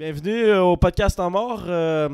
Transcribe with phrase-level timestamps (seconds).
[0.00, 1.62] Bienvenue euh, au podcast en mort.
[1.66, 2.08] Euh,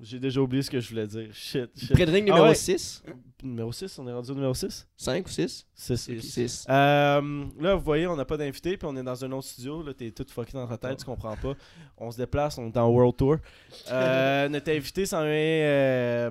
[0.00, 1.28] J'ai déjà oublié ce que je voulais dire.
[1.34, 1.92] Shit, shit.
[1.94, 2.54] Ah numéro ouais.
[2.54, 3.02] 6.
[3.42, 6.18] Numéro 6, on est rendu au numéro 6 5 ou 6 6.
[6.18, 6.66] 6.
[6.70, 9.82] Euh, là, vous voyez, on n'a pas d'invité, puis on est dans un autre studio.
[9.82, 11.52] Là, t'es tout fucké dans ta tête, tu comprends pas.
[11.98, 13.36] On se déplace, on est en World Tour.
[13.90, 16.30] Euh, notre invité s'en vient euh,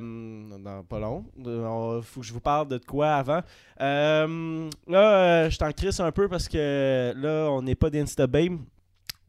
[0.57, 1.23] dans pas long.
[1.37, 3.41] Il faut que je vous parle de quoi avant.
[3.79, 8.57] Euh, là, euh, je t'en crisse un peu parce que là, on n'est pas d'Instababe.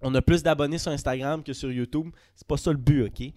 [0.03, 2.11] On a plus d'abonnés sur Instagram que sur YouTube.
[2.35, 3.33] C'est pas ça le but, ok?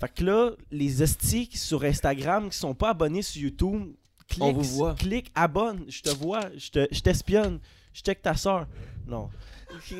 [0.00, 3.92] Fait que là, les estis sur Instagram qui sont pas abonnés sur YouTube,
[4.28, 4.94] clique, On vous voit.
[4.94, 7.60] clique, abonne, je te vois, je te- je t'espionne,
[7.92, 8.66] je check ta soeur.
[9.06, 9.28] Non.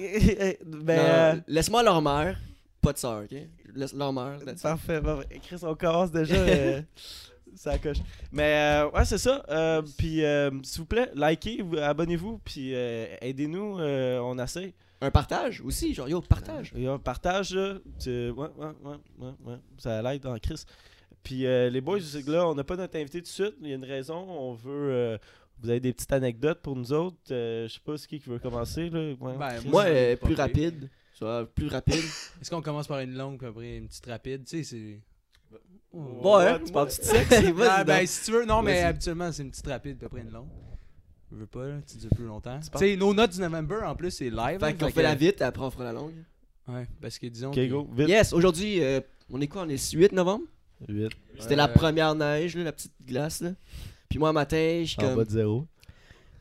[0.66, 2.38] ben, euh, Laisse-moi leur mère.
[2.80, 3.38] Pas de soeur, ok?
[3.74, 4.38] Laisse leur mère.
[4.60, 5.00] Parfait.
[5.00, 6.34] Bon, Chris, on commence déjà.
[6.34, 6.82] euh,
[7.54, 7.98] ça coche.
[8.32, 9.44] Mais euh, ouais, c'est ça.
[9.48, 10.22] Euh, puis,
[10.64, 13.78] s'il vous plaît, likez, vous- abonnez-vous, puis aidez-nous.
[13.78, 14.74] on essaie.
[15.02, 16.72] Un partage aussi, genre yo, partage.
[16.76, 17.74] Et on partage, là.
[18.06, 19.56] Ouais, ouais, ouais, ouais, ouais.
[19.78, 20.62] Ça l'aide en Chris.
[21.24, 23.54] Puis euh, les boys, là, on n'a pas notre invité tout de suite.
[23.60, 24.16] Il y a une raison.
[24.28, 24.90] On veut.
[24.92, 25.18] euh,
[25.60, 27.16] vous avez des petites anecdotes pour nous autres.
[27.30, 28.90] Euh, je sais pas c'est qui qui veut commencer.
[28.90, 29.12] Là.
[29.20, 29.68] Ouais, Ben, Chris.
[29.68, 30.88] Moi, euh, plus rapide.
[31.14, 31.94] Soit plus rapide.
[32.40, 34.44] Est-ce qu'on commence par une longue, puis après une petite rapide?
[34.44, 35.00] Tu sais, c'est.
[35.92, 37.28] Ouais, tu parles du sexe?
[37.68, 40.30] Ah, ben, si tu veux, non, mais habituellement, c'est une petite rapide, puis après une
[40.30, 40.48] longue.
[41.32, 42.60] Je veux pas, là, tu dis plus longtemps.
[42.60, 44.58] Tu sais, nos notes du November, en plus, c'est live.
[44.60, 46.12] Fait hein, qu'on fait fait la vite, après on fera la longue.
[46.68, 47.48] Ouais, parce que disons.
[47.48, 48.08] Ok, que- go, vite.
[48.08, 49.62] Yes, aujourd'hui, euh, on est quoi?
[49.62, 50.44] On est le 8 novembre?
[50.88, 51.12] Vite.
[51.38, 53.40] C'était la première neige, là, la petite glace.
[53.40, 53.52] Là.
[54.10, 55.24] Puis moi, un matin, je suis En bas comme.
[55.24, 55.66] de zéro.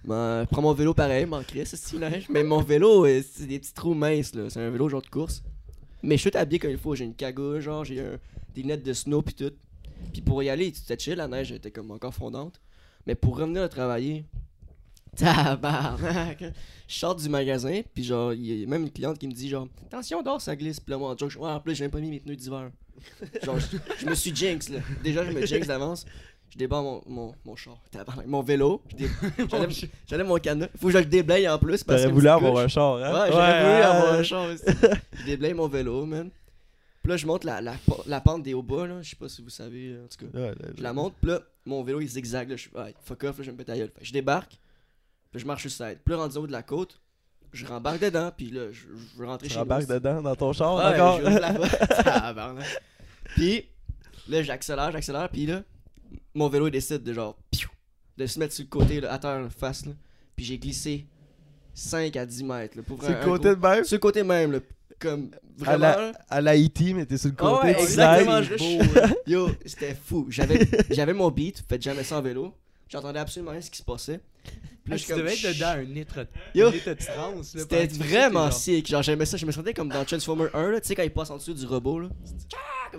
[0.03, 2.27] Ben, je prends mon vélo pareil, m'en crée, c'est style neige.
[2.29, 4.49] Mais mon vélo, euh, c'est des petits trous minces, là.
[4.49, 5.41] C'est un vélo genre de course.
[6.03, 6.95] Mais je suis tout habillé comme il faut.
[6.95, 8.19] J'ai une cagoule, genre, j'ai un-
[8.53, 9.53] des lunettes de snow, puis tout.
[10.11, 12.59] Puis pour y aller, c'était chill, la neige était comme encore fondante.
[13.07, 14.25] Mais pour revenir à travailler,
[15.17, 16.43] tabarnak.
[16.87, 19.47] Je sors du magasin, puis genre, il y a même une cliente qui me dit,
[19.47, 20.79] genre, attention, dehors, ça glisse.
[20.81, 22.35] Puis là, moi, en joke, je- ouais, en plus, j'ai même pas mis mes pneus
[22.35, 22.69] d'hiver.
[23.43, 24.79] genre, je, je me suis jinx, là.
[25.01, 26.05] Déjà, je me jinx d'avance.
[26.49, 28.81] Je débarre mon, mon, mon char, tabarnak, mon vélo.
[29.49, 30.67] j'enlève mon cadenas.
[30.77, 31.81] Faut que je le déblaye en plus.
[31.81, 33.13] parce T'aurais voulu avoir un char, hein?
[33.21, 34.63] Ouais, j'aurais voulu avoir un char aussi.
[35.19, 36.29] je déblaye mon vélo, man.
[37.01, 39.01] Puis là, je monte la, la, la pente des hauts bas, là.
[39.01, 40.37] Je sais pas si vous savez, en tout cas.
[40.37, 42.57] Ouais, Je la monte, puis là, mon vélo il zigzag, là.
[42.57, 43.91] Je suis, ouais, fuck off, là, je vais me péter la gueule.
[44.01, 44.57] Je débarque,
[45.31, 45.99] puis je marche sur le side.
[46.03, 46.99] Puis là, rendu au haut de la côte,
[47.53, 49.63] je rembarque dedans, puis là, je, je veux rentrer Tu chez nous.
[49.63, 51.19] rembarques dedans dans ton char Ouais, encore?
[52.03, 52.65] Tabarnak.
[53.35, 53.65] Puis
[54.29, 55.63] là, j'accélère, j'accélère, puis là,
[56.33, 57.69] mon vélo il décide de genre, piou,
[58.17, 59.93] de se mettre sur le côté, là, à terre, face, là.
[60.35, 61.05] Puis j'ai glissé
[61.73, 63.83] 5 à 10 mètres, là, pour C'est le un côté gros- de même?
[63.83, 64.59] Sur le côté même, là.
[64.99, 66.11] Comme, À vraiment, la, là.
[66.29, 67.67] à la E.T., mais t'es sur le Ah côté.
[67.67, 70.27] ouais, tu exactement, je- Yo, c'était fou.
[70.29, 72.53] J'avais, j'avais mon beat, faites jamais ça en vélo.
[72.91, 74.19] J'entendais absolument rien ce qui se passait.
[74.83, 75.93] Puis là, Ah, je tu comme, devais être dedans un de
[77.35, 78.87] là, C'était vraiment sick.
[78.87, 79.37] Genre, j'aimais ça.
[79.37, 80.81] Je me sentais comme dans Transformer 1, là.
[80.81, 82.09] Tu sais, quand il passe en dessous du robot, là.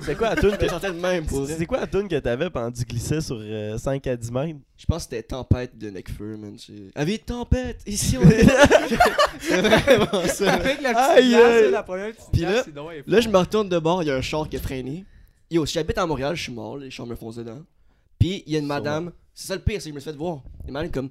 [0.00, 2.18] C'est quoi la toune Je que sentais le même pour C'est quoi la toune que
[2.18, 4.58] t'avais pendant que tu glissais sur euh, 5 à 10 mètres?
[4.78, 6.56] Je pense que c'était Tempête de Necfeu, man.
[6.58, 8.46] C'est- Avis de tempête, ici on est.
[9.38, 10.52] c'est vraiment ça.
[10.54, 11.62] Avec la Aïe, petite glace, aïe.
[11.64, 14.10] là, la première petite Puis glace, là- Là, je me retourne de bord, il y
[14.10, 15.04] a un char qui a freiné.
[15.50, 17.60] Yo, si j'habite à Montréal, je suis mort, les chars me foncent dedans.
[18.18, 20.10] Puis il y a une madame, c'est ça le pire, c'est que je me suis
[20.10, 20.42] fait voir.
[20.66, 21.10] Une madame comme.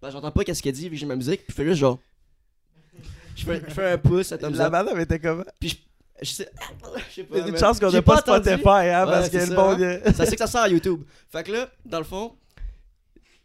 [0.00, 1.78] Ben, j'entends pas qu'est-ce qu'elle dit, vu que j'ai ma musique, puis je fais juste
[1.80, 1.98] genre.
[3.36, 5.44] Je fais, je fais un pouce, ça tombe La madame était comment?
[5.58, 5.76] Puis je.
[6.20, 6.48] Je sais,
[7.08, 7.38] je sais pas.
[7.38, 8.42] Il y a une chance qu'on J'ai n'a pas entendu.
[8.48, 9.82] Spotify, hein, Ouais, parce ça, le bon...
[9.82, 10.12] hein.
[10.12, 11.02] Ça c'est que ça sort à YouTube.
[11.30, 12.36] Fait que là, dans le fond,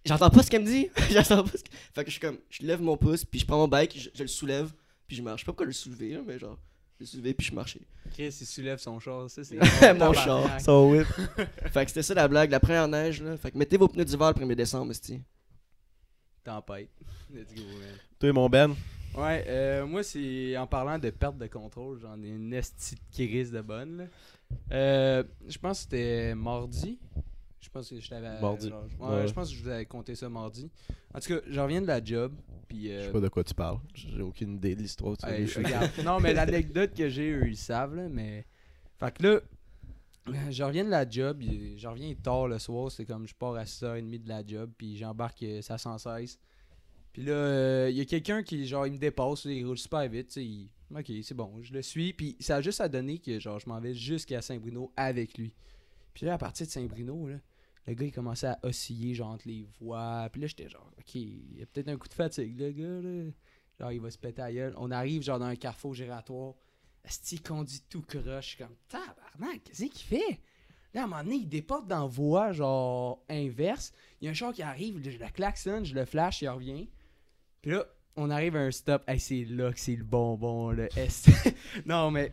[0.06, 0.90] j'entends pas ce qu'elle me dit.
[1.10, 1.70] j'entends pas ce que...
[1.96, 4.10] Fait que je suis comme, je lève mon pouce, puis je prends mon bike, je,
[4.14, 4.70] je le soulève,
[5.08, 5.40] puis je marche.
[5.40, 6.60] Je sais pas pourquoi le soulever, mais genre,
[6.98, 7.82] je le soulever, puis je marchais.
[8.12, 9.58] Chris, il soulève son char, ça, c'est.
[9.94, 10.60] Mon char.
[10.62, 11.08] Son whip.
[11.72, 13.38] Fait que c'était ça la blague, la première neige, là.
[13.38, 15.22] Fait que mettez vos pneus d'hiver le 1er décembre, esti.
[16.44, 16.90] Tempête.
[17.34, 17.98] Let's go, man.
[18.20, 18.76] Toi, mon Ben?
[19.16, 23.00] Ouais, euh, moi, c'est en parlant de perte de contrôle, j'en ai une esti de
[23.12, 23.98] crise de bonne.
[23.98, 24.04] là.
[24.72, 27.00] Euh, je pense que c'était mardi.
[27.68, 28.40] Je pense que je t'avais.
[28.40, 28.70] Mardi.
[28.70, 29.28] genre, ouais, Ouais.
[29.28, 30.72] je pense que je vous avais compté ça mardi.
[31.14, 32.34] En tout cas, je reviens de la job.
[32.70, 32.88] Puis.
[32.88, 33.80] Je euh, sais pas de quoi tu parles.
[33.94, 35.18] J'ai aucune idée de l'histoire.
[35.28, 35.46] Hey,
[36.06, 38.46] non, mais l'anecdote que j'ai, eux, ils savent, là, mais...
[38.98, 39.30] Fait que là,
[40.30, 43.56] euh, je reviens de la job, je reviens tard le soir, c'est comme je pars
[43.56, 46.40] à 6h30 de la job, puis j'embarque euh, ça 116.
[47.12, 50.08] Puis là, euh, il y a quelqu'un qui, genre, il me dépasse, il roule super
[50.08, 53.40] vite, il- Ok, c'est bon, je le suis, puis ça a juste à donner que,
[53.42, 55.54] genre, je m'en vais jusqu'à Saint-Bruno avec lui.
[56.14, 57.36] Puis là, à partir de Saint-Bruno, là,
[57.88, 61.16] le gars, il commençait à osciller, genre, entre les voies, puis là, j'étais genre, ok,
[61.16, 63.32] il y a peut-être un coup de fatigue, le gars, là.
[63.80, 64.74] Genre, il va se péter à gueule.
[64.78, 66.56] On arrive, genre, dans un carrefour giratoire.
[67.06, 68.58] Esti, il conduit tout croche.
[68.58, 70.40] Comme, tabarnak, qu'est-ce qu'il fait?
[70.94, 73.94] Là, à un moment donné, il déporte dans voie, genre, inverse.
[74.20, 76.90] Il y a un char qui arrive, je le klaxonne, je le flash, il revient.
[77.62, 77.86] Puis là,
[78.16, 79.04] on arrive à un stop.
[79.08, 81.28] Hey, c'est là que c'est le bonbon, le S.
[81.86, 82.32] non, mais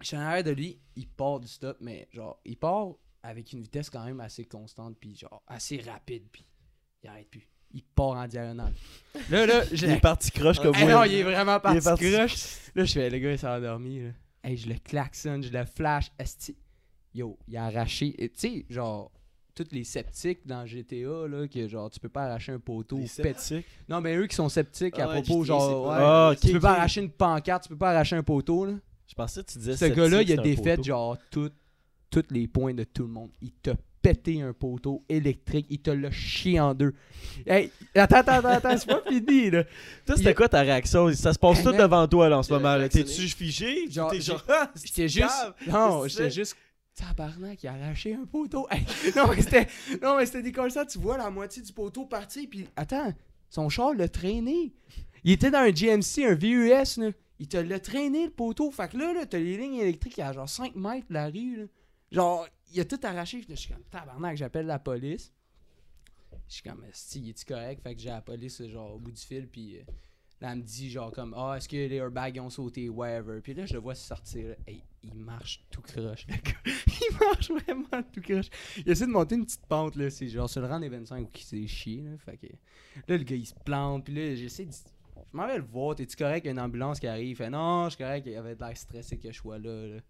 [0.00, 3.52] Je suis en arrière de lui, il part du stop, mais genre, il part avec
[3.52, 6.44] une vitesse quand même assez constante, puis genre, assez rapide, puis
[7.02, 7.48] il arrête plus.
[7.72, 8.72] Il part en diagonale.
[9.30, 9.90] Là, là, Il j'ai.
[9.90, 10.92] est parti croche comme Eh moi.
[10.92, 12.12] non, il est vraiment parti, Il est parti.
[12.12, 12.46] croche.
[12.74, 14.00] Là, je fais, le gars, il s'est endormi.
[14.04, 14.10] Là.
[14.42, 16.10] Hey, je le klaxonne, je le flash.
[16.18, 16.56] Esti.
[17.14, 18.14] Yo, il a arraché.
[18.22, 19.10] et Tu sais, genre,
[19.54, 22.96] tous les sceptiques dans GTA, là, que genre, tu peux pas arracher un poteau.
[22.98, 23.66] Les sceptiques?
[23.88, 26.52] Non, mais eux qui sont sceptiques à Ah ouais, propos, GTA, genre, ouais, Ah, tu
[26.52, 28.74] peux pas arracher une pancarte, tu peux pas arracher un poteau, là.
[29.06, 31.50] Je pensais que tu disais Ce gars-là, il a défait, genre, tout-
[32.10, 33.30] tous les points de tout le monde.
[33.40, 36.94] Il t'a pété un poteau électrique, il te l'a chié en deux.
[37.46, 39.64] Hey, attends, attends, attends, attends, c'est pas fini, là.
[40.06, 41.12] Toi, c'était Il- quoi ta réaction?
[41.14, 41.80] Ça se passe Hey, tout man.
[41.80, 42.76] devant toi là, en ce a moment.
[42.76, 42.88] là.
[42.88, 43.90] T'es-tu figé?
[43.90, 45.30] Genre, T'es genre, ah, J'étais juste.
[45.66, 46.30] Non, j'étais c'est?
[46.30, 46.56] juste.
[46.94, 48.66] Tabarnak, il a arraché un poteau.
[48.70, 48.84] Hey,
[49.16, 49.66] non, mais c'était.
[50.02, 53.12] Non, mais c'était des ça, tu vois la moitié du poteau partir, puis attends,
[53.50, 54.72] son char l'a traîné.
[55.24, 57.10] Il était dans un GMC, un VUS, là.
[57.40, 58.70] Il te l'a traîné le poteau.
[58.72, 61.56] Fait que là, là t'as les lignes électriques à genre 5 mètres de la rue,
[61.56, 61.64] là.
[62.10, 63.44] Genre, il a tout arraché.
[63.48, 65.32] Je suis comme, tabarnak, j'appelle la police.
[66.48, 67.82] Je suis comme, si, il est correct?
[67.82, 69.78] Fait que j'ai la police, genre, au bout du fil, puis.
[69.78, 69.82] euh,
[70.40, 73.40] Là, elle me dit genre comme Ah, est-ce que les airbags ont sauté, whatever?
[73.40, 74.54] Puis là, je le vois sortir.
[74.68, 76.28] Hey, il marche tout croche.
[76.64, 78.46] Il marche vraiment tout croche.
[78.76, 80.08] Il essaie de monter une petite pente, là.
[80.10, 82.16] C'est genre sur le rang des 25 où il s'est chié, là.
[82.18, 84.04] Fait que là, le gars, il se plante.
[84.04, 84.70] Puis là, j'essaie de.
[84.72, 85.96] Je m'en vais le voir.
[85.96, 86.44] T'es-tu correct?
[86.44, 87.30] Il y a une ambulance qui arrive.
[87.30, 88.24] Il fait Non, je suis correct.
[88.24, 89.88] Il avait de l'air stressé que je sois là.
[89.88, 90.00] Là,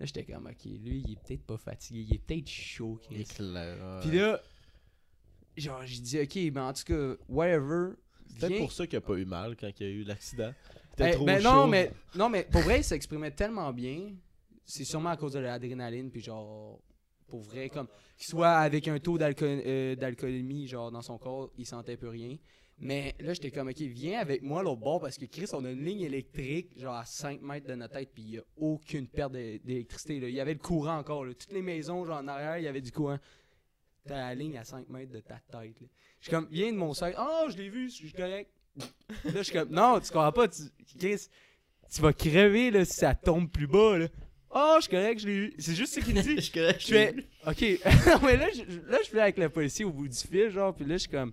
[0.00, 2.06] Là, j'étais comme Ok, lui, il est peut-être pas fatigué.
[2.08, 3.00] Il est peut-être chaud.
[3.10, 3.36] Il est Chris.
[3.36, 4.00] clair, ouais.
[4.08, 4.40] Puis là,
[5.56, 7.92] genre, j'ai dit Ok, mais en tout cas, whatever.
[8.26, 10.52] C'est peut-être pour ça qu'il a pas eu mal quand il y a eu l'accident.
[10.98, 11.48] Hey, trop ben chaud.
[11.48, 14.12] non, mais, non, mais pour vrai, il s'exprimait tellement bien.
[14.64, 16.80] C'est sûrement à cause de l'adrénaline, puis genre,
[17.28, 21.66] pour vrai, comme, qu'il soit avec un taux euh, d'alcoolémie, genre, dans son corps, il
[21.66, 22.36] sentait plus rien.
[22.78, 25.70] Mais là, j'étais comme, ok, viens avec moi l'autre bord, parce que Chris, on a
[25.70, 29.06] une ligne électrique, genre, à 5 mètres de notre tête, puis il n'y a aucune
[29.06, 30.28] perte d'é- d'électricité, là.
[30.28, 31.32] Il y avait le courant encore, là.
[31.34, 33.18] Toutes les maisons, genre, en arrière, il y avait du courant.
[34.06, 35.86] T'as la ligne à 5 mètres de ta tête, là.
[36.20, 37.14] Je suis comme, viens de mon sac.
[37.16, 38.50] Ah, je l'ai vu, je suis correct.
[38.76, 38.86] Là,
[39.36, 40.62] je suis comme, non, tu comprends pas, tu,
[40.98, 41.28] Chris,
[41.94, 43.98] tu vas crever là, si ça tombe plus bas.
[43.98, 44.08] Là.
[44.50, 45.54] Oh, je suis correct, je l'ai eu.
[45.58, 46.22] C'est juste ce qu'il dit.
[46.36, 47.14] Je suis correct, Je fais,
[47.46, 47.62] ok.
[48.06, 50.50] non, mais là, je, je- là, je fais avec le policier au bout du fil,
[50.50, 51.32] genre, puis là, je suis comme,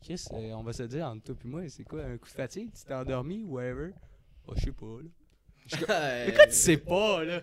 [0.00, 2.32] Chris, euh, on va se dire entre toi et moi, c'est quoi, un coup de
[2.34, 2.70] fatigue?
[2.72, 3.90] Tu t'es endormi ou whatever?
[4.46, 5.08] Oh, je sais pas, là.
[6.26, 7.42] Mais quand tu sais pas, là,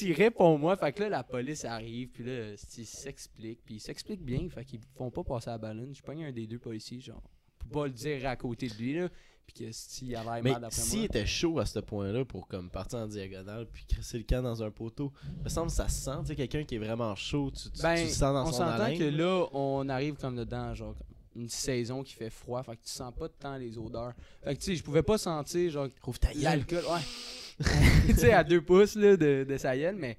[0.00, 4.22] il répond-moi, fait que là, la police arrive, puis là, il s'explique, puis il s'explique
[4.22, 5.94] bien, fait qu'ils font pas passer à la ballonne.
[5.94, 7.22] Je pogne un des deux policiers, genre,
[7.58, 9.08] pour pas le dire à côté de lui, là,
[9.46, 11.06] puis que s'il a l'air Mais mal d'après s'il moi.
[11.06, 14.62] était chaud à ce point-là pour comme partir en diagonale puis crisser le camp dans
[14.62, 17.14] un poteau, il me semble que ça se sent, tu sais, quelqu'un qui est vraiment
[17.16, 18.98] chaud, tu, tu, Ben, tu le sens dans on son s'entend haleine.
[18.98, 21.06] que là, on arrive comme dedans, genre, comme
[21.36, 24.12] une saison qui fait froid, fait que tu sens pas tant les odeurs.
[24.42, 26.42] Fait que tu sais, je pouvais pas sentir, genre, Trouve ta gueule.
[26.42, 27.66] l'alcool, ouais.
[28.06, 30.18] tu sais, à deux pouces, là, de, de sa gueule, mais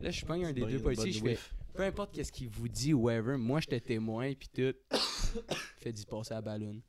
[0.00, 1.38] là, je pogne un des deux policiers, je fais,
[1.76, 4.74] peu importe qu'est-ce qu'il vous dit ou whatever, moi j'étais témoin puis tout.
[5.78, 6.80] fait d'y passer à la ballonne.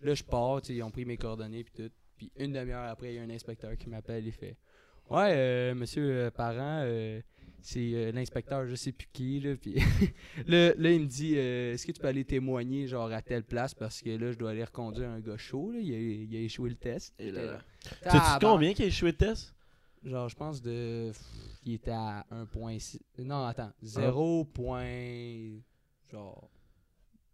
[0.00, 1.92] Là je pars, tu sais, ils ont pris mes coordonnées puis tout.
[2.16, 4.56] Puis une demi-heure après, il y a un inspecteur qui m'appelle et fait
[5.10, 7.20] Ouais, euh, monsieur euh, Parent, euh,
[7.66, 9.56] c'est euh, l'inspecteur, je sais plus qui, là.
[9.56, 9.74] Puis
[10.46, 13.42] là, là, il me dit euh, Est-ce que tu peux aller témoigner, genre, à telle
[13.42, 13.72] place?
[13.74, 15.78] Parce que là, je dois aller reconduire un gars chaud, là.
[15.80, 17.14] Il a, il a échoué le test.
[17.18, 17.58] Et là, là.
[17.82, 18.40] Sais-tu Tabarnak.
[18.42, 19.54] combien qu'il a échoué de test?
[20.04, 21.10] Genre, je pense de.
[21.64, 22.98] Il était à 1.6.
[23.20, 23.72] Non, attends.
[23.82, 24.44] 0.
[24.44, 25.58] point-
[26.12, 26.50] Genre.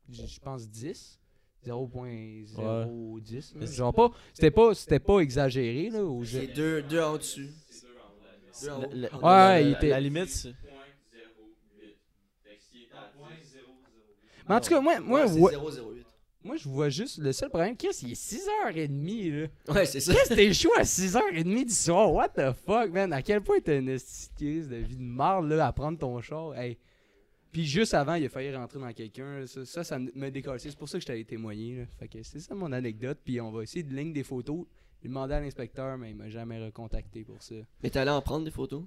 [0.09, 1.19] Je pense 10.
[1.67, 3.59] 0.010.
[3.59, 3.67] là.
[3.67, 4.11] Genre pas.
[4.33, 6.05] C'était pas, c'était pas exagéré, là.
[6.05, 7.51] Ou C'est deux, deux en dessus.
[8.71, 8.91] Ouais,
[9.23, 10.55] la- il était- La limite, c'est...
[14.49, 16.07] Mais en tout cas, moi, moi, Ouais, c'est ouais- 008.
[16.43, 17.19] moi, je vois juste.
[17.19, 19.31] Le seul problème, Chris, il est 6h30,
[19.69, 19.75] là.
[19.75, 20.13] Ouais, c'est ça.
[20.15, 22.13] Chris, t'es chaud à 6h30 du soir.
[22.13, 23.13] What the fuck, man?
[23.13, 23.97] À quel point t'as une
[24.37, 26.55] crise de vie de marde, là, à prendre ton char?
[26.57, 26.79] Hey.
[27.53, 29.45] Puis juste avant, il a failli rentrer dans quelqu'un.
[29.47, 30.59] Ça, ça, ça me décolle.
[30.61, 31.77] C'est pour ça que je t'allais témoigner.
[31.81, 31.85] Là.
[31.99, 33.19] Fait que c'est ça mon anecdote.
[33.25, 34.67] Puis on va essayer de ligne des photos.
[35.03, 37.55] J'ai demandé à l'inspecteur, mais il m'a jamais recontacté pour ça.
[37.83, 38.83] Mais t'es allé en prendre des photos?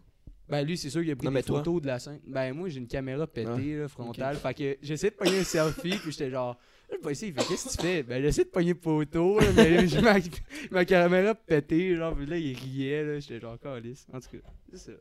[0.49, 1.59] Ben lui, c'est sûr qu'il a pris Non, des toi?
[1.59, 2.19] photos de la scène.
[2.27, 3.75] Ben moi, j'ai une caméra pétée, Ouais.
[3.77, 4.35] là, frontale.
[4.35, 6.57] Fait que j'essaie de pogner un selfie, puis j'étais genre...
[6.91, 9.47] Le policier, il fait «Qu'est-ce que tu fais?» Ben j'essaie de pogner une photo, là,
[9.55, 10.15] mais j'ai ma,
[10.69, 13.19] ma caméra pétée, genre, puis là, il riait, là.
[13.19, 14.91] J'étais genre «Calice.» En tout cas, c'est ça.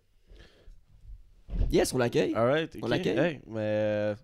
[1.71, 2.33] Yes, on l'accueille.
[2.35, 2.89] Alright, On ok.
[2.91, 3.19] l'accueille?
[3.19, 3.59] Hey, mais...
[3.59, 4.15] euh,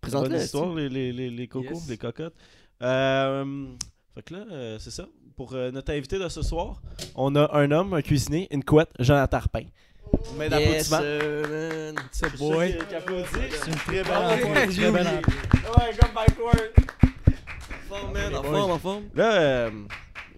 [0.00, 0.30] Présente-le.
[0.30, 1.88] Bonne histoire, les, les, les, les cocos, Yes.
[1.88, 2.34] les cocottes.
[2.82, 3.66] Euh,
[4.14, 5.08] fait que là, euh, c'est ça.
[5.36, 6.80] Pour euh, notre invité de ce soir,
[7.14, 9.64] on a un homme, un cuisinier, une couette, Jonathan Tarpin.
[10.38, 10.98] Main Yes, d'applaudissement.
[11.02, 12.04] euh, man.
[12.10, 13.26] C'est qui applaudit.
[13.50, 15.06] C'est une très belle ouais, Très belle.
[15.06, 16.72] Ouais, comme backward.
[17.90, 18.34] En forme, man.
[18.36, 19.02] En forme, en forme.
[19.14, 19.70] Là, euh,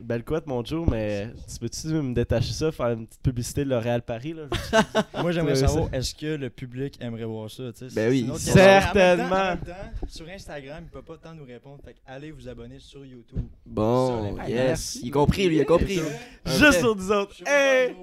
[0.01, 3.71] Belle couette, mon Joe, mais tu peux-tu me détacher ça, faire une petite publicité de
[3.71, 4.45] L'Oréal Paris, là?
[5.23, 7.73] Moi, j'aimerais savoir, est-ce que le public aimerait voir ça?
[7.73, 7.95] tu sais?
[7.95, 8.27] Ben oui.
[8.29, 9.29] Autre Certainement.
[9.29, 9.37] question.
[9.37, 11.79] En même temps, en même temps, sur Instagram, il peut pas tant nous répondre.
[11.85, 13.47] Fait que allez vous abonner sur YouTube.
[13.67, 14.67] Bon, les- yes.
[14.69, 15.01] merci.
[15.05, 16.01] Il a compris, lui, il a compris.
[16.47, 17.35] Juste sur nous autres.
[17.47, 17.95] Hey!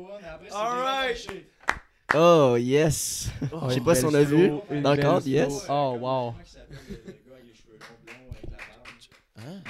[0.52, 1.28] Alright.
[2.14, 3.30] Oh, yes.
[3.70, 4.52] Je sais pas si on a vu.
[4.84, 5.66] Dans le cadre, yes.
[5.70, 6.34] Oh, wow.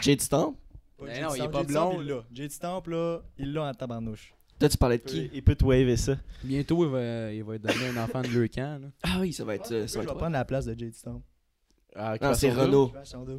[0.01, 0.55] Jade Stamp.
[1.00, 2.24] Ben non, il est pas blond, Il l'a.
[2.34, 4.34] Jade Stamp, là, il l'a en tabarnouche.
[4.58, 5.30] Toi, tu parlais de qui?
[5.34, 6.16] Il peut te waver ça.
[6.44, 8.82] Bientôt, il va, il va être donné un enfant de leur camp.
[8.82, 8.88] là.
[9.04, 9.70] Ah oui, ça va être.
[9.74, 11.22] euh, je Ça va vais être prendre la place de Jade Stamp.
[11.98, 12.92] Ah, Non, c'est Croissant Renault.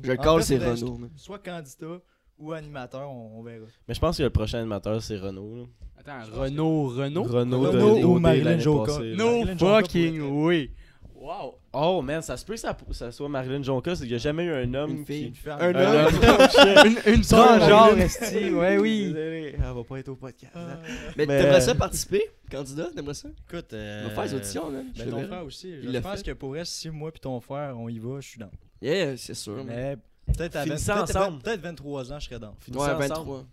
[0.02, 1.00] Je le call, c'est Renault.
[1.16, 2.00] Soit candidat
[2.38, 3.64] ou animateur, on, on verra.
[3.88, 5.56] Mais je pense que le prochain animateur, c'est Renault.
[5.56, 5.62] là.
[5.98, 7.22] Attends, Renault, Renault?
[7.24, 9.14] Renault, de- Renault de- ou Marilyn là.
[9.16, 10.70] No fucking way.
[11.14, 11.54] Wow.
[11.78, 14.18] Oh man, ça se peut que ça, ça soit Marilyn Jonka, c'est qu'il n'y a
[14.18, 15.32] jamais eu un homme Une fille.
[15.32, 15.38] qui...
[15.40, 15.58] Femme.
[15.60, 16.14] Un Un homme.
[16.14, 16.86] homme.
[17.06, 18.50] une une transgenre, esti.
[18.54, 19.08] Ouais, oui.
[19.08, 20.52] Désolé, elle va pas être au podcast.
[20.54, 20.60] Ah.
[20.60, 20.80] là.
[21.16, 23.28] Mais Mais- t'aimerais ça participer Candidat, t'aimerais ça?
[23.50, 24.78] Écoute, On euh, va faire les auditions, là.
[24.94, 25.68] Je Ben, ton frère aussi.
[25.82, 26.22] Il Je pense fait.
[26.24, 28.50] que pour elle, si moi puis ton frère, on y va, je suis dans.
[28.80, 29.62] Yeah, c'est sûr.
[29.64, 31.36] Mais peut-être à, Finissez 20 peut-être à ensemble.
[31.38, 32.54] 20 peut-être 23 ans, je serais dans.
[32.60, 33.08] Finissez Ouais, ensemble.
[33.08, 33.38] 23.
[33.38, 33.46] Chris,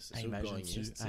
[0.00, 0.62] c'est sûr gagner,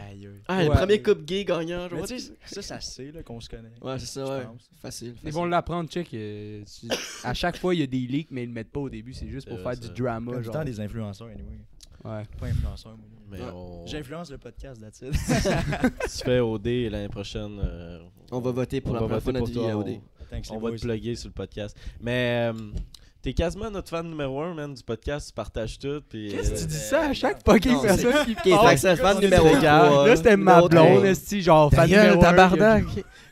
[0.09, 0.29] Aïe.
[0.47, 0.75] Ah, le Ouais.
[0.75, 2.07] premier couple gay gagnant, Mais vois.
[2.07, 3.71] tu sais, ça, ça se sait là, qu'on se connaît.
[3.81, 4.45] Ouais, c'est ça, je ouais.
[4.45, 4.69] pense.
[4.81, 5.07] Facile.
[5.09, 5.31] Ils facile.
[5.31, 6.13] vont l'apprendre, check.
[6.13, 6.87] euh, tu-
[7.23, 9.13] à chaque fois, il y a des leaks, mais ils le mettent pas au début.
[9.13, 10.25] C'est juste pour faire du drama.
[10.25, 10.53] Comme tout le Genre.
[10.53, 11.59] temps des influenceurs, anyway.
[12.03, 12.23] Ouais.
[12.39, 13.07] Pas influenceur, moi.
[13.31, 13.49] Mais Ouais.
[13.53, 13.87] on...
[13.87, 15.11] J'influence le podcast, that's it.
[16.01, 17.59] tu fais OD l'année prochaine.
[17.63, 17.99] euh,
[18.31, 19.99] On va voter pour on la va première fois de notre vie toi, à OD.
[20.29, 20.77] Thanks, On, les on va boys.
[20.77, 21.75] te plugger sur le podcast.
[21.99, 22.71] Mais euh,
[23.25, 25.29] t'es quasiment notre fan numéro un, man, du podcast.
[25.29, 25.99] Tu partages tout.
[26.07, 28.95] Puis, Qu'est-ce que tu euh, dis ça à chaque fucking personne qui que c'est le
[28.97, 30.07] fan on est numéro des 3.
[30.07, 32.85] Là, c'était ma blonde, esti, genre fan numéro un, tabarnak.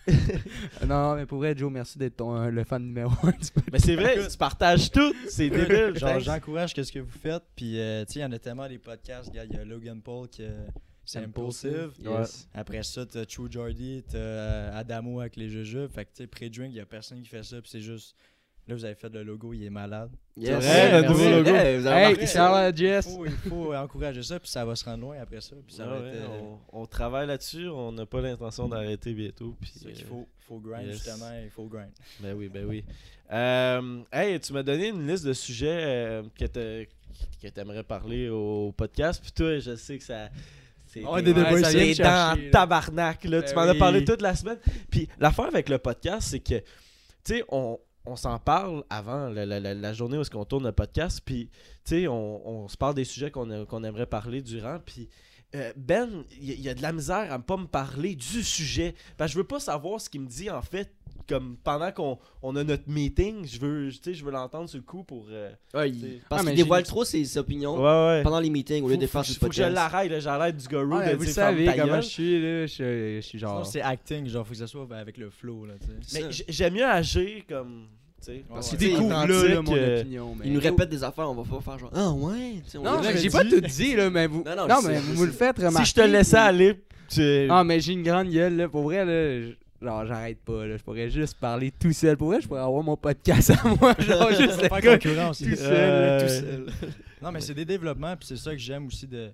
[0.88, 3.38] Non, mais pour vrai, Joe, merci d'être ton, euh, le fan numéro 1 du
[3.71, 5.13] Mais c'est vrai, tu partages tout.
[5.29, 5.95] C'est débile.
[5.95, 6.23] Genre, thanks.
[6.23, 7.43] j'encourage ce que vous faites.
[7.55, 9.29] Puis, euh, tu sais, il y en a tellement des podcasts.
[9.31, 10.65] Il y a Logan Paul qui euh,
[11.05, 11.91] c'est Impulsive.
[12.00, 12.50] Yes.
[12.53, 15.91] Après ça, t'as True Jordy, t'as Adamo avec les jujubes.
[15.91, 17.62] Fait que, tu sais, pré-drink, il y a personne qui fait ça.
[17.62, 18.15] Puis c'est juste.
[18.65, 20.10] Là, vous avez fait le logo, il est malade.
[20.38, 20.63] Yes.
[20.63, 21.50] vrai, le nouveau logo.
[21.50, 22.70] Hey, vous avez Hey, ça?
[22.75, 25.55] Il faut, il faut encourager ça, puis ça va se rendre loin après ça.
[25.67, 26.15] Puis ça Ah va ouais, être.
[26.15, 26.39] euh,
[26.72, 27.67] on, on travaille là-dessus.
[27.67, 29.53] On n'a pas l'intention d'arrêter bientôt.
[29.60, 30.93] Puis, ça euh, faut, faut grind, yes.
[31.03, 31.29] justement.
[31.43, 31.91] Il faut grind.
[32.22, 32.86] Ben oui, ben oui.
[33.32, 36.46] Euh, hey, tu m'as donné une liste de sujets euh, que
[37.41, 39.22] que t'aimerais parler au podcast.
[39.22, 40.29] Puis toi, je sais que ça.
[40.88, 43.41] C'est Ouais, t'es- des débats dans tabarnak, là.
[43.41, 44.58] Ben tu m'en as parlé toute la semaine.
[44.89, 46.63] Puis l'affaire avec le podcast, c'est que, tu
[47.25, 51.22] sais, on, on s'en parle avant la, journée où est-ce qu'on tourne le podcast.
[51.24, 51.50] Puis,
[51.86, 54.79] tu sais, on, on se parle des sujets qu'on aimerait parler durant.
[54.86, 55.10] Puis.
[55.55, 57.67] euh, Ben, il y, a- il y a de la misère à ne pas me
[57.67, 58.95] parler du sujet.
[59.17, 60.91] Parce que je veux pas savoir ce qu'il me dit en fait.
[61.27, 64.77] Comme pendant qu'on on a notre meeting, je veux, tu sais, je veux l'entendre sur
[64.77, 65.27] le coup pour.
[65.32, 68.24] euh, Ouais, il- Parce Ah, qu'il dévoile trop ses opinions Ouais, ouais.
[68.24, 70.98] pendant les meetings au lieu Faut, de faire faut que je l'arrête, j'arrête du guru
[70.98, 72.65] Ouais, de vous savez comment je suis, là.
[72.68, 73.65] Je, je suis genre.
[73.65, 75.74] c'est acting, genre, faut que ça soit avec le flow, là.
[76.13, 77.88] Mais j'aime mieux agir comme.
[78.20, 80.36] tu sais, Parce Tu que, tu sais, découvres là, mon opinion.
[80.38, 82.77] mais- Il nous répète des affaires, on va pas faire genre Ah ouais Tu sais,
[82.77, 84.44] on Non, j'ai pas tout dit, là, mais vous.
[84.46, 85.86] Non, mais vous me le faites remarquer.
[85.86, 87.48] Si je te laissais aller, tu.
[87.50, 88.68] Ah, mais j'ai une grande gueule, là.
[88.70, 89.53] Pour vrai, là.
[89.83, 90.77] Genre, j'arrête pas, là.
[90.77, 92.15] Je pourrais juste parler tout seul.
[92.17, 93.93] Pour vrai, je pourrais avoir mon podcast à moi.
[93.99, 95.39] Genre, juste le faire gars concurrence.
[95.39, 95.55] tout là.
[95.55, 95.67] seul.
[95.73, 96.29] Euh, tout ouais.
[96.29, 96.65] seul.
[97.21, 99.31] Non, mais c'est des développements, puis c'est ça que j'aime aussi de.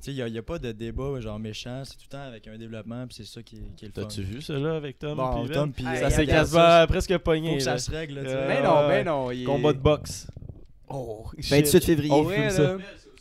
[0.00, 2.46] Tu sais, il n'y a, pas de débat genre méchant, c'est tout le temps avec
[2.46, 4.02] un développement, puis c'est ça qui, est- qui est le fun.
[4.08, 5.16] T'as-tu vu ça là avec Tom?
[5.16, 7.58] Bon, puis Tom, puis Hey, Ça s'est quasiment ça, presque Faut pogné.
[7.58, 7.76] que là.
[7.76, 8.30] ça se règle, là.
[8.30, 9.30] Euh, Mais non, mais non.
[9.32, 10.28] il est- Combat de boxe.
[10.88, 12.12] Oh, 28 février.
[12.12, 12.62] On vrai, fume ça.
[12.62, 12.76] là,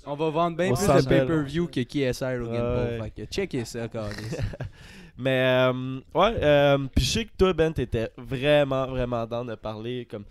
[0.05, 2.97] on va vendre bien On plus de pay-per-view que KSI Logan Ouais.
[3.00, 3.09] Paul.
[3.15, 4.38] Fait que checkez ça, câlisse.
[5.17, 9.55] Mais, euh, ouais, euh, puis je sais que toi, Ben, t'étais vraiment, vraiment dans de
[9.55, 10.25] parler comme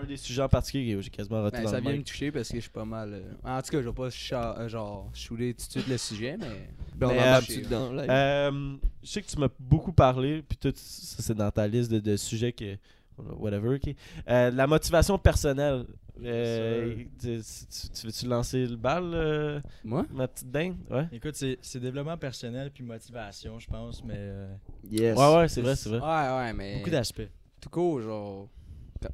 [0.00, 2.30] un des sujets en particulier que j'ai quasiment raté Ben, dans ça vient me toucher
[2.32, 3.12] parce que je suis pas mal.
[3.12, 6.36] euh, En tout cas, je vais pas cha- genre shooter tout de suite le sujet,
[6.38, 6.68] mais.
[6.94, 8.02] Ben, on euh, dessus dedans, là.
[8.08, 11.90] Euh, je sais que tu m'as beaucoup parlé, puis tout ça c'est dans ta liste
[11.90, 12.76] de, de sujets que.
[13.36, 13.94] Whatever, ok.
[14.28, 15.84] Euh, la motivation personnelle.
[16.24, 20.06] Euh, tu, tu- tu veux-tu lancer le bal, euh, Moi?
[20.12, 20.76] ma petite dinde?
[20.90, 21.06] Ouais.
[21.12, 24.54] Écoute, c'est développement personnel puis motivation, je pense, mais euh,
[24.90, 25.16] Yes.
[25.16, 26.00] Ouais, ouais, c'est vrai, c'est vrai.
[26.00, 26.74] Ouais, ouais, mais.
[26.78, 27.28] beaucoup d'aspects.
[27.60, 28.48] Tout court, genre.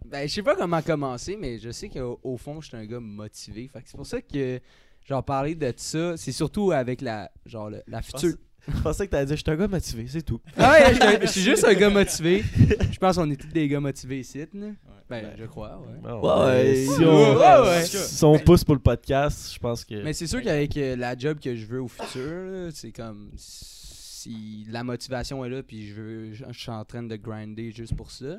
[0.05, 2.85] Ben, je sais pas comment commencer, mais je sais qu'au au fond, je suis un
[2.87, 3.69] gars motivé.
[3.69, 4.61] Fait que c'est pour ça que,
[5.09, 8.35] genre, parler de ça, c'est surtout avec la, genre, le- la future.
[8.69, 10.41] Je pensais que t'allais dire, je suis un gars motivé, c'est tout.
[10.57, 12.43] Ah ouais, je suis un- je suis juste un gars motivé.
[12.91, 14.67] Je pense qu'on est tous des gars motivés ici, là.
[15.09, 16.01] Ben, je crois, ouais.
[16.03, 16.85] Ben, ouais.
[16.85, 17.85] si on, ouais, ouais.
[17.87, 20.03] si on pousse pour le podcast, je pense que.
[20.03, 24.67] Mais c'est sûr qu'avec euh, la job que je veux au futur, c'est comme si
[24.69, 27.95] la motivation est là, puis je veux, je je suis en train de grinder juste
[27.97, 28.27] pour ça.
[28.27, 28.39] là.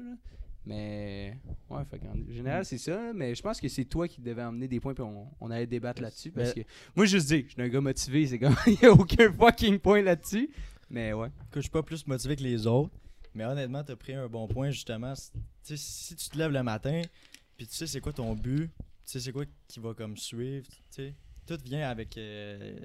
[0.66, 1.38] Mais,
[1.70, 3.14] ouais, fait qu'en général, c'est ça.
[3.16, 5.66] Mais je pense que c'est toi qui devais emmener des points, puis on, on allait
[5.66, 6.30] débattre là-dessus.
[6.32, 6.60] Parce que
[6.94, 9.80] moi, juste dis, je suis un gars motivé, c'est comme, il n'y a aucun fucking
[9.80, 10.50] point là-dessus.
[10.90, 11.28] Mais ouais.
[11.28, 12.92] Écoute, je suis pas plus motivé que les autres,
[13.38, 15.14] mais honnêtement, tu as pris un bon point justement.
[15.64, 17.02] Si tu te lèves le matin,
[17.56, 20.68] puis tu sais c'est quoi ton but, tu sais c'est quoi qui va comme suivre,
[20.94, 21.14] tu
[21.46, 22.78] tout vient avec euh,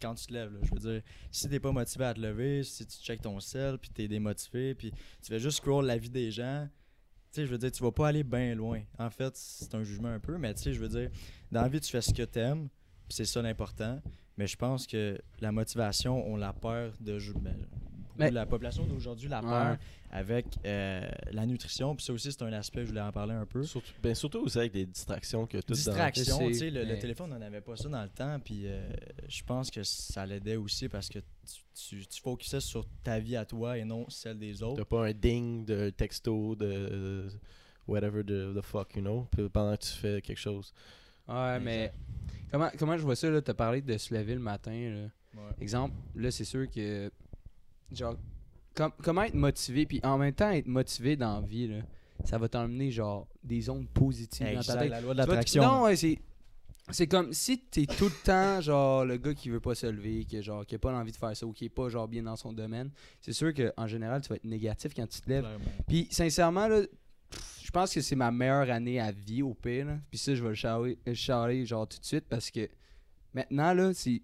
[0.00, 0.52] quand tu te lèves.
[0.62, 3.78] Je veux dire, si t'es pas motivé à te lever, si tu checkes ton sel,
[3.78, 6.68] puis t'es démotivé, puis tu fais juste scroll la vie des gens,
[7.32, 8.82] tu sais, je veux dire, tu vas pas aller bien loin.
[8.98, 11.10] En fait, c'est un jugement un peu, mais tu sais, je veux dire,
[11.50, 12.68] dans la vie, tu fais ce que t'aimes,
[13.08, 14.02] puis c'est ça l'important.
[14.36, 17.56] Mais je pense que la motivation, on la perd de ben,
[18.20, 19.48] Mais- de la population d'aujourd'hui la Ouais.
[19.50, 19.78] perd
[20.12, 21.94] avec euh, la nutrition.
[21.94, 23.62] Puis ça aussi, c'est un aspect, je voulais en parler un peu.
[23.62, 26.86] Surtout, ben, surtout aussi avec les distractions que tout Distraction, C'est- tu sais, le, le
[26.86, 28.38] mais- téléphone, on n'avait pas ça dans le temps.
[28.40, 28.90] Puis euh,
[29.28, 31.60] je pense que ça l'aidait aussi parce que tu,
[32.00, 34.78] tu, tu focusais sur ta vie à toi et non celle des autres.
[34.78, 37.28] T'as pas un ding de texto de
[37.86, 40.72] whatever the, the fuck, you know, puis pendant que tu fais quelque chose.
[41.28, 41.92] Ouais, mais
[42.50, 43.40] comment, comment je vois ça, là?
[43.40, 45.08] T'as parlé de se lever le matin, là.
[45.40, 45.50] Ouais.
[45.60, 47.10] Exemple, là, c'est sûr que.
[47.92, 48.16] Genre,
[48.74, 51.78] com- comment être motivé, puis en même temps, être motivé dans la vie, là,
[52.24, 54.90] ça va t'emmener, genre, des ondes positives dans ta tête.
[54.90, 55.62] la loi de l'attraction.
[55.62, 56.18] Non, ouais, c'est.
[56.92, 60.24] C'est comme si t'es tout le temps, genre, le gars qui veut pas se lever,
[60.24, 62.24] qui, genre, qui a pas l'envie de faire ça ou qui est pas, genre, bien
[62.24, 62.90] dans son domaine.
[63.20, 65.46] C'est sûr qu'en général, tu vas être négatif quand tu te lèves.
[65.86, 66.82] Puis sincèrement, là,
[67.62, 69.86] je pense que c'est ma meilleure année à vie au pire.
[69.86, 69.98] là.
[70.10, 72.68] Puis ça, je vais le charler, le charler, genre tout de suite parce que
[73.34, 73.92] maintenant, là.
[73.94, 74.20] Si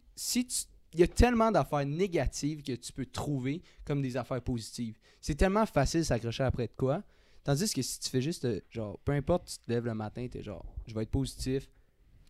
[0.47, 0.57] tu.
[0.97, 4.97] Il y a tellement d'affaires négatives que tu peux trouver comme des affaires positives.
[5.21, 7.03] C'est tellement facile de s'accrocher après de quoi.
[7.45, 10.27] Tandis que si tu fais juste, euh, genre, peu importe, tu te lèves le matin,
[10.31, 11.69] t'es genre, je vais être positif.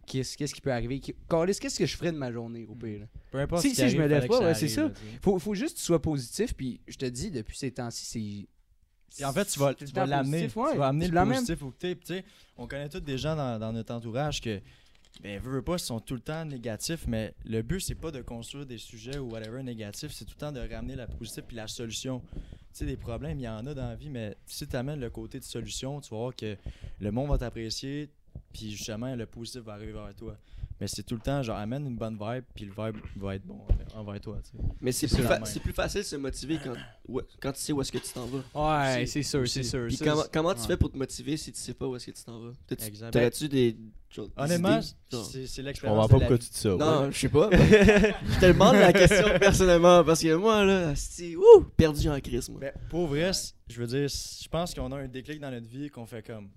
[0.07, 1.01] Qu'est-ce qu'est-ce qui peut arriver?
[1.29, 3.01] Carlis, Qu'est-ce que je ferais de ma journée au pire?
[3.01, 3.07] là?
[3.31, 4.83] Peu importe Si- ce qui si je me arrive, lève pas, ouais, c'est arrive, ça.
[4.89, 4.91] là.
[5.23, 6.55] Faut, faut juste que tu sois positif.
[6.55, 8.49] Puis je te dis, depuis ces temps-ci,
[9.11, 9.25] c'est.
[9.25, 10.49] En fait, tu vas, tu vas l'amener.
[10.55, 10.73] ouais.
[10.73, 11.17] Tu vas amener Tu le
[11.79, 12.25] tu sais,
[12.57, 14.61] On connaît tous des gens dans, dans notre entourage que,
[15.23, 18.11] ben, veux, veux pas, ils sont tout le temps négatifs, mais le but, c'est pas
[18.11, 21.45] de construire des sujets ou whatever négatifs, c'est tout le temps de ramener la positive
[21.47, 22.23] puis la solution.
[22.31, 22.41] Tu
[22.73, 25.11] sais, des problèmes, il y en a dans la vie, mais si tu amènes le
[25.11, 26.57] côté de solution, tu vas voir que
[27.01, 28.11] le monde va t'apprécier,
[28.53, 30.37] puis justement, le positif va arriver vers toi.
[30.81, 33.47] Mais c'est tout le temps, genre, amène une bonne vibe, puis le vibe va être
[33.47, 33.59] bon
[33.95, 34.65] envers toi, tu sais.
[34.81, 36.75] Mais c'est plus, fa- plus facile de se motiver quand,
[37.09, 38.97] ouais, quand tu sais où est-ce que tu t'en vas.
[38.99, 39.87] Ouais, c'est sûr, c'est sûr.
[39.89, 40.67] Puis comment, comment tu ouais.
[40.67, 42.53] fais pour te motiver si tu sais pas où est-ce que tu t'en vas?
[43.11, 43.77] T'aurais-tu des,
[44.11, 45.99] genre, Honnêtement, c'est c'est Je l'expérience.
[45.99, 46.69] comprends de pas pourquoi tu dis ça.
[46.69, 47.13] Non, ouais.
[47.13, 47.49] je sais pas.
[47.53, 52.51] je te demande la question personnellement parce que moi, là, c'est ouh, perdu en crise,
[52.51, 52.61] moi.
[52.61, 53.31] Ben, pour vrai,
[53.69, 56.51] je veux dire, je pense qu'on a un déclic dans notre vie qu'on fait comme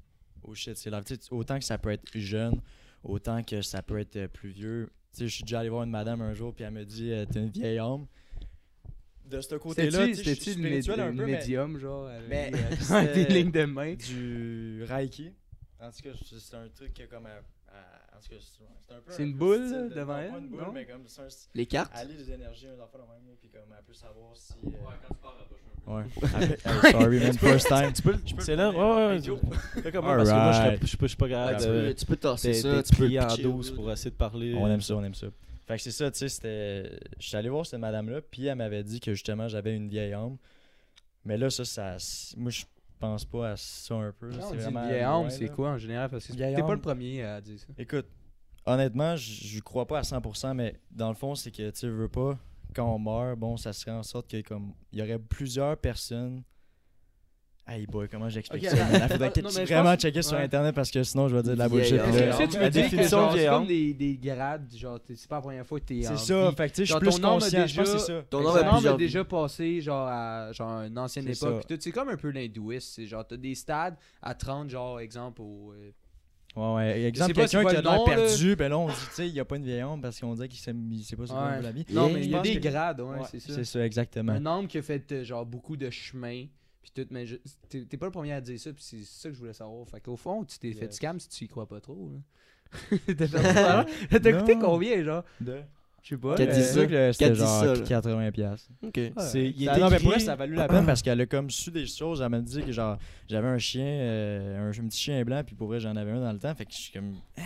[0.44, 1.02] oh shit, c'est là.
[1.32, 2.60] Autant que ça peut être jeune,
[3.04, 4.90] autant que ça peut être euh, plus vieux.
[5.14, 7.12] Tu sais, je suis déjà allé voir une madame un jour, puis elle me dit
[7.12, 8.06] euh, T'es une vieille homme.
[9.26, 11.38] De ce côté-là, tu sais, je suis C'était-tu le spirituel un médi- peu, le mais
[11.38, 13.94] médium, genre, Mais, avec, euh, avec des c'était- lignes de main?
[13.96, 15.34] du Reiki.
[15.80, 16.10] En tout cas,
[16.40, 17.26] c'est un truc qui est comme.
[17.28, 19.12] à- à- en tout cas, c'est un peu.
[19.12, 20.72] C'est un une boule, style devant elle, pas une boule, non?
[20.74, 21.28] mais comme un.
[21.56, 21.92] Les cartes?
[21.96, 24.54] Aller les énergies, un enfant de même, puis comme elle peut savoir si.
[24.66, 24.96] euh, Ouais.
[26.40, 27.92] Hey, sorry, man, first time.
[27.94, 29.22] Tu peux le- Je peux C'est le là, ouais, ouais.
[29.92, 30.82] comme parce que moi, je serais- Alright.
[30.82, 32.84] je suis pas- je suis pas Ah, capable tu, de peux, tu peux tasser ça,
[32.84, 33.76] tu peux plié en pitcher, 12 là.
[33.76, 34.54] pour essayer de parler.
[34.56, 35.28] On aime ça, on aime ça.
[35.68, 37.00] Fait que c'est ça, tu sais, c'était.
[37.20, 40.14] Je suis allé voir cette madame-là, puis elle m'avait dit que justement j'avais une vieille
[40.14, 40.38] âme.
[41.26, 41.98] Mais là, ça, ça.
[42.38, 42.64] Moi, je
[43.00, 44.30] pense pas à ça un peu.
[44.30, 44.38] là.
[44.38, 45.50] Non, C'est on dit vraiment une vieille loin, âme, c'est là.
[45.50, 46.10] quoi en général?
[46.10, 46.74] Parce que Vieille t'es pas âme.
[46.76, 47.68] le premier à dire ça.
[47.78, 48.08] Écoute,
[48.66, 52.10] honnêtement, je je crois pas à 100%, mais dans le fond, c'est que tu veux
[52.10, 52.38] pas,
[52.76, 54.74] quand on meurt, bon, ça serait en sorte que comme.
[54.92, 56.44] Il y aurait plusieurs personnes.
[57.72, 58.76] Hey boy, comment j'explique ça?
[58.76, 60.44] Il faudrait je vraiment pense- checker sur ouais.
[60.46, 61.98] internet parce que sinon je vais dire de la bullshit.
[61.98, 65.68] la veux dire que définition c'est comme des, des grades, genre, c'est pas la première
[65.68, 66.56] fois que t'es C'est ça, vie.
[66.56, 68.22] fait que tu sais, je suis plus conscient, je pense ça.
[68.28, 71.64] Ton âme a déjà passé genre à genre une ancienne époque.
[71.80, 72.88] C'est comme un peu l'hindouisme.
[72.96, 75.72] C'est genre, t'as des stades à 30, genre, exemple, au.
[75.74, 75.92] euh,
[76.56, 77.02] Ouais, ouais.
[77.04, 79.34] Exemple, quelqu'un c'est quoi qui a l'air perdu, ben là, on dit, tu sais, il
[79.34, 80.60] n'y a pas une vieille parce qu'on dirait qu'il
[80.92, 81.58] il sait pas ce qu'on Ouais.
[81.58, 81.86] veut la vie.
[81.92, 83.54] Non, mais il y a des que- grades, ouais, c'est ça.
[83.54, 84.32] C'est ça, exactement.
[84.34, 86.46] Un homme qui a fait euh, genre beaucoup de chemin.
[86.82, 87.36] Puis tout, mais je-
[87.70, 89.88] t'es pas le premier à dire ça, puis c'est ça que je voulais savoir.
[89.88, 92.12] Fait qu'au fond, tu t'es fait scam si tu y crois pas trop.
[93.18, 94.60] T'as Non.
[94.60, 95.24] combien, genre?
[95.42, 95.62] De...
[96.04, 96.36] Je sais pas.
[96.36, 98.02] Qu'elle euh, dit que Qu'elle c'était genre ça, là.
[98.28, 98.32] 80$.
[98.32, 98.70] piastres.
[98.84, 98.94] Ok.
[98.96, 99.14] ouais.
[99.18, 101.20] C'est- il Ça- est non, mais pour elle, ça a valu la peine parce qu'elle
[101.22, 102.22] a comme su des choses.
[102.22, 105.56] Elle m'a dit que genre j'avais un chien, euh, un, un petit chien blanc, puis
[105.56, 106.54] pour vrai, j'en avais un dans le temps.
[106.56, 107.14] Fait que je suis comme.
[107.38, 107.42] Hein?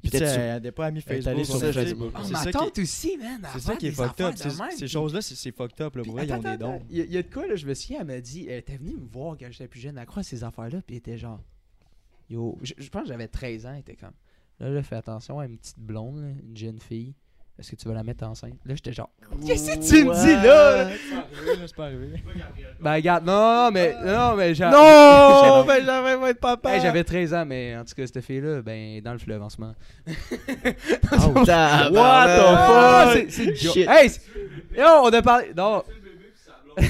[0.00, 1.44] Puis tu sais, elle n'était pas amie Facebook.
[1.44, 2.12] sur sais, Facebook.
[2.16, 3.40] Oh, c'est ma ça qui- tante aussi, man.
[3.52, 4.34] C'est ça qui est fucked up.
[4.76, 5.96] Ces, choses-là, c'est c'est fucked up.
[5.96, 6.80] Là, pour vrai, ils ont des dons.
[6.88, 8.94] Il y, a- de quoi, là, je me souviens, elle m'a dit, elle était venue
[8.94, 11.40] me voir quand j'étais plus jeune, elle croit à ces affaires-là, puis elle était genre,
[12.30, 14.12] yo, je, je pense que j'avais 13 ans, elle était comme,
[14.60, 17.14] là, là, fais attention à une petite blonde, là, une jeune fille,
[17.58, 18.54] Est-ce que tu vas la mettre enceinte?
[18.64, 19.10] Là, j'étais genre
[19.44, 20.90] Qu'est-ce que tu me dis là?
[21.66, 22.22] C'est pas arrivé.
[22.80, 23.94] Ben, regarde, non, mais.
[24.04, 24.64] Non, mais j'ai.
[24.64, 25.64] Non!
[25.66, 26.74] ben j'avais pas être papa!
[26.74, 29.48] Hey, j'avais 13 ans, mais en tout cas, cette fille-là, ben, dans le fleuve en
[29.50, 29.74] ce moment.
[30.06, 31.94] What Tabarnak.
[31.96, 33.88] Ah, the c'est- c'est Shit.
[33.88, 34.10] Hey,
[34.76, 35.52] Yo, on a parlé.
[35.56, 35.82] Non.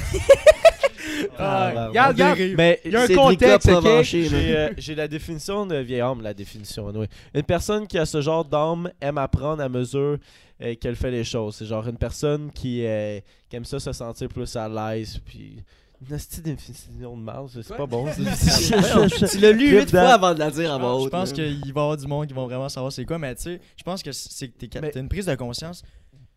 [1.37, 2.39] Ah, regarde, regarde.
[2.57, 3.83] Mais Il y a un contexte, a ok?
[3.83, 4.29] provenché, man.
[4.29, 7.07] J'ai euh, j'ai la définition de vieil homme, la définition, oui.
[7.33, 10.17] Une personne qui a ce genre d'âme aime apprendre à mesure
[10.61, 11.55] euh, qu'elle fait les choses.
[11.55, 13.19] C'est genre une personne qui, euh,
[13.49, 15.63] qui aime ça se sentir plus à l'aise, puis...
[16.01, 18.05] Une définition de mal, c'est pas bon.
[18.15, 20.13] Tu l'as lu huit fois that.
[20.13, 22.33] avant de la dire à voix Je pense qu'il va y avoir du monde qui
[22.33, 25.09] vont vraiment savoir c'est quoi, mais tu sais, je pense que c'est que t'as une
[25.09, 25.83] prise de conscience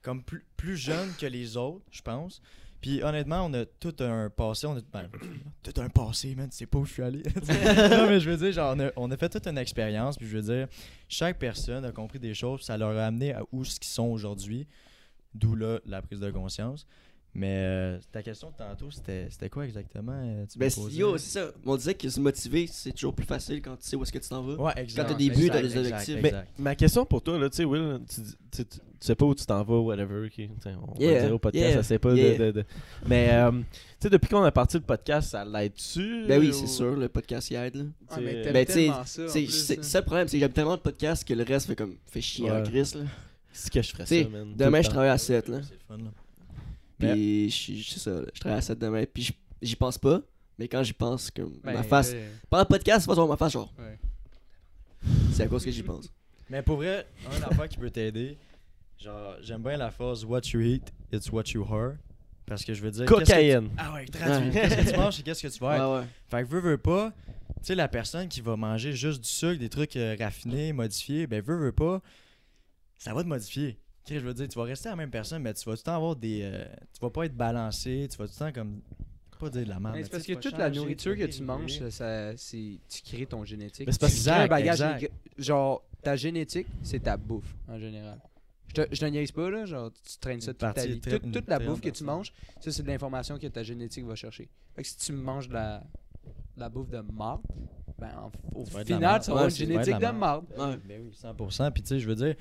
[0.02, 2.42] comme plus, plus jeune que les autres, je pense.
[2.82, 5.08] Puis honnêtement, on a tout un passé, on a ben,
[5.62, 7.22] tout un passé, man, tu sais pas où je suis allé.
[7.36, 10.26] non, mais je veux dire, genre, on a, on a fait toute une expérience, puis
[10.26, 10.66] je veux dire,
[11.08, 13.92] chaque personne a compris des choses, puis ça leur a amené à où ce qu'ils
[13.92, 14.66] sont aujourd'hui,
[15.32, 16.84] d'où là la prise de conscience.
[17.34, 21.16] Mais euh, ta question de tantôt, c'était c'était quoi exactement euh, tu Ben, c'est- yo,
[21.16, 21.50] c'est ça.
[21.64, 24.18] On disait que se motiver, c'est toujours plus facile quand tu sais où est-ce que
[24.18, 24.54] tu t'en vas.
[24.60, 25.08] Ouais, exact.
[25.08, 26.16] t'as des buts, t'as des objectifs.
[26.16, 26.58] exact, Mais exact.
[26.58, 28.00] ma question pour toi, là, tu sais, Will,
[28.50, 31.24] tu, tu, tu- sais pas où tu t'en vas, whatever, ok, t'sais, on va Yeah,
[31.24, 32.38] dire au podcast, yeah, ça sait pas de- yeah.
[32.38, 32.64] de, de-
[33.06, 33.64] Mais, euh, tu
[34.00, 36.24] sais, depuis qu'on a parti le podcast, ça l'aide-tu?
[36.26, 37.74] Ben oui, ou- c'est sûr, le podcast y aide.
[37.74, 37.84] là.
[38.10, 39.28] Ah, mais Ben, t'aimes Ben, tu sais, tellement ça.
[39.28, 42.20] C'est le problème, c'est que j'aime tellement de podcasts que le reste fait comme fait
[42.20, 42.62] chier en Ouais.
[42.62, 42.94] crise.
[42.94, 43.02] Là.
[43.52, 44.54] C'est que je ferais T'sais, ça, man.
[44.56, 45.48] Demain, je travaille à 7.
[45.48, 45.60] Là.
[45.88, 46.04] Fun, là.
[46.98, 49.04] Puis je ça, là, je travaille à 7 demain.
[49.12, 50.20] Puis j'y pense pas.
[50.58, 52.12] Mais quand j'y pense, comme Ben, ma face.
[52.14, 53.72] euh, Pendant le podcast, c'est pas sur ma face, genre.
[53.78, 53.98] ouais.
[55.32, 56.08] C'est à cause que j'y pense.
[56.48, 58.36] Mais pour vrai, un affaire qui peut t'aider,
[59.02, 61.94] genre, j'aime bien la phrase What you eat, it's what you are.
[62.46, 63.06] Parce que je veux dire.
[63.06, 63.70] qu'est-ce que tu- Cocaïne.
[63.78, 64.50] Ah ouais, traduit.
[64.50, 66.00] Qu'est-ce que tu manges et qu'est-ce que tu vas être?
[66.00, 66.06] Ouais.
[66.28, 67.12] Fait que veux, veux pas.
[67.58, 71.26] Tu sais, la personne qui va manger juste du sucre, des trucs euh, raffinés, modifiés,
[71.28, 72.00] ben veux, veux pas,
[72.98, 73.78] ça va te modifier.
[74.10, 75.96] Je veux dire, tu vas rester la même personne, mais tu vas tout le temps
[75.96, 76.40] avoir des.
[76.42, 78.80] euh, tu vas pas être balancé, tu vas tout le temps comme.
[79.38, 79.96] Pas dire de la merde.
[80.02, 83.26] C'est parce que toute la nourriture tu que tu manges, ça, ça- c'est, tu crées
[83.26, 83.86] ton génétique.
[83.86, 85.08] Mais c'est parce Tu que- un bagage.
[85.38, 88.18] Genre, ta génétique, c'est ta bouffe, en général.
[88.74, 89.66] Je te, je te niaise pas, là.
[89.66, 91.00] Genre, tu traînes ça toute ta vie.
[91.00, 94.48] Toute, la bouffe que tu manges, ça, c'est de l'information que ta génétique va chercher.
[94.74, 95.78] Fait que si tu manges de la,
[96.56, 97.42] de la bouffe de marde,
[97.98, 100.06] ben, en- au Ça va être de la final, tu vas avoir une génétique de
[100.18, 100.44] marde.
[100.56, 100.78] Ouais.
[100.88, 101.70] Ben oui, 100%.
[101.72, 102.34] Puis tu sais, je veux dire,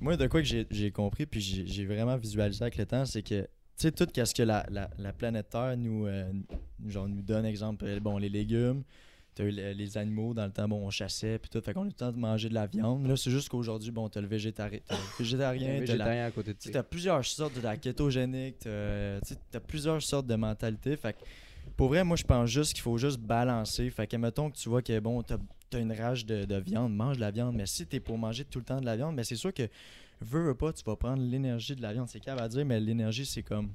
[0.00, 3.42] moi, de quoi que j'ai compris, puis j'ai vraiment visualisé avec le temps, c'est que,
[3.42, 6.32] tu sais, tout ce que la, la, la planète Terre nous, euh,
[6.86, 8.82] genre, nous donne, exemple, euh, bon, les légumes,
[9.38, 11.82] t'as eu le- les animaux, dans le temps, bon, on chassait, puis tout, fait qu'on
[11.82, 13.06] a eu le temps de manger de la viande.
[13.06, 16.30] Là, c'est juste qu'aujourd'hui, bon, t'as le végétari- t'as le végétarien, t'as la végétarien à
[16.32, 19.20] côté de t'as plusieurs sortes de la kétogénique, t'as
[19.50, 20.96] t'as plusieurs sortes de mentalités.
[20.96, 21.18] Fait que,
[21.76, 23.88] pour vrai, moi, je pense juste qu'il faut juste balancer.
[23.90, 25.38] Fait que, mettons que tu vois que, bon, t'as
[25.74, 27.54] as une rage de, de viande, mange de la viande.
[27.54, 29.68] Mais si t'es pour manger tout le temps de la viande, mais c'est sûr que,
[30.20, 32.08] veux, veux pas, tu vas prendre l'énergie de la viande.
[32.08, 33.70] C'est calme à dire, mais l'énergie, c'est comme.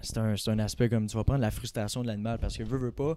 [0.00, 2.78] C'est un, un aspect comme tu vas prendre la frustration de l'animal parce que veux,
[2.78, 3.16] veux pas,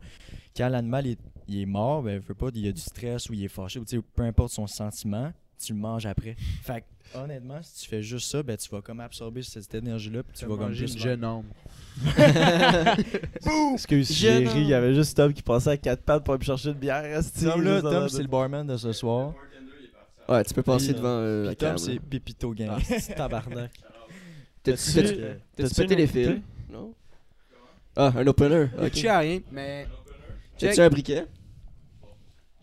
[0.56, 3.34] quand l'animal est, il est mort, ben veux pas, il y a du stress ou
[3.34, 5.32] il est fâché, ou tu sais, peu importe son sentiment,
[5.64, 6.36] tu le manges après.
[6.64, 10.24] Fait que, honnêtement, si tu fais juste ça, ben tu vas comme absorber cette énergie-là,
[10.24, 11.46] puis tu Tu vas comme juste une jeune homme.
[13.74, 16.40] Excuse, j'ai ri, il y avait juste Tom qui passait à quatre pattes pour aller
[16.40, 17.22] me chercher une bière.
[17.42, 19.34] Tom, là, Tom, c'est le barman de ce soir.
[20.28, 22.00] Ouais, tu peux passer Puis, devant euh, la Tom, c'est.
[22.00, 22.78] Pépito Gang.
[22.78, 23.72] Ah, c'est tabarnak.
[24.62, 26.42] T'as-tu pété les fils?
[26.72, 26.94] Non?
[27.96, 28.68] Ah, un opener.
[28.94, 29.88] Suis à rien, mais.
[30.58, 31.26] T'as-tu un briquet?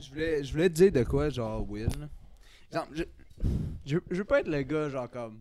[0.00, 1.88] Je voulais, je voulais te dire de quoi, genre, Will.
[1.98, 2.09] là.
[2.70, 3.04] Exemple, je,
[3.87, 5.40] je, je veux pas être le gars, genre, comme,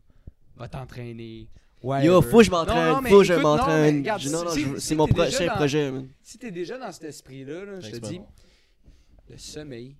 [0.55, 1.47] va t'entraîner.
[1.83, 2.05] Ouais.
[2.05, 3.97] Yo, faut que je m'entraîne, Non, non, mais faut que je écoute, non, mais m'entraîne.
[3.99, 6.07] regarde, Je- Non, non, si- je- si c'est mon t'es déjà prochain dans- projet, man.
[6.23, 8.21] Si t'es déjà dans cet esprit-là, là, je te dis,
[9.29, 9.95] le sommeil,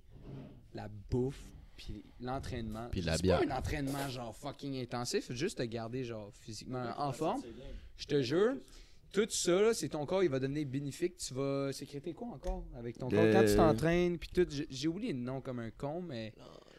[0.74, 1.42] la bouffe,
[1.78, 2.88] puis l'entraînement.
[2.92, 3.40] Puis la C'est bière.
[3.42, 7.42] pas un entraînement, genre, fucking intensif, juste te garder, genre, physiquement en forme.
[7.98, 8.56] Je te jure.
[9.16, 11.16] Tout ça, là, c'est ton corps, il va devenir bénéfique.
[11.18, 13.26] Tu vas sécréter quoi encore avec ton corps?
[13.32, 14.46] Quand tu t'entraînes, puis tout.
[14.70, 16.34] j'ai- oublié le nom comme un con, mais.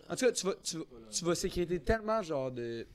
[0.08, 2.86] En tout cas, tu vas, tu vas, tu vas sécréter tellement, genre, de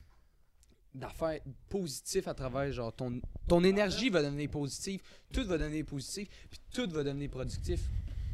[0.93, 5.01] d'affaires positives à travers genre ton ton énergie va devenir positive
[5.31, 7.79] tout va devenir positif puis tout va devenir productif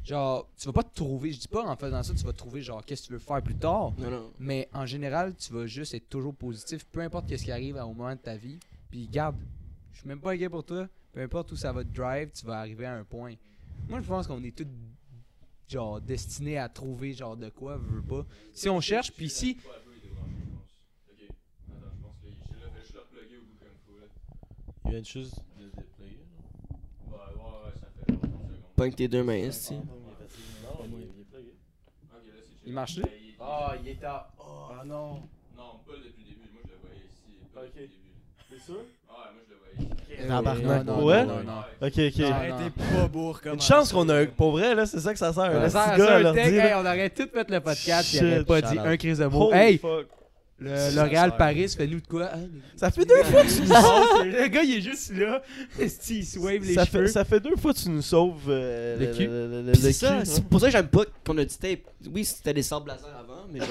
[0.03, 2.37] genre tu vas pas te trouver je dis pas en faisant ça tu vas te
[2.39, 4.33] trouver genre qu'est-ce que tu veux faire plus tard Non, non.
[4.39, 7.93] mais en général, tu vas juste être toujours positif, peu importe ce qui arrive au
[7.93, 8.57] moment de ta vie.
[8.89, 9.35] Puis garde,
[9.97, 10.87] je suis même pas inquiet pour toi.
[11.11, 13.33] Peu importe où ça va te drive, tu vas arriver à un point.
[13.89, 14.67] Moi, je pense qu'on est tous
[15.67, 18.23] genre destinés à trouver genre de quoi, veux pas.
[18.53, 19.57] Si on cherche, puis si
[24.85, 26.19] Il vient juste de se déployer.
[28.75, 29.49] Pogne tes deux mains,
[32.65, 32.99] il marche
[33.39, 34.31] Ah, il est à.
[34.39, 35.27] Ah non.
[35.57, 36.49] Non, pas depuis le début.
[36.53, 38.06] Moi, je le voyais ici.
[40.27, 40.85] Tabarnak.
[40.85, 41.25] Non, non, Ouais?
[41.25, 41.87] non, non, non.
[41.87, 41.97] Ok, ok.
[41.97, 42.59] Non, J'aurais non.
[42.59, 43.55] été pas beau recommencer.
[43.55, 44.25] Une chance qu'on a.
[44.25, 45.71] Pour vrai, là, c'est ça que ça sert.
[45.71, 48.97] Ça Le gars, hey, on aurait tout fait le podcast et aurait pas dit un
[48.97, 49.49] crise de mot.
[49.49, 50.07] Holy Hey, fuck.
[50.59, 51.37] le L'Oréal.
[51.37, 52.31] Paris, fais-nous de quoi?
[52.33, 54.23] Hein, les- Ça fait deux fois que tu nous sauves.
[54.25, 55.43] le gars, il est juste là.
[55.79, 57.05] Il se wave les Ça cheveux?
[57.05, 59.25] fait, ça fait deux fois que tu nous sauves euh, Le cul.
[59.27, 60.45] le, le- le- le c'est ça, cul, c'est hein.
[60.49, 61.81] pour ça que j'aime pas qu'on a du tape.
[62.11, 63.67] Oui, c'était des sables laser avant, mais genre,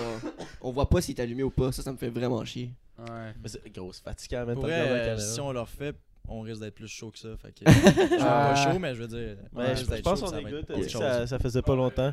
[0.60, 1.72] on voit pas s'il est allumé ou pas.
[1.72, 2.70] Ça, ça me fait vraiment chier.
[2.98, 3.32] Ouais.
[3.42, 5.94] Mais c'est gros, c'est fatigant à mettre Pour vrai, euh, si on leur fait,
[6.28, 7.28] on risque d'être plus chaud que ça.
[7.36, 7.72] Fait que, je
[8.06, 8.52] suis Ah.
[8.54, 9.36] pas chaud, mais je veux dire.
[9.54, 10.66] Ouais, je, je pense chaud, qu'on ça est good.
[10.66, 11.00] que chose.
[11.00, 12.12] ça, ça faisait pas longtemps.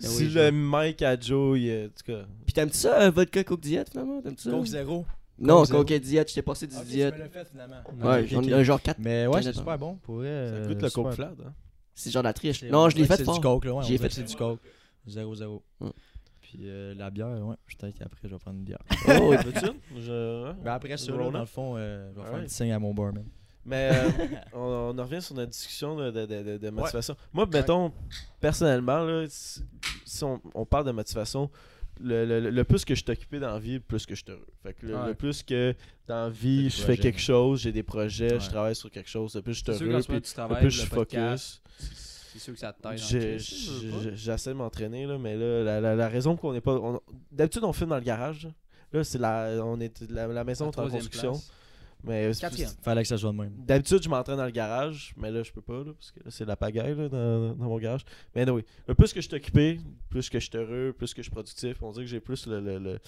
[0.00, 2.24] Ben si oui, le mic à Joe, il, euh, en tout cas.
[2.46, 4.22] Puis t'aimes-tu ça, euh, vodka coke diète finalement?
[4.22, 4.50] T'aimes-tu ça?
[4.50, 5.04] Coke zéro.
[5.38, 5.78] Non, Coke zéro.
[5.80, 7.18] coke et diète, je t'ai passé du Ok, tu diète.
[7.18, 7.82] me fait finalement.
[8.02, 8.96] Ouais, j'en ai un genre 4.
[8.98, 9.96] Mais ouais, c'est super bon.
[9.96, 10.28] Pour vrai.
[10.28, 11.32] Ça euh, goûte le coke flat.
[11.46, 11.52] Hein?
[11.94, 12.62] C'est genre de la triche.
[12.64, 13.80] Non, on je l'ai fait C'est du coke, là.
[13.82, 14.60] J'ai fait- c'est du coke.
[15.08, 15.62] 0-0.
[16.52, 17.54] Puis euh, la bière, ouais.
[17.78, 18.82] Peut-être qu'après, je vais prendre une bière.
[19.20, 19.70] Oh, oui, veux-tu?
[20.00, 20.52] Je...
[20.64, 22.78] Mais après ça, là, dans le fond, euh, je vais faire un petit signe à
[22.80, 23.24] mon barman.
[23.64, 24.10] Mais euh,
[24.52, 24.58] on,
[24.94, 27.14] on en revient sur notre discussion là, de, de, de, de motivation.
[27.32, 27.92] Moi, mettons,
[28.40, 31.50] personnellement, là, si, on, on parle de motivation,
[32.00, 34.22] le, le, le plus que je suis occupé dans la vie, le plus que je
[34.24, 34.46] suis heureux.
[34.62, 35.06] Fait que le, Ouais.
[35.08, 35.74] le plus que
[36.08, 38.40] dans la vie, je fais quelque chose, j'ai des projets, Ouais.
[38.40, 40.88] je travaille sur quelque chose, le plus je suis heureux, puis le plus je suis
[40.90, 41.62] podcast, focus.
[42.32, 42.98] C'est sûr que ça te taille.
[42.98, 46.74] J'essaie de m'entraîner, là, mais là, la, la, la raison qu'on n'est pas.
[46.74, 47.00] on-
[47.32, 48.44] D'habitude, on filme dans le garage.
[48.44, 48.50] Là,
[48.92, 51.30] Là, c'est la, on est, la, la maison La est en construction.
[51.32, 51.50] place.
[52.02, 52.32] Mais.
[52.82, 53.52] Fallait que ça soit de même.
[53.58, 56.26] D'habitude, je m'entraîne dans le garage, mais là, je peux pas, là, parce que là,
[56.30, 58.02] c'est la pagaille là, dans, dans mon garage.
[58.34, 61.20] Mais oui, le plus que je suis occupé, plus que je suis heureux, plus que
[61.20, 62.60] je suis productif, on dirait que j'ai plus le.
[62.78, 62.98] le,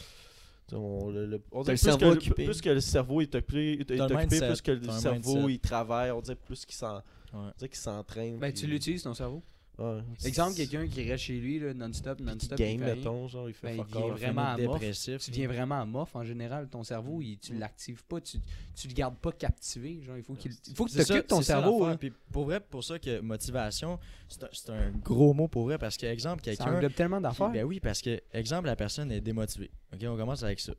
[0.72, 2.44] on, le- le- on T'as dirait le plus, cerveau que, le- occupé.
[2.44, 6.20] plus que le cerveau est occupé, est occupé plus que le cerveau il travaille, on
[6.20, 7.38] dirait plus qu'il s'en- Ouais.
[7.38, 8.38] on dirait qu'il s'entraîne.
[8.38, 9.42] Ben, puis- tu l'utilises ton cerveau.
[9.78, 10.00] ouais.
[10.24, 12.58] Exemple, quelqu'un qui reste chez lui non-stop, non-stop.
[12.58, 12.94] game, il fait rien.
[12.96, 14.78] mettons, genre, il fait Ben, fuck il vraiment à mof.
[14.80, 15.18] dépressif.
[15.24, 16.68] Tu deviens vraiment amorphe en général.
[16.68, 18.38] Ton cerveau, il- tu l'actives pas, tu,
[18.76, 20.02] tu le gardes pas captivé.
[20.02, 21.84] Genre, il faut qu'il il faut que tu ça- t'occupes ton ça cerveau.
[21.86, 21.96] hein.
[21.96, 26.04] Puis pour vrai, pour ça que motivation, c'est un, gros mot pour vrai parce que,
[26.06, 26.76] exemple, Ça quelqu'un.
[26.76, 27.50] englobe tellement d'affaires.
[27.50, 29.70] Ben oui, parce que, exemple, la personne est démotivée.
[29.94, 30.74] Ok, on commence avec ça.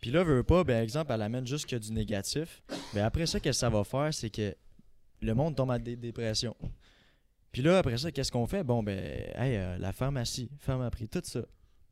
[0.00, 2.62] Puis là, veut pas, ben exemple, elle amène juste que du négatif.
[2.94, 4.54] Ben après ça, qu'est-ce que ça va faire, c'est que
[5.22, 6.56] le monde tombe en dé- dépression.
[7.52, 8.62] Puis là, après ça, qu'est-ce qu'on fait?
[8.64, 8.98] Bon, ben,
[9.34, 11.40] hey, euh, la pharmacie, pharmacie, tout ça.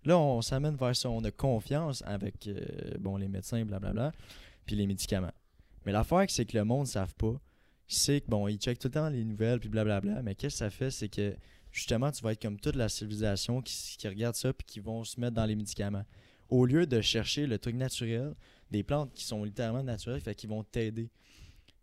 [0.05, 1.09] Là, on s'amène vers ça.
[1.09, 4.13] On a confiance avec euh, bon, les médecins, blablabla,
[4.67, 5.33] puis les médicaments.
[5.87, 7.41] Mais l'affaire, c'est que le monde ne savent pas.
[7.87, 10.23] C'est que, bon, ils checkent tout le temps les nouvelles, puis blablabla.
[10.23, 10.91] Mais qu'est-ce que ça fait?
[10.91, 11.35] C'est que,
[11.73, 15.05] justement, tu vas être comme toute la civilisation qui, qui regarde ça, puis qui vont
[15.05, 16.05] se mettre dans les médicaments.
[16.51, 18.35] Au lieu de chercher le truc naturel,
[18.71, 21.11] des plantes qui sont littéralement naturelles, fait qu'ils vont t'aider.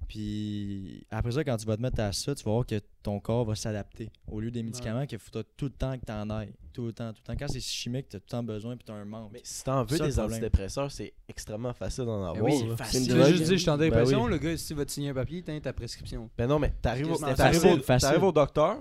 [0.08, 3.20] Puis après ça, quand tu vas te mettre à ça, tu vas voir que ton
[3.20, 4.10] corps va s'adapter.
[4.28, 6.54] Au lieu des médicaments, qu'il faudra tout le temps que tu en ailles.
[6.74, 7.40] Tout le temps, tout le temps.
[7.40, 9.32] Quand c'est chimique, tu as tout le temps besoin, puis tu as un manque.
[9.34, 10.32] Mais si t'en veux des problème.
[10.32, 12.44] antidépresseur, c'est extrêmement facile d'en avoir.
[12.44, 13.08] oui, facile.
[13.08, 14.32] Tu juste dire, je suis en Ben dépression, oui.
[14.32, 16.30] le gars, si tu vas te signer un papier, t'as ta prescription.
[16.38, 18.08] Ben non, mais t'arrives au, Quasiment t'arrives facile, au- facile.
[18.10, 18.78] t'arrives au docteur,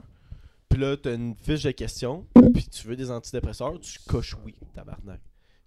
[0.69, 4.55] puis là, t'as une fiche de questions, puis tu veux des antidépresseurs, tu coches oui,
[4.75, 5.21] tabarnak.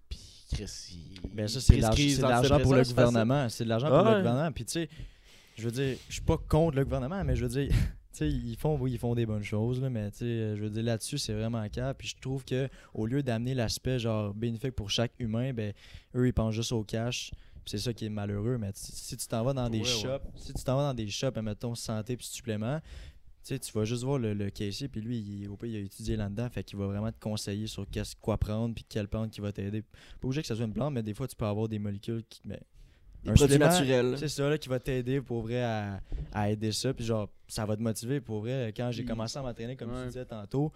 [0.08, 0.18] Puis
[0.52, 1.20] Chris, il.
[1.34, 3.48] Ben ça, c'est de l'argent- prescrit c'est les de l'argent pour le antidépresseurs, gouvernement.
[3.50, 4.52] C'est de l'argent pour le gouvernement.
[4.52, 4.88] Puis tu sais,
[5.56, 7.68] je veux dire, je suis pas contre le gouvernement, mais je veux dire,
[8.12, 10.70] tu sais, ils font, oui, ils font des bonnes choses, là, mais euh, je veux
[10.70, 11.96] dire, là-dessus, c'est vraiment cap.
[11.98, 15.72] Puis je trouve que au lieu d'amener l'aspect genre bénéfique pour chaque humain, ben
[16.14, 17.30] eux, ils pensent juste au cash.
[17.64, 18.58] Puis c'est ça qui est malheureux.
[18.58, 19.90] Mais si tu t'en vas dans des Ouais, ouais.
[20.02, 22.80] shops, si tu t'en vas dans des shops, mettons santé puis suppléments,
[23.44, 26.16] tu vas juste voir le, le caissier, puis lui, il, au pire, il a étudié
[26.16, 27.86] là-dedans, fait qu'il va vraiment te conseiller sur
[28.20, 29.82] quoi prendre, puis quelle plante qui va t'aider.
[29.82, 32.22] Pas obligé que ça soit une plante, mais des fois, tu peux avoir des molécules
[32.28, 32.40] qui.
[32.46, 32.60] Mais,
[33.24, 34.18] Des un produits supplément, naturels.
[34.18, 36.00] C'est ça, là, qui va t'aider pour vrai à,
[36.32, 38.72] à aider ça, puis genre, ça va te motiver pour vrai.
[38.76, 39.06] Quand j'ai Mm.
[39.08, 40.02] commencé à m'entraîner, comme Ouais.
[40.02, 40.70] tu disais tantôt,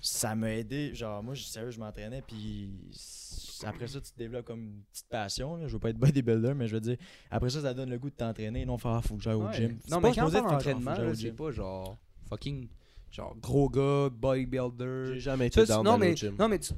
[0.00, 0.94] ça m'a aidé.
[0.94, 2.68] Genre, moi, je- sérieux, je m'entraînais, puis
[3.64, 5.56] après ça, tu te développes comme une petite passion.
[5.56, 5.66] Là.
[5.68, 6.96] Je veux pas être bodybuilder, mais je veux dire,
[7.30, 9.46] après ça, ça donne le goût de t'entraîner et non faire, faut que j'aille au
[9.46, 9.54] Ouais.
[9.54, 9.78] gym.
[9.90, 11.96] Non, mais quand on parle d'entraînement, c'est pas genre
[12.28, 12.68] fucking
[13.10, 15.12] genre gros gars, bodybuilder.
[15.14, 16.34] J'ai jamais Ça, été dans non, le mais, gym.
[16.38, 16.72] non, mais tu.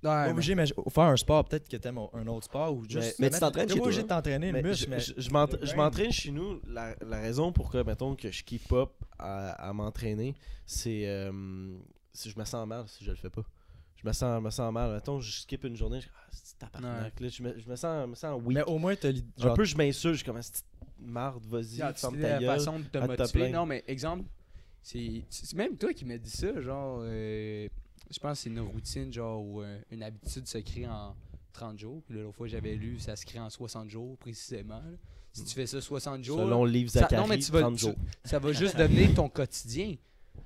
[0.00, 2.84] Ouais, Pas mais- obligé, mais faire un sport, peut-être que t'aimes un autre sport ou
[2.88, 3.16] juste.
[3.18, 5.00] mais tu t'entraînes t'es chez pas obligé toi, de t'entraîner le Mais muscle, je, mais.
[5.00, 5.84] je- je m'entra- le je brain.
[5.84, 6.60] m'entraîne chez nous.
[6.68, 11.76] La, la raison pourquoi, mettons, que je keep up à, à m'entraîner, c'est euh,
[12.12, 13.42] si je me sens mal si je le fais pas.
[14.00, 14.92] Je me sens, me sens mal.
[14.94, 17.18] Mettons, je skip une journée, je ah, c'est tabarnak.
[17.18, 18.58] Là, je, me, je me sens, me sens weak.
[18.58, 19.08] Mais au moins, t'as
[19.42, 20.62] un peu, je m'insulte, je suis comme, c'est
[21.00, 22.56] marde, vas-y, Ah, tu ferme ta la gueule.
[22.56, 23.50] façon de te motiver.
[23.50, 24.22] Non, mais exemple,
[24.80, 27.68] c'est c'est même toi qui m'as dit ça, genre, euh,
[28.10, 31.14] je pense que c'est une routine, genre, ou euh, une habitude se crée en
[31.52, 32.02] 30 jours.
[32.06, 34.76] Puis l'autre fois, j'avais lu, ça se crée en 60 jours, précisément.
[34.80, 34.96] là.
[35.32, 37.60] Si tu fais ça 60 jours, Selon le livre ça- Zachary, non, mais tu vas-
[37.60, 37.94] 30 tu- jours.
[38.24, 39.94] ça va juste devenir ton quotidien.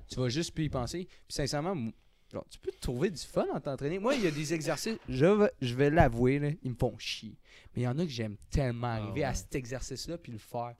[0.07, 1.05] Tu vas juste plus y penser.
[1.05, 1.75] Puis sincèrement,
[2.31, 3.99] Genre, tu peux te trouver du fun en t'entraîner.
[3.99, 7.35] Moi, il y a des exercices, je vais, je vais l'avouer, ils me font chier.
[7.75, 9.35] Mais il y en a que j'aime tellement arriver à ouais.
[9.35, 10.73] cet exercice-là puis le faire.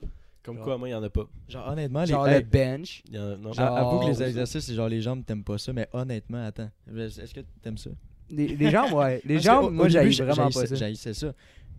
[0.44, 1.26] Comme Genre- quoi, moi, il y en a pas.
[1.48, 2.06] Genre, honnêtement, les.
[2.08, 3.02] Genre hey, le bench.
[3.08, 3.52] Il y en a- non.
[3.52, 6.70] Genre- avoue que les exercices, c'est genre les jambes, t'aimes pas ça, mais honnêtement, attends.
[6.96, 7.90] Est-ce que t'aimes ça?
[8.30, 9.20] Les, les jambes, ouais.
[9.24, 10.74] Les Parce jambes, moi, j'aille j'ai- vraiment pas ça.
[10.74, 11.32] J'haïssais ça.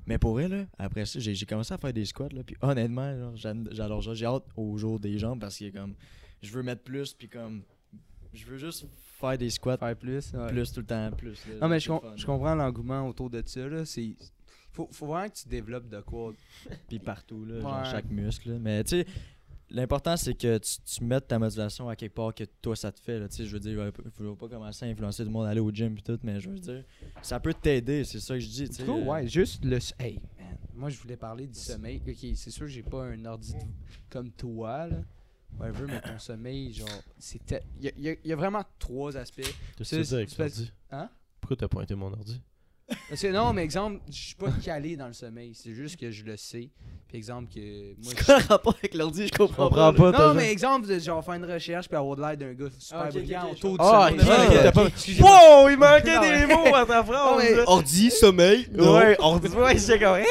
[0.08, 3.16] Mais pour vrai, là, après ça, j'ai commencé à faire des squats, là, puis honnêtement,
[3.18, 4.14] genre, j'aime- j'adore ça.
[4.14, 5.94] J'ai hâte au jour des jambes parce que, comme,
[6.42, 7.64] je veux mettre plus, puis comme,
[8.34, 8.88] je veux juste
[9.20, 10.34] faire des squats Faire plus.
[10.34, 10.48] ouais.
[10.48, 11.46] plus tout le temps, plus.
[11.48, 12.16] là, Non, mais c'est je, com- le fun.
[12.18, 13.68] je comprends l'engouement autour de ça.
[13.68, 13.84] Là.
[14.76, 16.34] Faut, faut vraiment que tu développes de quoi.
[16.90, 17.86] Puis partout, là, genre Ouais.
[17.90, 18.52] chaque muscle.
[18.52, 18.60] là.
[18.60, 19.06] Mais tu sais,
[19.70, 23.00] l'important c'est que tu, tu mettes ta motivation à quelque part que toi ça te
[23.00, 23.18] fait.
[23.20, 23.28] Là.
[23.30, 25.50] Tu sais, Je veux dire, il faut pas commencer à influencer tout le monde à
[25.50, 26.84] aller au gym et tout, mais je veux dire,
[27.22, 28.68] ça peut t'aider, c'est ça que je dis.
[28.70, 29.80] tu sais, euh, ouais, juste le.
[30.00, 30.58] Hey, man.
[30.74, 32.02] Moi, je voulais parler du sommeil.
[32.06, 33.60] Ok, c'est sûr, j'ai pas un ordi de-
[34.10, 34.98] comme toi, là.
[35.58, 37.64] Whatever, mais ton sommeil, genre, c'était.
[37.80, 39.42] Il y, a- y a- y a vraiment trois aspects.
[39.78, 40.72] Qu'est-ce c'est- que tu avec l'ordi?
[40.92, 41.10] Hein?
[41.40, 42.42] Pourquoi t'as pointé mon ordi?
[43.10, 45.54] Parce que non, mais exemple, je suis pas calé dans le sommeil.
[45.56, 46.70] C'est juste que je le sais.
[47.08, 47.60] Puis exemple que.
[48.04, 49.28] Moi, C'est quoi le rapport avec l'ordi?
[49.28, 50.12] Je comprends comprends pas.
[50.12, 50.28] pas.
[50.28, 53.02] Non, mais exemple, de genre faire une recherche puis avoir de l'air d'un gars super
[53.02, 54.58] Ah, ok, brillant ok, autour du Ah, sommeil.
[54.66, 54.84] Ah, pas-.
[54.84, 57.32] Wow, il manquait des mots à ta phrase.
[57.32, 57.64] Non, mais- là.
[57.68, 58.68] Ordi, sommeil.
[58.74, 58.96] non.
[58.98, 59.48] Ouais, ordi.
[59.50, 60.24] Ouais, j'étais comme, hein?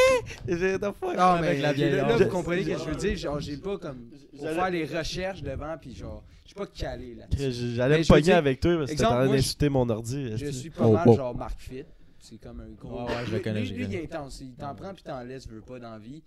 [0.46, 1.16] J'ai fuck.
[1.16, 3.16] Non, mais la vieille là, vous comprenez ce que je veux dire.
[3.16, 4.10] Genre, j'ai pas comme.
[4.36, 8.32] Pour faire les recherches devant, puis genre, je suis pas calé là J'allais me pogner
[8.32, 10.36] avec toi parce que t'étais en train d'insulter mon ordi.
[10.36, 11.16] Je suis pas Oh, mal oh.
[11.16, 11.84] genre Mark Fit.
[12.24, 13.04] C'est comme un gros.
[13.04, 14.40] Ouais, ouais, je le connais, Lui, lui, il est intense.
[14.40, 16.22] Il t'en prend puis t'en laisse, veut pas dans la vie.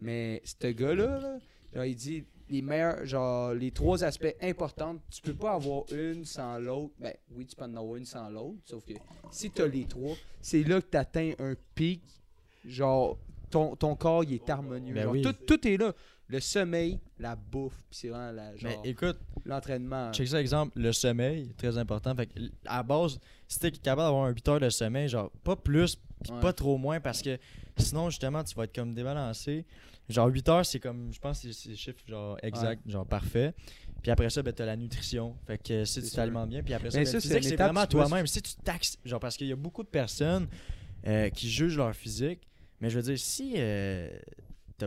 [0.00, 1.38] Mais ce gars-là, là,
[1.74, 6.24] genre, il dit les meilleurs, genre, les trois aspects importants, tu peux pas avoir une
[6.24, 6.94] sans l'autre.
[6.98, 8.60] Ben oui, tu peux en avoir une sans l'autre.
[8.64, 8.94] Sauf que
[9.30, 12.02] si t'as les trois, c'est là que t'atteins un pic.
[12.64, 13.18] Genre,
[13.50, 14.94] ton, ton corps, il est harmonieux.
[14.94, 15.22] Ben Genre, oui.
[15.22, 15.92] tout, tout est là.
[16.28, 20.12] Le sommeil, la bouffe, puis c'est vraiment la, Mais genre, écoute, l'entraînement.
[20.12, 22.14] check ça exemple, le sommeil, très important.
[22.14, 25.30] Fait que, à la base, si t'es capable d'avoir un 8 heures de sommeil, genre
[25.44, 26.40] pas plus, puis Ouais.
[26.40, 27.36] pas trop moins, parce que
[27.76, 29.66] sinon, justement, tu vas être comme débalancé.
[30.08, 33.52] Genre 8 heures, c'est comme, je pense c'est- c'est le chiffre genre exact, genre parfait.
[34.02, 35.36] Puis après ça, ben, t'as la nutrition.
[35.46, 37.86] Fait que si C'est tu t'alimentes bien, puis après ça, ben, ça, c'est c'est vraiment
[37.86, 38.26] toi-même.
[38.26, 40.48] Si tu taxes, genre parce qu'il y a beaucoup de personnes
[41.06, 42.40] euh, qui jugent leur physique,
[42.80, 44.08] mais je veux dire, si euh,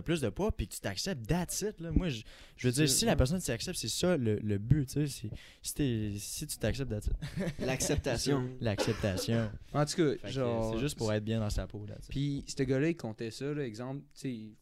[0.01, 1.79] plus de poids puis que tu t'acceptes, that's it.
[1.81, 1.91] Là.
[1.91, 2.21] Moi, je,
[2.57, 4.87] je veux dire, si la personne s'accepte, c'est ça le, le but.
[4.87, 5.29] tu sais,
[5.61, 7.59] c'est- Si, si tu t'acceptes, that's it.
[7.59, 8.49] L'acceptation.
[8.61, 9.49] L'acceptation.
[9.73, 10.73] En tout cas, genre.
[10.73, 11.85] C'est juste pour être bien dans sa peau.
[11.87, 14.55] Là, Puis, ce gars-là, il comptait ça, là, exemple, tu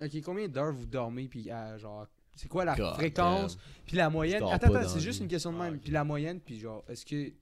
[0.00, 0.06] sais.
[0.06, 2.06] Ok, combien d'heures vous dormez, puis à, genre.
[2.34, 4.42] C'est quoi la God fréquence, puis la moyenne.
[4.42, 5.74] Attends, attends, c'est juste une question de même.
[5.74, 5.82] Ah, ok.
[5.82, 7.32] Puis la moyenne, puis genre, est-ce que.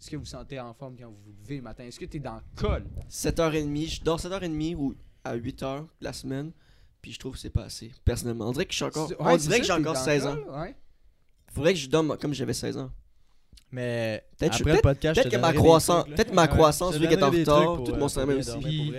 [0.00, 1.84] Est-ce que vous sentez en forme quand vous vous levez le matin?
[1.84, 2.84] Est-ce que t'es dans le col?
[3.08, 6.52] 7h30, je dors 7h30 ou à 8h la semaine,
[7.02, 8.48] puis je trouve que c'est pas assez, personnellement.
[8.48, 9.10] On dirait que je suis encore.
[9.18, 10.36] On dirait que j'ai encore dans le 16 ans.
[10.60, 10.74] Ouais.
[11.52, 12.90] Faudrait que je dorme comme j'avais 16 ans.
[13.70, 17.08] Mais Peut-être après le podcast, peut-être je te que ma croissance- peut-être ma croissance, vu
[17.08, 18.92] qu'elle est en retard, tout euh, mon sommeil aussi.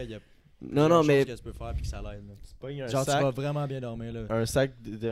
[0.61, 2.25] Non, non, mais que tu peux faire puis que ça l'aide.
[2.27, 2.33] là.
[2.47, 4.13] Tu pognes un Genre, tu sac, vas vraiment bien dormir.
[4.13, 4.21] là.
[4.29, 5.09] un sac, de,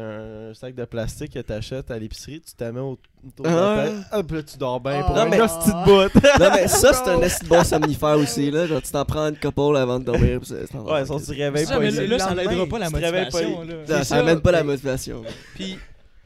[0.49, 3.75] un sac de plastique que t'achètes à l'épicerie, tu t'amènes au- autour de Ah.
[3.75, 3.99] la tête.
[4.11, 5.03] Ah, puis là, tu dors bien Ah.
[5.03, 6.19] pour Non, un mais- petite bout.
[6.39, 8.49] non, mais ça, c'est un de bon somnifère aussi.
[8.51, 8.65] Là.
[8.67, 10.39] Genre, tu t'en prends une couple avant de dormir.
[10.39, 11.79] puis c'est- c'est en- Ouais, si tu réveilles Ça, pas.
[11.81, 12.07] mais ici.
[12.07, 13.63] là, ça l'aidera pas la tu te réveilles pas- motivation.
[13.63, 13.85] là.
[13.87, 15.23] Ça, ça amène pas la motivation.
[15.55, 15.77] Puis,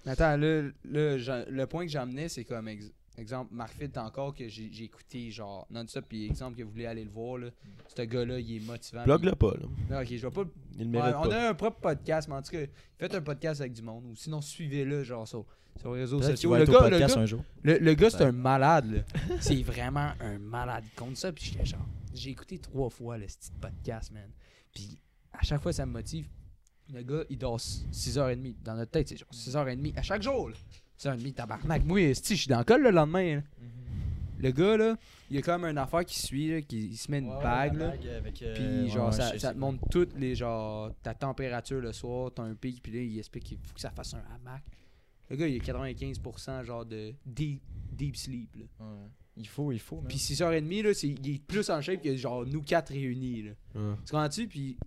[0.06, 4.34] attends, là, là, j'en- le point que j'amenais, c'est comme ex- exemple, Mark Fit encore
[4.34, 7.48] que j'ai j'ai écouté genre non-stop, puis exemple que vous voulez aller le voir, là,
[7.96, 9.04] ce gars-là, il est motivant.
[9.04, 9.66] Blogue-le pas, là.
[9.90, 10.44] Non, ok, je vais pas.
[10.78, 11.36] Il le Ouais, mérite on pas.
[11.46, 12.66] a un propre podcast, mais en tout cas,
[12.98, 15.46] faites un podcast avec du monde, ou sinon suivez-le, genre sur,
[15.80, 16.56] sur les réseaux sociaux.
[16.56, 17.44] Le gars, le podcast gars, un jour.
[17.64, 18.26] le, le gars, c'est Ouais.
[18.26, 19.02] un malade, là.
[19.40, 20.84] c'est vraiment un malade.
[20.86, 24.30] Il compte ça, puis j'étais genre, j'ai écouté trois fois le petit podcast, man.
[24.74, 24.98] Puis
[25.34, 26.28] à chaque fois, ça me motive.
[26.94, 28.56] Le gars, il dort 6h30.
[28.64, 30.56] Dans notre tête, c'est genre 6h30 à chaque jour, là.
[31.00, 31.84] 6h30, tabarnak.
[31.86, 33.42] Moi, esti, je suis dans le col le lendemain, là.
[34.40, 34.96] Le gars, là,
[35.32, 37.30] il y a quand même une affaire qui suit, là, qui il se met une
[37.42, 37.94] bague, là.
[38.54, 42.54] Puis genre, ça, ça te montre toutes les genre ta température le soir, t'as un
[42.54, 44.62] pic, puis là il explique qu'il faut que ça fasse un hamac.
[45.30, 48.56] Le gars, il a 95% genre de deep, deep sleep.
[48.58, 48.86] Là.
[49.36, 50.04] Il faut, il faut.
[50.08, 53.42] Puis 6h30, là, c'est, il est plus en shape que genre nous quatre réunis.
[53.42, 53.52] Là.
[53.74, 53.96] Ouais.
[54.06, 54.48] Tu comprends-tu?
[54.48, 54.78] Puis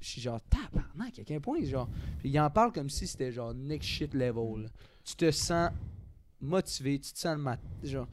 [0.00, 1.90] je suis genre, tabarnak, à quel point, genre.
[2.20, 4.62] Puis il en parle comme si c'était genre next shit level.
[4.62, 4.68] là.
[5.04, 5.70] Tu te sens
[6.40, 7.60] motivé, tu te sens le mat.
[7.82, 8.08] Genre,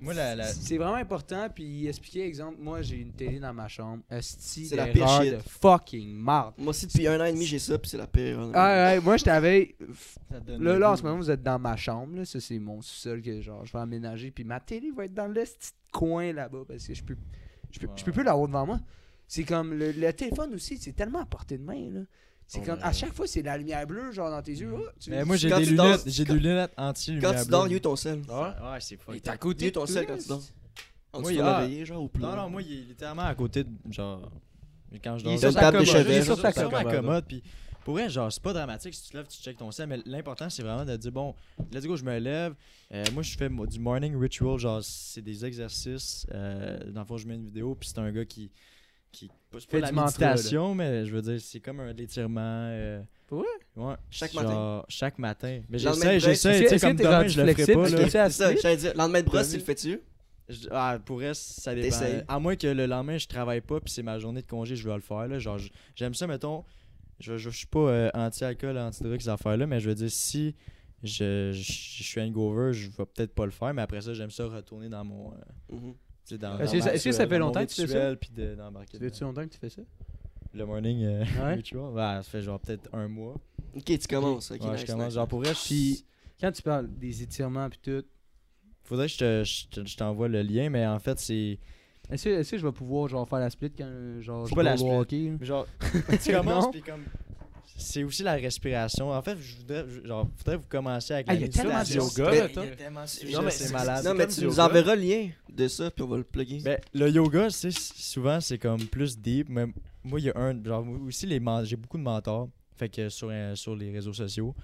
[0.00, 1.48] Moi, la, la- c'est vraiment important.
[1.52, 4.02] Puis il expliquait, exemple, moi j'ai une télé dans ma chambre.
[4.20, 5.32] C'est la pire shit.
[5.32, 6.54] de fucking marde.
[6.58, 8.48] Moi aussi, depuis un an et demi, j'ai ça, puis c'est la pire.
[8.54, 9.74] Ah, ouais, moi je t'avais.
[10.30, 12.16] Là, le là, en ce moment, vous êtes dans ma chambre.
[12.16, 12.24] Là.
[12.24, 14.30] Ça, c'est mon sous-sol que genre, je vais aménager.
[14.30, 17.16] Puis ma télé va être dans le petit coin là-bas parce que je peux,
[17.72, 18.80] je peux, je peux plus l'avoir devant moi.
[19.26, 21.90] C'est comme le, le téléphone aussi, c'est tellement à portée de main.
[21.90, 22.00] Là.
[22.48, 24.72] C'est Oh, comme, à chaque fois, c'est la lumière bleue, genre dans tes yeux.
[24.72, 27.32] Oh, tu Mais moi, j'ai Quand des tu dors- lunettes, j'ai quand- des lunettes anti-lumière
[27.34, 27.72] Quand tu dors, bleue.
[27.72, 28.22] you ton sel.
[28.30, 28.78] Ah ouais?
[28.80, 29.16] C'est Il fuck.
[29.16, 30.42] est à côté de ton sel quand tu dors.
[31.12, 32.28] En Moi, ah, l'oreiller, genre, au plat.
[32.28, 33.70] Non, non, moi, il est littéralement à côté de.
[33.90, 34.30] Genre.
[35.02, 35.32] Quand je Il dors.
[35.34, 35.86] est Sur ta commode.
[35.88, 36.94] Il est sur ta sur ma commode.
[36.96, 37.24] commode.
[37.26, 37.42] Puis
[37.84, 39.98] pour vrai, genre, c'est pas dramatique si tu te lèves, tu checkes ton sel, mais
[40.06, 41.34] l'important, c'est vraiment de dire, bon,
[41.72, 42.54] let's go, je me lève.
[42.94, 46.26] Euh, moi, je fais du morning ritual, genre, c'est des exercices.
[46.32, 48.50] Euh, dans le fond, je mets une vidéo, puis c'est un gars qui.
[49.16, 52.40] Qui c'est Fait pas la méditation, mais je veux dire, c'est comme un étirement.
[52.70, 53.46] Euh, Pour vrai?
[53.76, 53.94] Ouais.
[54.10, 54.84] Chaque genre, matin?
[54.88, 55.60] Chaque matin.
[55.68, 58.76] Mais Lendemain j'essaie, j'essaie, tu sais, comme demain, je le ferai pas, C'est ça, j'allais
[58.76, 58.92] dire.
[58.94, 60.00] Lendemain de brosse, tu le fais-tu?
[60.48, 61.96] Je- Ah, pour elle, ça dépend.
[62.28, 64.88] À moins que le lendemain, je travaille pas, puis c'est ma journée de congé, je
[64.88, 65.26] vais le faire.
[65.26, 65.38] Là.
[65.38, 65.58] Genre,
[65.94, 66.64] j'aime ça, mettons.
[67.18, 70.54] Je, je, je suis pas euh, anti-alcool, anti-drogue, ces affaires-là, mais je veux dire, si
[71.02, 74.30] je, je, je suis hangover, je vais peut-être pas le faire, mais après ça, j'aime
[74.30, 75.32] ça retourner dans mon.
[75.32, 75.36] euh,
[75.76, 75.90] Mhm.
[75.92, 75.96] sais,
[76.34, 78.10] dans, Est-ce dans que ça- est-ce que ça rituel, fait dans longtemps que tu fais
[78.10, 78.16] ça?
[78.16, 79.26] puis de- d'embarquer Ça dedans.
[79.28, 79.82] longtemps que tu fais ça?
[80.54, 81.54] Le morning euh, Ouais.
[81.54, 83.34] ritual, ouais, ça fait genre peut-être un mois.
[83.76, 84.50] Ok, tu commences.
[84.50, 85.04] Ok, ouais, nice, je commence.
[85.06, 85.14] nice.
[85.14, 86.04] Genre, pour elle, Puis,
[86.40, 88.04] quand tu parles des étirements puis tout,
[88.84, 91.58] faudrait que je te- je te- je t'envoie le lien, mais en fait, c'est.
[92.10, 94.54] est-ce que, est-ce que je vais pouvoir genre faire la split quand genre Faut je
[94.54, 94.90] pas vais la split.
[94.90, 95.32] hockey?
[95.42, 95.66] Genre,
[96.22, 97.02] tu commences, puis comme.
[97.78, 99.10] C'est aussi la respiration.
[99.10, 101.48] En fait, je voudrais, je- genre, faudrait vous commencer avec Ah, la il y a
[101.48, 102.24] tellement de méditation.
[102.24, 104.04] yoga, là, tellement Non, mais c'est c'est- malade.
[104.04, 104.64] Non, c'est mais tu nous yoga.
[104.66, 106.60] enverras le lien de ça, puis on va le plugger.
[106.62, 109.48] Ben, le yoga, tu sais, s- souvent, c'est comme plus deep.
[109.50, 109.66] Mais
[110.02, 110.62] moi, il y a un.
[110.64, 112.48] Genre, aussi, les j'ai beaucoup de mentors.
[112.76, 114.54] Fait que sur, euh, sur les réseaux sociaux.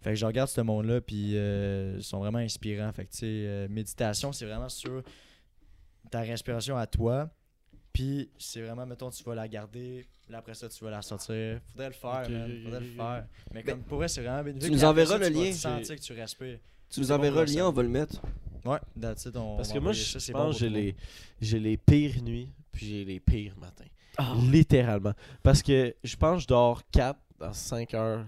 [0.00, 2.90] Fait que je regarde ce monde-là, puis euh, ils sont vraiment inspirants.
[2.92, 5.02] Fait que, tu sais, euh, méditation, c'est vraiment sur
[6.10, 7.30] ta respiration à toi.
[7.92, 10.06] Puis, c'est vraiment, mettons, tu vas la garder.
[10.30, 11.60] Là, après ça, tu vas la sortir.
[11.72, 12.60] Faudrait le faire, man.
[12.64, 13.26] Faudrait le faire.
[13.52, 14.70] Mais Ben, comme pour vrai, c'est vraiment bénéfique.
[14.70, 15.50] nous Puis après enverras le tu lien.
[15.50, 16.58] te sentir que tu respires.
[16.88, 18.20] Tu nous bon enverras le lien, on va le mettre.
[18.64, 20.96] Ouais, that's it, on Parce que moi, je bon pense que j'ai les,
[21.40, 23.84] j'ai les pires nuits, puis j'ai les pires matins.
[24.50, 25.12] Littéralement.
[25.42, 28.24] Parce que je pense que je dors 4 à 5 heures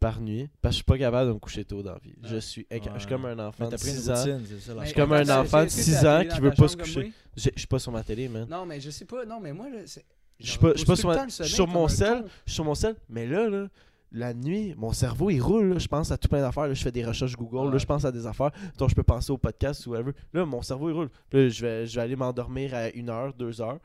[0.00, 2.14] par nuit, parce que je suis pas capable de me coucher tôt dans la vie.
[2.22, 4.14] Je suis éca- je suis comme un enfant Mais de t'as pris une 6 ans.
[4.14, 4.74] routine, ça.
[4.78, 6.68] Mais- suis comme un enfant de est-ce que 6 t'as la ans qui veut pas
[6.68, 7.12] se coucher.
[7.36, 8.46] Je je suis pas sur ma télé, man.
[8.50, 9.24] Non, mais je sais pas.
[9.24, 10.04] Non, mais moi, là, c'est.
[10.40, 12.24] Je suis pas- je pas sur ma- sommeil sur mon sel.
[12.46, 13.66] Je suis sur mon sel, mais là, là,
[14.12, 15.72] la nuit, mon cerveau, il roule.
[15.74, 15.78] là.
[15.78, 16.72] Je pense à tout plein d'affaires.
[16.74, 17.66] Je fais des recherches Google.
[17.66, 17.72] Ouais.
[17.72, 20.12] Là, je pense à des affaires dont je peux penser au podcast ou whatever.
[20.32, 21.10] Là, mon cerveau, il roule.
[21.32, 23.78] Là, je vais, je vais aller m'endormir à 1 heure, 2 heures.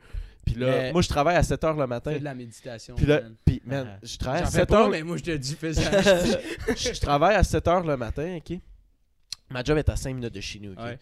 [0.44, 2.12] Puis là, Mais- moi, je travaille à 7 heures le matin.
[2.12, 2.94] Fais de la méditation.
[2.96, 3.34] Puis là, man.
[3.44, 3.98] puis, man, Ah.
[4.02, 4.90] je travaille à J'en fais 7 pas, heures.
[4.90, 5.90] mais moi, je te dis, fais ça.
[6.68, 8.58] je, je travaille à 7 heures le matin, ok?
[9.50, 10.78] Ma job est à 5 minutes de chez nous, ok?
[10.80, 10.98] Ouais.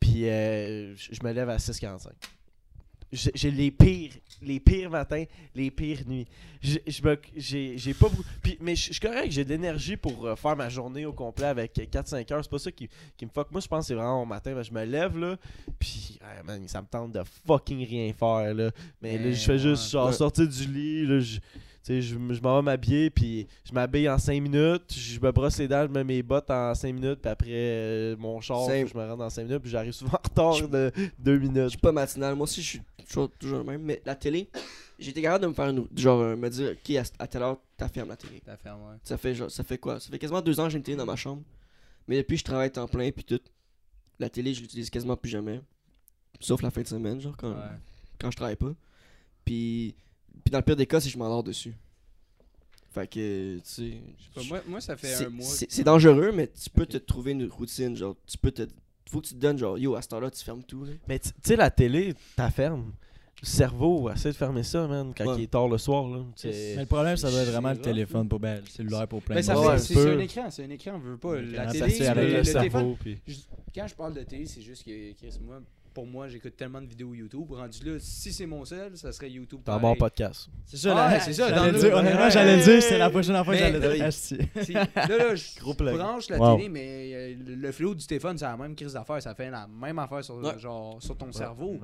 [0.00, 2.08] Puis euh, je je me lève à 6h45.
[3.10, 6.26] J'ai les pires, les pires matins, les pires nuits.
[6.60, 8.22] J'ai- je me- J'ai j'ai pas beaucoup.
[8.42, 11.46] Puis, mais je suis correct, j'ai de l'énergie pour euh, faire ma journée au complet
[11.46, 12.42] avec 4-5 heures.
[12.44, 12.86] C'est pas ça qui,
[13.16, 13.50] qui me fuck.
[13.50, 14.52] Moi, je pense que c'est vraiment au matin.
[14.54, 15.36] ben, je me lève là,
[15.78, 18.70] puis man, ça me tente de fucking rien faire là.
[19.00, 20.12] Mais là, je fais juste genre Ouais.
[20.12, 21.06] sortir du lit.
[21.06, 21.38] Là, je,
[21.82, 24.92] sais, je, je m'en vais m'habiller, puis je m'habille en 5 minutes.
[24.94, 28.16] Je me brosse les dents, je mets mes bottes en 5 minutes, puis après euh,
[28.18, 31.34] mon char, je me rends dans 5 minutes, puis j'arrive souvent en retard de 2
[31.34, 31.68] Je minutes.
[31.70, 32.34] suis pas matinal.
[32.34, 33.82] Moi aussi, je suis toujours, toujours le même.
[33.82, 34.48] Mais la télé,
[34.98, 35.86] été capable de me faire une.
[35.96, 38.42] Genre, euh, me dire, ok, à, à telle heure, t'as fermé la télé.
[38.44, 38.96] T'as fait, ouais.
[39.04, 40.00] Ça fait, genre, ça fait quoi?
[40.00, 41.42] Ça fait quasiment deux ans que j'ai une télé dans ma chambre.
[42.06, 43.40] Mais depuis, je travaille temps plein, puis tout.
[44.18, 45.60] La télé, je l'utilise quasiment plus jamais.
[46.40, 47.56] Sauf la fin de semaine, genre, quand, Ouais.
[48.20, 48.72] quand je travaille pas.
[49.44, 49.94] Puis,
[50.44, 51.74] puis dans le pire des cas, c'est que je m'endors dessus.
[52.90, 53.92] Fait que, tu sais.
[54.34, 55.44] Pas, moi, moi, ça fait c'est- un mois.
[55.46, 57.96] C'est dangereux, mais tu peux te trouver une routine.
[57.96, 58.62] Genre, tu peux te.
[59.10, 60.84] Faut que tu te donnes, genre, yo, à cette heure-là, tu fermes tout.
[60.84, 60.92] là.
[61.06, 62.92] Mais tu sais, la télé, t'as ferme.
[63.40, 65.34] Le cerveau, essaie de fermer ça, man, quand Ouais.
[65.38, 66.08] il est tard le soir.
[66.08, 66.24] Là.
[66.34, 69.22] C'est- Mais le problème, ça doit être vraiment le téléphone pour ben, le cellulaire pour
[69.22, 71.16] plein Mais de ça Ouais, fait, ouais, c'est un écran, c'est un écran, on veut
[71.18, 71.40] pas.
[71.40, 72.70] La télé, ça fait le, avec le le téléphone.
[72.70, 72.96] cerveau.
[73.00, 73.36] puis- je-
[73.74, 75.60] Quand je parle de télé, c'est juste que, Chris, moi,
[75.98, 77.50] pour moi, j'écoute tellement de vidéos YouTube.
[77.50, 79.62] Rendu là, si c'est mon seul, ça serait YouTube.
[79.64, 80.48] T'as bon podcast.
[80.64, 82.80] C'est ça, Ouais, là, c'est ça, j'allais dans le le- dire, honnêtement, j'allais le dire,
[82.80, 83.90] c'est la prochaine fois que j'allais dire.
[83.90, 84.00] Oui.
[84.00, 84.38] Asti.
[84.62, 85.60] Si- là, là, je
[85.96, 86.56] branche la Wow.
[86.56, 89.20] télé, mais euh, le le flow du téléphone, c'est la même crise d'affaires.
[89.20, 90.56] Ça fait la même affaire sur, Ouais.
[90.60, 91.80] genre, sur ton cerveau.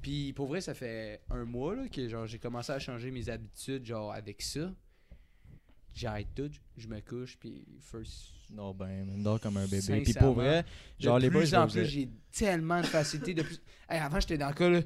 [0.00, 3.28] Puis pour vrai, ça fait un mois là, que genre, j'ai commencé à changer mes
[3.28, 4.72] habitudes genre avec ça.
[5.92, 8.32] J'arrête tout, je me couche, puis first.
[8.52, 10.00] Non, ben, il dort comme un bébé.
[10.02, 10.64] Puis pour vrai,
[10.98, 13.34] genre de les boys, plus je en plus, j'ai tellement de facilité.
[13.34, 13.58] De plus...
[13.88, 14.80] Hey, avant, j'étais dans le cas là.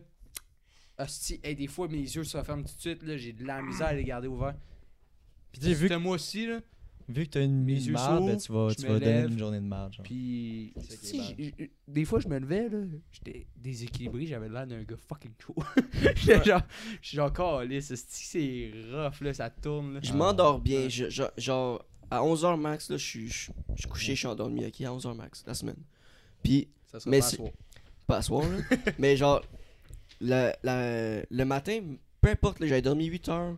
[0.99, 3.03] Hostie, hey, des fois, mes yeux se referment tout de suite.
[3.03, 4.55] là J'ai de la misère à les garder ouverts.
[5.51, 6.61] Puis tu vu, Ce mois-ci, là.
[7.09, 9.65] vu que t'as une mise marde, ben, tu vas, tu vas donner une journée de
[9.67, 9.93] marde.
[9.95, 10.05] Genre.
[10.05, 10.73] Puis,
[11.87, 12.79] des fois, je me levais, là,
[13.13, 15.55] j'étais déséquilibré, j'avais l'air d'un gars fucking chaud.
[16.17, 16.63] J'étais genre,
[17.01, 17.33] je suis genre,
[17.81, 20.01] c'est rough, là, ça tourne, là.
[20.03, 20.89] Je m'endors bien.
[20.89, 24.27] je- je- genre, à 11h max, là, je suis je je suis couché, je suis
[24.29, 25.77] endormi, ok, à 11h max, la semaine.
[26.43, 27.51] Puis, Ça sera Mais pas à c'est- soir.
[28.07, 28.77] pas à soir, là.
[28.99, 29.43] mais genre,
[30.21, 30.53] le,
[31.31, 31.81] le matin,
[32.21, 33.57] peu importe, là, j'avais dormi 8h,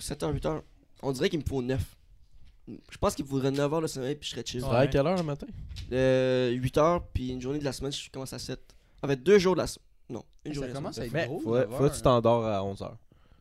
[0.00, 0.62] 7h, 8h,
[1.02, 1.80] On dirait qu'il me faut 9.
[2.90, 4.60] Je pense qu'il me faudrait 9 heures de sommeil puis je serais chill.
[4.62, 4.74] Tu Ouais.
[4.76, 5.46] à quelle heure le matin?
[5.92, 8.58] Euh, 8 heures puis une journée de la semaine, je commence à 7.
[9.02, 9.84] En fait, deux jours de la semaine.
[10.08, 10.68] Non, une Ça journée.
[10.70, 11.22] de la commence à semaine.
[11.24, 11.40] être gros.
[11.40, 12.96] Faudrait que tu t'endors à 11h.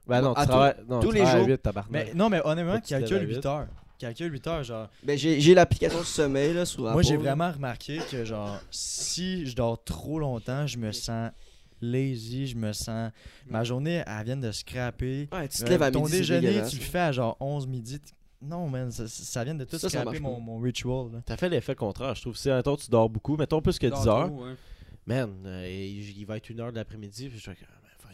[0.05, 0.75] Ben non, tu travailles.
[0.88, 1.47] Non, tous tu les jours.
[1.47, 1.91] 8, tabarnak.
[1.91, 3.36] Mais non, mais honnêtement, Faut calcule huit.
[3.38, 3.67] 8 heures.
[3.98, 4.89] Calcule 8 heures, genre.
[5.04, 9.46] Ben, j'ai j'ai l'application de sommeil là sur Moi, j'ai vraiment remarqué que, genre, si
[9.46, 11.32] je dors trop longtemps, je me sens
[11.82, 13.12] lazy, je me sens.
[13.48, 15.28] Ma journée, elle vient de scraper.
[15.32, 16.18] Ouais, tu te Euh, lèves à ton midi.
[16.18, 18.00] déjeuner, tu le fais à genre 11 midi.
[18.41, 21.08] Non, man, ça, ça vient de tout Ça, ça scraper marche mon, mon ritual.
[21.26, 22.36] T'as fait l'effet contraire, je trouve.
[22.38, 24.56] Si un temps tu dors beaucoup, mettons plus que Dors 10 heures, trop, hein.
[25.08, 27.56] man, euh, il il va être 1 heure de l'après-midi, puis je vais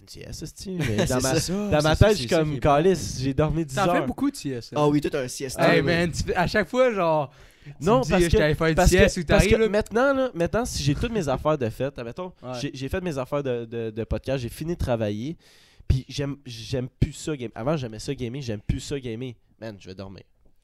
[0.07, 0.71] sieste, esti.
[0.79, 3.83] Mais dans ma, ça, dans ma tête, je suis comme calice, j'ai dormi 10 T'en
[3.85, 4.05] fais heures.
[4.05, 4.73] beaucoup de sieste.
[4.75, 5.27] Ah oui, toi, t'as un.
[5.69, 5.81] Hey là.
[5.83, 7.31] man, tu fais- à chaque fois, genre.
[7.63, 10.81] tu Non, parce je que- Parce sieste que, ou parce que maintenant, là, maintenant, si
[10.83, 12.71] j'ai toutes mes affaires de fête, admettons, Ouais.
[12.73, 15.37] j'ai fait mes affaires de, de, de podcast, j'ai fini de travailler,
[15.87, 17.51] puis j'aime j'aime plus ça gamer.
[17.55, 19.33] Avant, j'aimais ça gamer, j'aime plus ça gamer.
[19.59, 20.23] Man, je vais dormir.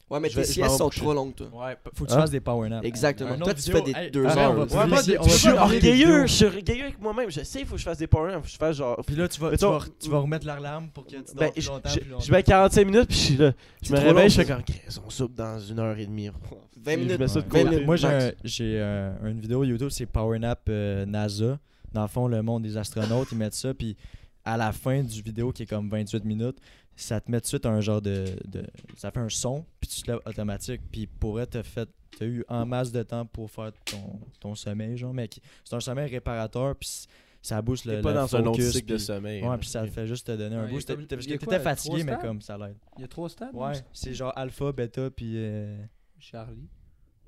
[0.10, 1.02] Ouais, mais je tes vais- je m'en vais siestes sont coucher.
[1.02, 1.48] trop longues, toi.
[1.54, 2.22] Ouais, faut que tu Hein?
[2.22, 2.86] fasses des power naps.
[2.88, 3.32] Exactement.
[3.32, 4.54] Un Toi, autre tu fais vidéo, des hey, 2 arrête, heures.
[4.66, 7.30] va Ouais, moi, je suis des orgueilleux, je suis orgueilleux avec moi-même.
[7.30, 9.02] Je sais, il faut que je fasse des power ups, faut que je fasse genre.
[9.06, 11.52] Puis là, tu vas, tu vas, tu vas remettre l'alarme pour que tu dors Ben,
[11.52, 12.34] plus je, longtemps, je- plus longtemps.
[12.34, 13.52] à 45 minutes, puis je suis là.
[13.82, 15.98] Je C'est me trop réveille, long, je fais comme, Chris, on soupe dans une heure
[15.98, 16.30] et demie.
[16.30, 17.20] 20 Je minutes.
[17.20, 17.64] mets ça de 20 côté.
[17.66, 17.86] minutes.
[17.86, 18.24] Moi, j'ai max.
[18.26, 21.60] un- j'ai euh, une vidéo YouTube, c'est Power Nap euh, NASA.
[21.92, 23.74] Dans le fond, le monde des astronautes, ils mettent ça.
[23.74, 23.98] Puis
[24.46, 26.58] à la fin du vidéo, qui est comme 28 minutes,
[26.98, 28.26] ça te met tout de suite un genre de.
[28.46, 30.82] de- ça fait un son, puis tu te lèves automatique.
[30.92, 31.88] Puis pour être fait.
[32.18, 35.14] T'as eu en masse de temps pour faire ton, ton sommeil, genre.
[35.14, 35.30] Mais
[35.64, 37.06] c'est un sommeil réparateur, puis
[37.44, 37.98] ça booste le.
[37.98, 39.44] T'es pas le dans un autre cycle de sommeil.
[39.44, 39.58] Ouais, là.
[39.60, 40.88] puis ça te fait juste te donner un Ouais, boost.
[40.88, 42.76] comme- Parce que t'étais fatigué, mais comme ça l'aide.
[42.98, 43.54] Il y a trois stades.
[43.54, 43.80] Ouais, non?
[43.94, 45.34] c'est genre alpha, bêta, puis.
[45.36, 45.78] euh,
[46.20, 46.68] Charlie.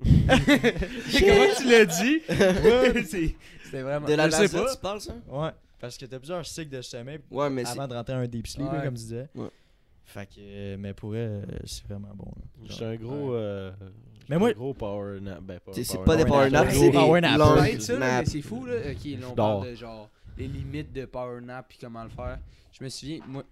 [0.00, 2.20] Comment tu l'as dit?
[2.28, 4.06] Ouais, c'est- C'était vraiment.
[4.08, 4.74] De la je sais pas.
[4.74, 5.14] tu parles, ça?
[5.28, 7.72] Ouais, parce que t'as plusieurs cycles de sommeil Ouais, mais c'est.
[7.72, 8.78] avant de rentrer un deep sleep, Ouais.
[8.84, 9.28] comme tu disais.
[9.34, 9.48] Ouais.
[10.10, 12.32] Fait que, euh, mais pour elle, euh, c'est vraiment bon.
[12.68, 13.32] suis un gros.
[13.34, 13.72] euh,
[14.28, 15.40] Mais un moi- gros power nap.
[15.42, 17.26] Ben, pas C'est- c'est power pas des power nap, naps, c'est power des
[17.98, 18.30] mais naps.
[18.30, 18.74] c'est fou, là.
[18.90, 22.38] Ok, là, on parle de genre les limites de power nap puis comment le faire.
[22.72, 23.44] Je me souviens, moi,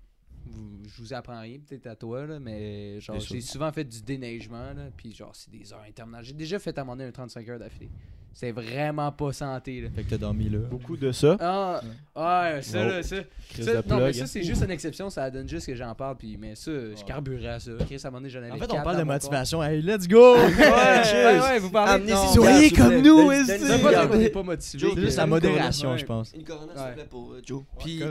[0.46, 4.02] vous- je vous apprends rien, peut-être à toi, là, mais genre, j'ai souvent fait du
[4.02, 6.24] déneigement, là, puis genre, c'est des heures interminables.
[6.24, 7.90] J'ai déjà fait à un moment donné un 35 heures d'affilée.
[8.34, 9.88] C'est vraiment pas santé, là.
[9.94, 10.58] Fait que t'as dormi là.
[10.70, 11.36] Beaucoup de ça.
[11.40, 11.80] Ah,
[12.14, 12.88] ouais, ça, Non.
[12.90, 13.16] là, ça.
[13.16, 14.14] De non, mais plug.
[14.14, 17.04] ça, c'est juste une exception, ça donne juste que j'en parle, puis, mais ça, je
[17.04, 17.72] carburais à ça.
[17.86, 19.62] Chris, à un moment donné, j'en avais En fait, quatre on parle de motivation.
[19.64, 20.36] Hey, let's go!
[20.36, 20.48] corps.
[20.58, 24.42] Ouais, ouais, vous parlez non, du Soyez comme nous, donne- C'est pas qu'on n'est pas
[24.42, 24.80] motivé.
[24.80, 26.32] Joe, C'est juste la modération, je pense.
[26.32, 27.62] Une corona, s'il vous plaît, pour euh, Joe.
[27.80, 28.02] Puis,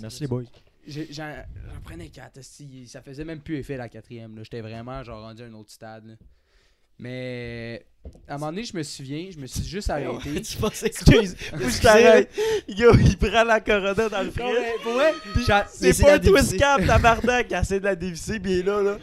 [0.00, 0.44] Merci les boys.
[0.86, 1.30] J'ai- J'en
[1.84, 4.36] prenais 4, esti, ça faisait même plus effet la quatrième.
[4.36, 4.42] là.
[4.42, 6.16] J'étais vraiment genre rendu à un autre stade.
[6.98, 7.84] Mais
[8.28, 10.40] à un moment donné, je me souviens, je me suis juste arrêté.
[10.42, 12.30] Tu pensais que Excuse, faut que je t'arrête.
[12.68, 15.14] Yo, il prend la corona dans le vrai,
[15.46, 18.98] j'a- C'est pas un twist cap, tabarnak, qui essaie de la dévisser, bien là, là.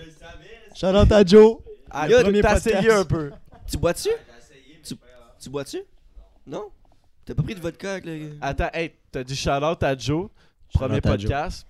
[0.76, 1.58] Shout out à Joe!
[1.92, 3.32] Ah, Yo, t'as essayé un peu.
[3.70, 4.10] Tu bois-tu?
[4.84, 4.94] Tu,
[5.42, 5.80] tu bois-tu?
[6.46, 6.66] Non?
[7.26, 8.32] T'as pas pris de vodka avec le.
[8.42, 10.30] Attends, hey, t'as dit shout-out à Joe.
[10.74, 11.66] Premier podcast.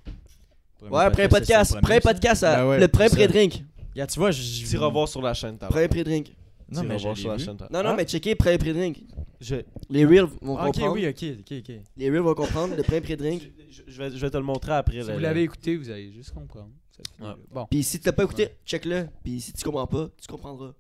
[0.82, 1.78] Ouais, premier podcast.
[1.82, 3.28] Premier podcast, Ben ouais, le premier c'est ça.
[3.28, 3.64] pré-drink.
[4.00, 4.66] Yeah, tu vois, je.
[4.70, 6.34] Tu revoir sur la chaîne, t'as Premier pré-drink.
[6.72, 7.58] Non, mais revoir sur la chaîne.
[7.70, 7.96] Non, non, Hein?
[7.98, 9.00] mais checker premier pré-drink.
[9.42, 9.56] Je,
[9.90, 10.94] Les reels vont Ah, Ok, comprendre.
[10.94, 11.76] oui, ok, ok, ok.
[11.98, 12.76] Les reels vont comprendre.
[12.78, 13.42] Le premier pré-drink.
[13.70, 15.02] je, je vais, je vais te le montrer après.
[15.02, 16.70] si là, vous l'avez écouté, vous allez juste comprendre.
[17.18, 17.36] Finit Ouais.
[17.52, 17.66] Bon.
[17.70, 19.08] Puis si t'as pas écouté, check-le.
[19.24, 20.74] Puis si tu comprends pas, tu comprendras.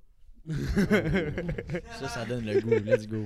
[1.99, 2.69] Ça, ça donne le goût.
[2.69, 3.25] Let's go.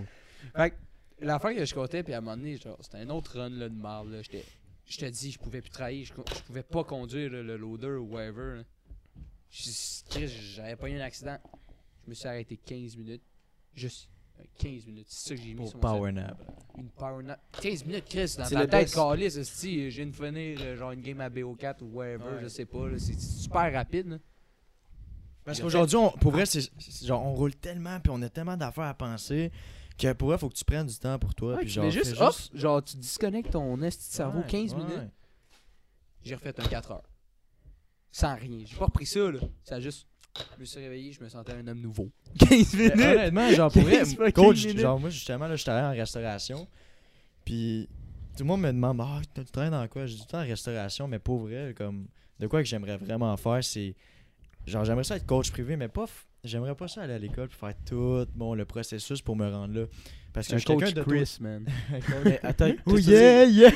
[0.55, 0.75] Fait que
[1.21, 3.69] l'affaire que je comptais, puis à un moment donné, genre, c'était un autre run là,
[3.69, 4.09] de marde.
[4.85, 7.91] Je te dis, je pouvais plus travailler, je, je pouvais pas conduire là, le loader
[7.99, 8.57] ou whatever.
[8.57, 8.63] là.
[10.09, 11.37] Chris, J'avais pas eu un accident.
[12.05, 13.21] Je me suis arrêté 15 minutes.
[13.75, 15.05] Juste euh, 15 minutes.
[15.09, 16.27] C'est ça que j'ai mis Pour sur mon power cerveau.
[16.27, 16.37] nap.
[16.77, 17.39] Une power nap.
[17.61, 20.91] 15 minutes, Chris, dans C'est ta tête, calice, esti, je viens de finir euh, genre
[20.91, 22.39] une game à BO4 ou whatever, Ouais.
[22.41, 22.85] je sais pas.
[22.97, 24.07] C'est super rapide.
[24.09, 24.17] là.
[25.45, 26.61] Parce qu'aujourd'hui, pour vrai, c'est
[27.05, 29.51] genre on roule tellement puis on a tellement d'affaires à penser
[29.97, 31.53] que pour vrai, faut que tu prennes du temps pour toi.
[31.55, 32.15] Ouais, puis tu genre, mets juste
[32.55, 34.79] genre tu disconnectes ton esti de cerveau Ouais, 15 ouais.
[34.79, 35.11] minutes.
[36.23, 37.03] J'ai refait un 4 heures.
[38.13, 38.59] Sans rien.
[38.65, 39.39] J'ai pas repris ça, là.
[39.65, 40.07] Ça a juste.
[40.55, 42.09] Je me suis réveillé, je me sentais un homme nouveau.
[42.39, 43.05] 15 Mais minutes!
[43.05, 46.67] honnêtement, genre pour vrai, 15 fucking coach, genre moi justement là, je travaille en restauration.
[47.45, 47.89] Puis
[48.37, 50.05] tout le monde me demande "Ah, tu travailles dans quoi?
[50.07, 52.07] Je dis tout le temps en restauration, mais pour vrai comme
[52.39, 53.95] de quoi que j'aimerais vraiment faire, c'est
[54.65, 57.49] genre j'aimerais ça être coach privé, mais pas f- j'aimerais pas ça aller à l'école
[57.49, 59.85] puis faire tout bon le processus pour me rendre là
[60.33, 61.63] parce que un je suis quelqu'un coach de Chris, man.
[62.25, 63.71] Mais attends, Oh yeah, yeah.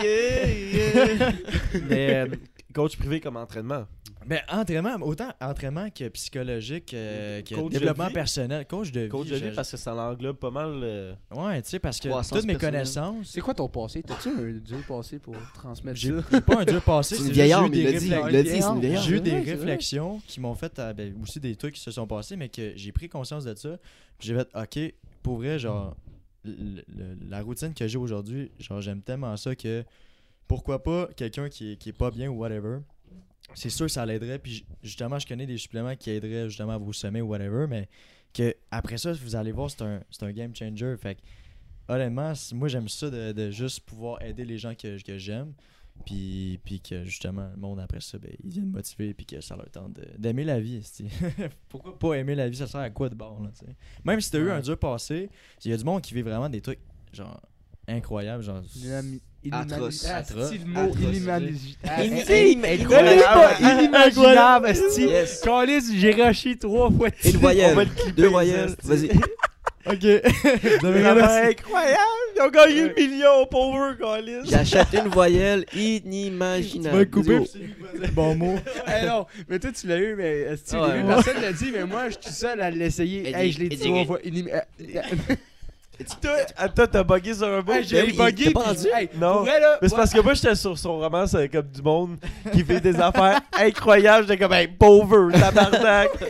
[0.00, 1.82] tu dis?
[1.88, 2.26] Mais euh,
[2.72, 3.86] coach privé comme entraînement.
[4.26, 8.66] Ben, entraînement, autant entraînement que psychologique, euh, que Coach développement personnel.
[8.66, 9.08] Coach de vie.
[9.08, 10.80] Coach de vie parce que ça l'englobe pas mal.
[10.82, 13.30] euh, Ouais, tu sais, parce que toutes mes connaissances.
[13.30, 14.02] C'est quoi ton passé?
[14.02, 16.24] T'as-tu un dur passé pour transmettre J'ai ça?
[16.30, 17.16] j'ai pas un dur passé.
[17.16, 19.00] C'est une vieille arme, il l'a dit.
[19.02, 22.06] J'ai eu des réflexions qui m'ont fait à- ben, aussi des trucs qui se sont
[22.06, 23.76] passés, mais que j'ai pris conscience de ça.
[24.18, 25.96] Puis j'ai fait, ok, pour vrai, genre,
[26.44, 29.84] le- le- la routine que j'ai aujourd'hui, genre, j'aime tellement ça que
[30.54, 32.78] pourquoi pas quelqu'un qui, est- qui est pas bien ou whatever.
[33.54, 34.38] C'est sûr que ça l'aiderait.
[34.38, 37.88] Puis justement, je connais des suppléments qui aideraient justement à vous semer ou whatever, mais
[38.34, 40.94] que après ça, vous allez voir, c'est un, c'est un game changer.
[40.98, 41.20] Fait que,
[41.88, 45.52] honnêtement, moi, j'aime ça de, de juste pouvoir aider les gens que, que j'aime.
[46.06, 49.12] Puis, puis que justement, le monde après ça, ben, ils viennent motiver.
[49.14, 50.82] Puis que ça leur tente de- d'aimer la vie.
[51.68, 52.56] Pourquoi pas aimer la vie?
[52.56, 53.50] Ça sert à quoi de bord là?
[54.04, 54.52] Même si t'as eu Ouais.
[54.52, 55.28] un dur passé,
[55.64, 56.80] il y a du monde qui vit vraiment des trucs
[57.12, 57.40] genre
[57.86, 58.42] incroyables.
[58.42, 58.62] Genre,
[59.50, 60.06] Atroce.
[60.08, 60.50] Ah, Atroce.
[60.50, 60.98] c'est le mot Atroce.
[61.00, 62.92] inimani- Ah, inimaginable,
[65.98, 67.08] j'ai rushé trois fois.
[67.10, 69.10] de Une voyelle, va le clipper, deux voyelles, vas-y.
[69.86, 70.04] ok.
[70.84, 71.98] Incroyable!
[72.34, 74.48] Ils ont gagné le million, pauvre Collis!
[74.48, 76.96] J'achète une voyelle tu inimaginable.
[76.98, 77.40] vas couper.
[77.50, 77.74] C'est lui,
[78.12, 78.56] bon mot.
[78.86, 80.56] Eh non, mais toi tu l'as eu, mais ouais.
[81.06, 83.30] personne l'a dit, mais moi je suis seul à l'essayer.
[83.30, 84.18] Et Hey, je l'ai dit trois fois.
[86.56, 87.72] Attends, t'as bugué sur un bout?
[87.72, 88.50] Hey, j'ai oui, bugué.
[88.50, 89.32] pas hey, Non.
[89.34, 91.82] pour vrai, là, Mais c'est parce que moi, j'étais sur son roman, c'est comme du
[91.82, 92.16] monde
[92.52, 94.26] qui fait des affaires incroyables.
[94.26, 96.10] J'étais comme, hey, pauvre, tabarnak!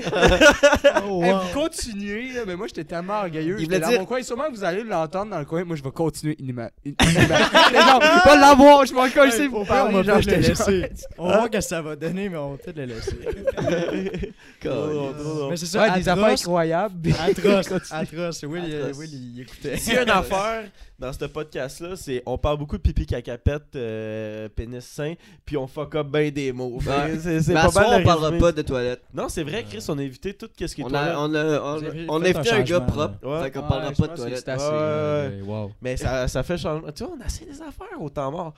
[1.05, 1.41] Oh, Hey, wow.
[1.41, 3.57] vous continuez, là, mais moi j'étais tellement orgueilleux.
[3.59, 4.23] Il voulait dans dire- mon coin.
[4.23, 5.65] Sûrement que vous allez l'entendre dans le coin.
[5.65, 6.37] Moi je vais continuer.
[6.41, 6.93] Inima- Les
[7.81, 10.89] gens, pas l'avoir, je m'en ici Hey, pour au pire, on va le laisser.
[11.19, 13.17] On voir que ça va donner, mais on va peut-être le laisser.
[14.65, 17.11] Mais c'est ça, des affaires incroyables.
[17.21, 18.43] atroce, atroce.
[18.45, 19.47] Will, il-.
[19.77, 23.75] S'il y a une affaire dans ce podcast-là, c'est on parle beaucoup de pipi cacapette,
[23.77, 26.79] euh, pénis sain, puis on fuck up ben des mots.
[26.87, 27.19] Ouais.
[27.21, 29.03] C'est c'est Mais à pas mal on le parlera pas de toilettes.
[29.13, 31.15] Non, c'est vrai, Chris, on a évité tout ce qui est On toilette.
[31.15, 33.27] a, on a, on, on a invité un un gars propre.
[33.29, 33.43] là.
[33.45, 34.49] Fait qu'on Ouais, parlera pas de toilettes.
[34.49, 34.65] assez.
[34.65, 35.73] Ouais, ouais, Euh, wow.
[35.81, 36.91] Mais ça, ça fait changement.
[36.93, 38.55] Tu vois, on a assez des affaires au temps mort.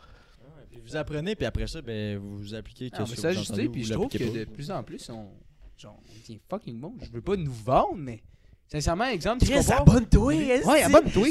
[0.71, 2.85] Puis vous apprenez, puis après ça, ben, vous vous appliquez.
[2.87, 3.33] Non, mais qu'est-ce que ça
[3.63, 5.29] vous puis je trouve que de plus en plus, on,
[5.79, 6.95] genre, on devient fucking bon.
[7.03, 8.23] Je veux pas nous vendre, mais
[8.75, 10.35] sincèrement, exemple, tu Chris, compares- abonne-toi!
[10.35, 11.27] Ouais, abonne-toi,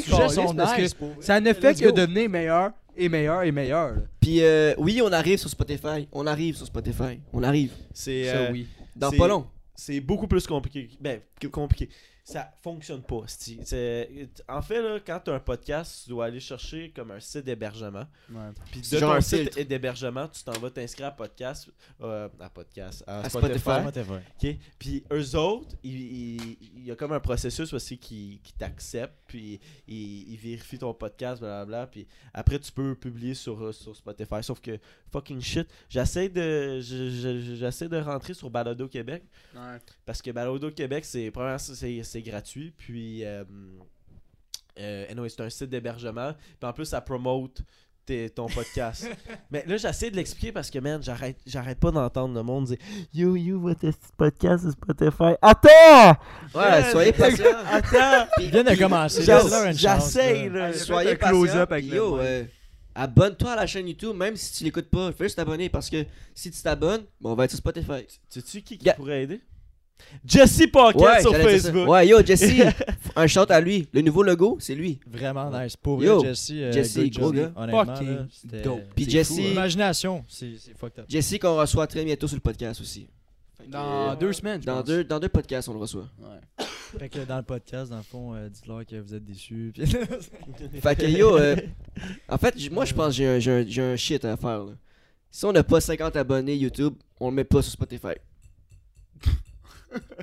[0.56, 3.94] parce nice, que ça ne fait que devenir meilleur et meilleur et meilleur.
[4.20, 6.08] Puis euh, oui, on arrive sur Spotify.
[6.12, 7.20] On arrive sur Spotify.
[7.32, 7.72] On arrive.
[7.92, 8.66] C'est Ça, euh, oui.
[8.96, 9.46] Dans pas long.
[9.74, 10.88] c'est beaucoup plus compliqué.
[11.00, 11.88] Ben, que compliqué.
[12.26, 13.60] Ça fonctionne pas, c'ti.
[13.64, 14.08] C'est-
[14.48, 17.44] En fait, là, quand tu as un podcast, tu dois aller chercher comme un site
[17.44, 18.06] d'hébergement.
[18.30, 18.50] Ouais.
[18.72, 21.68] Puis de ton un site d'hébergement, tu t'en vas t'inscrire à podcast,
[22.00, 23.64] euh, à podcast, à, À Spotify.
[24.78, 29.14] Puis eux autres, il il- il y a comme un processus aussi qui, qui t'accepte,
[29.26, 33.94] puis ils il vérifient ton podcast, blablabla, puis après tu peux publier sur, euh, sur
[33.94, 34.42] Spotify.
[34.42, 34.78] Sauf que
[35.12, 39.24] fucking shit, j'essaie de je- je- j'essaie de rentrer sur Balado Québec.
[40.06, 42.72] Parce que Balado Québec, c'est premièrement, c'est c'est gratuit.
[42.76, 43.44] Puis, euh,
[44.78, 46.32] euh, anyway, c'est un site d'hébergement.
[46.60, 47.62] Puis en plus, ça promote
[48.06, 49.08] tes- ton podcast.
[49.50, 52.76] Mais là, j'essaie de l'expliquer parce que, man, j'arrête j'arrête pas d'entendre le monde dire
[53.14, 53.86] Yo, yo, votre
[54.16, 55.34] podcast sur Spotify.
[55.40, 56.18] Attends
[56.54, 57.46] Ouais, soyez patient.
[57.70, 59.22] Attends Ils viennent de commencer.
[59.22, 60.72] J'essaie, là.
[60.72, 61.94] Soyez Faites un close-up patient.
[61.94, 62.44] Yo, euh,
[62.94, 65.12] abonne-toi à la chaîne YouTube, même si tu l'écoutes pas.
[65.12, 66.04] Fais juste t'abonner parce que
[66.34, 68.06] si tu t'abonnes, bon, on va être sur Spotify.
[68.28, 68.94] Sais-tu qui, qui Yeah.
[68.94, 69.40] pourrait aider?
[70.24, 71.34] Jesse Pocket Ouais, sur.
[71.34, 71.88] Facebook.
[71.88, 72.44] Ouais, yo, Jesse,
[73.16, 73.88] un shout à lui.
[73.92, 75.00] Le nouveau logo, c'est lui.
[75.06, 75.76] Vraiment nice.
[75.76, 77.52] Pour Yo, Jesse, euh, Jesse, gros gars.
[77.56, 78.16] Honnêtement, Fucking
[78.52, 78.80] là, dope.
[78.94, 79.50] Puis c'est Jesse- fou, hein.
[79.52, 81.06] Imagination, c'est c'est fucked up.
[81.08, 83.08] Jesse qu'on reçoit très bientôt sur le podcast aussi.
[83.68, 84.84] Dans euh, deux semaines, je dans pense.
[84.84, 86.08] deux, dans deux podcasts, on le reçoit.
[86.20, 86.64] Ouais.
[86.98, 89.72] Fait que dans le podcast, dans le fond, euh, dites-leur que vous êtes déçus.
[89.74, 89.84] puis-
[90.82, 91.56] Fait que yo, euh,
[92.28, 94.64] en fait, moi je pense que j'ai un, j'ai un, j'ai un shit à faire.
[94.64, 94.72] Là.
[95.30, 98.14] Si on n'a pas 50 abonnés YouTube, on le met pas sur Spotify.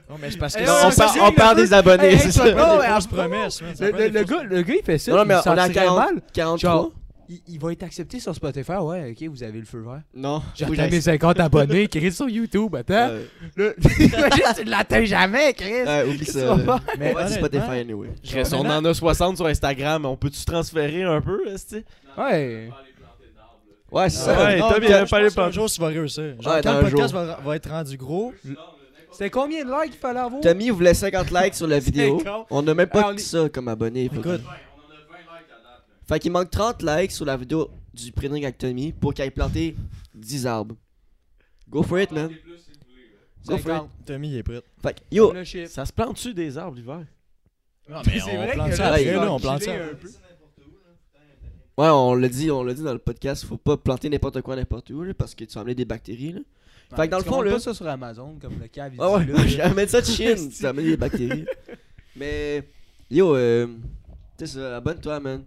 [0.09, 1.57] Non, mais c'est parce que Eh Non, ouais, on, ça, par- c'est on le perd
[1.57, 2.51] gars- des abonnés, Hey, hey, c'est ça ouais,
[3.79, 5.11] Le, le- le gars, le gars, il fait ça.
[5.11, 6.21] Non, mais il on a sentirait 40, mal.
[6.33, 6.57] 43.
[6.57, 6.91] Genre,
[7.29, 8.73] il, il va être accepté sur Spotify.
[8.73, 10.01] Ouais, ok, vous avez le feu vert.
[10.13, 12.75] Non, atteint mes j'aille- 50 abonnés, Chris, sur YouTube.
[12.75, 12.93] Attends.
[13.13, 15.83] Ouais, Là, Imagine, tu l'atteins jamais, Chris.
[15.85, 16.57] ouais, oublie ça.
[16.99, 18.09] Mais sur Spotify anyway.
[18.23, 20.05] Chris, on en a 60 sur Instagram.
[20.05, 21.85] On peut-tu transférer un peu, esti?
[22.17, 22.69] Ouais.
[23.91, 24.37] Ouais, c'est ça.
[24.45, 25.05] Ouais, les qu'un
[25.43, 25.51] plans.
[25.51, 26.35] jour, tu vas réussir.
[26.41, 28.33] Genre, Ouais, quand le un podcast va être rendu gros,
[29.11, 30.41] C'était combien de likes qu'il fallait avoir?
[30.41, 32.17] Tommy voulait 50 likes sur la vidéo.
[32.19, 32.47] 50.
[32.49, 34.05] On n'a même pas on que ça comme abonné.
[34.05, 34.41] Écoute,
[36.07, 39.31] Fait qu'il manque 30 likes sur la vidéo du pré-drink avec Tommy pour qu'il ait
[39.31, 39.75] planté
[40.15, 40.75] 10 arbres.
[41.69, 42.29] Go for it, man.
[43.47, 43.77] Go for it.
[43.77, 43.89] 50.
[44.05, 44.61] Tommy il est prêt.
[44.81, 45.33] Fait que, yo.
[45.67, 47.05] Ça se plante-tu des arbres l'hiver?
[47.89, 49.63] Non, mais c'est vrai on plante que ça là, après, il là, va on plante
[49.63, 49.71] ça.
[49.73, 50.07] un peu.
[51.77, 54.55] Ouais, on l'a dit, on l'a dit dans le podcast, faut pas planter n'importe quoi
[54.55, 56.39] n'importe où, là, parce que tu vas amener des bactéries, là.
[56.95, 58.93] Fait que dans le fond, là- pas ça sur Amazon, comme le cave.
[58.99, 59.33] Ah ouais, là.
[59.47, 61.45] j'ai amené ça de Chine, vas amener des bactéries.
[62.15, 62.63] Mais,
[63.09, 63.67] yo, euh,
[64.37, 65.43] tu sais ça, abonne-toi, man.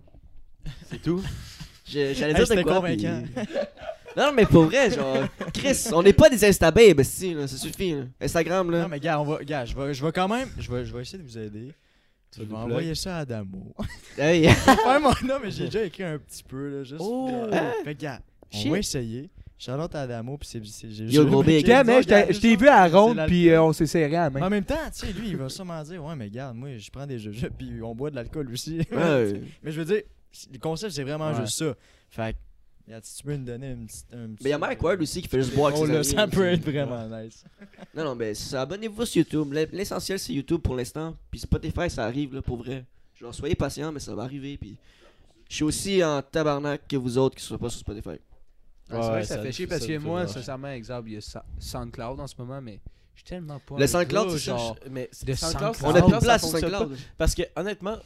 [0.90, 1.22] C'est tout.
[1.86, 3.22] J'allais dire de c'était quoi, convaincant.
[4.16, 7.94] Non, mais pour vrai, genre, Chris, on n'est pas des instababes, si, là, ça suffit,
[7.94, 8.02] là.
[8.20, 8.82] Instagram, là.
[8.82, 10.94] Non, mais gars, on va, gars, je vais, je vais quand même, je vais, je
[10.94, 11.72] vais essayer de vous aider.
[12.30, 13.74] Tu Je vas vais envoyer ça à Adamo.
[14.16, 14.46] Hey.
[14.46, 17.00] ouais, moi, non, mais j'ai déjà écrit un petit peu, là, juste.
[17.00, 17.28] Oh.
[17.28, 18.20] Genre, Fait que, gars,
[18.52, 18.70] on Shit.
[18.70, 19.30] va essayer.
[19.64, 20.86] Charlotte à Adamo, puis c'est.
[20.88, 21.64] Yo, gros big.
[21.66, 24.46] je t'ai- vu à ronde, puis euh, on s'est serré à la Mais main.
[24.46, 26.90] en même temps, tu sais, lui, il va sûrement dire Ouais, mais regarde, moi, je
[26.90, 28.78] prends des jeux, puis on boit de l'alcool aussi.
[28.92, 29.40] Ouais.
[29.62, 30.02] mais je veux dire,
[30.52, 31.40] le concept, c'est vraiment Ouais.
[31.40, 31.74] juste ça.
[32.10, 32.36] Fait
[33.02, 34.04] si tu peux me donner un petit-
[34.44, 36.26] Mais y'a Mike Ward aussi qui fait juste boire avec Oh ses là, amis, ça
[36.28, 37.42] peut être vraiment nice.
[37.96, 39.50] Non, non, mais ça, abonnez-vous sur YouTube.
[39.72, 41.16] L'essentiel, c'est YouTube pour l'instant.
[41.30, 42.84] Puis Spotify, ça arrive, là, pour vrai.
[43.18, 44.58] Genre, soyez patient, mais ça va arriver.
[44.58, 44.76] Puis
[45.48, 48.18] je suis aussi en tabarnak que vous autres qui ne sont pas sur Spotify.
[48.90, 51.08] Ah, c'est vrai Ouais, que ça, ça fait le chier parce que moi, sincèrement, exemple,
[51.08, 52.80] il y a SoundCloud en ce moment, mais
[53.14, 53.76] je suis tellement pas.
[53.78, 54.76] Le un SoundCloud, c'est ça, genre.
[54.90, 55.94] Mais c'est- de SoundCloud, SoundCloud.
[55.94, 56.96] On a plus de place sur SoundCloud.
[57.16, 57.96] Parce que honnêtement,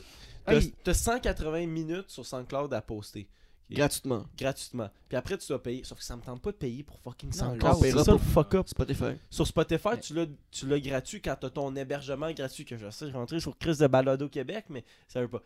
[0.47, 3.29] Ah, t'as il- t'as 180 minutes sur SoundCloud à poster.
[3.70, 4.24] Gratuitement.
[4.39, 4.89] Gratuitement.
[5.09, 5.85] Puis après, tu dois payer.
[5.85, 7.76] Sauf que ça me tente pas de payer pour fucking SoundCloud.
[7.83, 8.66] C'est ça le fuck up.
[8.66, 9.05] Spotify.
[9.29, 12.64] Sur Spotify, Mais- tu l'as tu l'as gratuit quand t'as ton hébergement gratuit.
[12.64, 15.43] Que je sais, rentrer sur Chris de Balado Québec, mais ça veut pas.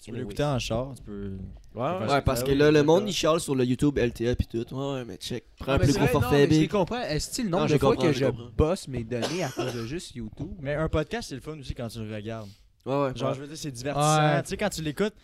[0.00, 1.32] Tu peux l'écouter en char, tu peux.
[1.74, 4.46] Ouais, Ouais, Ouais, parce que là, le monde, il chiale sur le YouTube LTA pis
[4.46, 4.64] tout.
[4.74, 5.44] Ouais, ouais, mais check.
[5.58, 7.00] Prends un plus gros forfait, mais Je comprends.
[7.00, 8.26] Est-ce que le nombre de je fois comprends, que je
[8.56, 10.50] bosse mes données à cause de juste YouTube?
[10.60, 12.48] Mais un podcast, c'est le fun aussi quand tu le regardes.
[12.84, 13.12] Ouais, ouais.
[13.16, 14.42] Genre, je veux dire, c'est divertissant.
[14.42, 15.14] Tu sais, quand tu l'écoutes,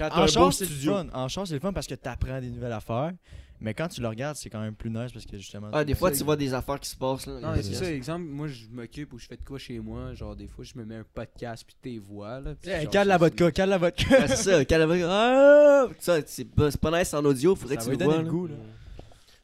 [0.00, 0.92] en char, c'est le studio.
[0.92, 1.06] fun.
[1.14, 3.12] En char, c'est le fun parce que tu apprends des nouvelles affaires.
[3.60, 5.68] Mais quand tu le regardes, c'est quand même plus nice parce que justement.
[5.72, 7.40] Ah, des fois, tu vois des affaires qui se passent, là.
[7.40, 10.36] Non, c'est ça, exemple, moi je m'occupe ou je fais de quoi chez moi, genre
[10.36, 12.54] des fois je me mets un podcast puis tes voix là.
[12.60, 14.28] puis Hey, genre, cale la vodka, cale la vodka.
[14.28, 15.86] C'est ça, quand la- Ah!
[15.98, 18.22] Ça, c'est pas, nice en audio, faudrait Ça que tu le vois.
[18.22, 18.54] le goût, là.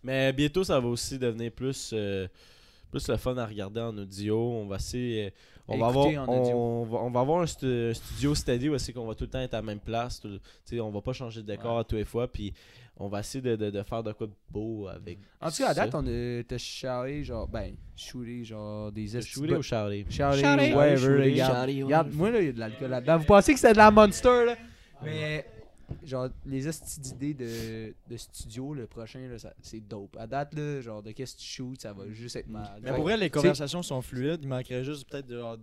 [0.02, 2.28] Mais bientôt, ça va aussi devenir plus, euh,
[2.90, 4.38] plus le fun à regarder en audio.
[4.38, 5.26] On va essayer.
[5.26, 5.30] euh,
[5.66, 8.92] On va, avoir, on, va, on va avoir un stu- un studio steady où c'est
[8.92, 10.20] qu'on va tout le temps être à la même place.
[10.20, 10.40] tout- tu
[10.76, 12.28] sais, on va pas changer de décor à tous les fois.
[12.28, 12.52] Puis
[12.98, 15.18] on va essayer de, de, de faire de quoi de beau avec.
[15.40, 19.56] En tout cas, à date, on a t'as charré genre, ben, shooté genre des shooter
[19.56, 20.42] ou Charlie, Charlie.
[20.74, 21.68] whatever, regarde.
[21.68, 21.82] Ouais.
[21.82, 23.18] Regarde, moi là, il y a de l'alcool là-dedans.
[23.18, 24.56] Vous pensez que c'était de la Monster là?
[25.02, 25.46] Mais,
[26.04, 30.16] genre, les estis d'idées de, de studio, le prochain, là, ça- c'est dope.
[30.18, 32.80] À date, là, genre, de qu'est-ce que tu shoots, ça va juste être mal.
[32.82, 34.40] Mais pour vrai, les conversations sont fluides.
[34.42, 35.56] Il manquerait juste peut-être de- genre,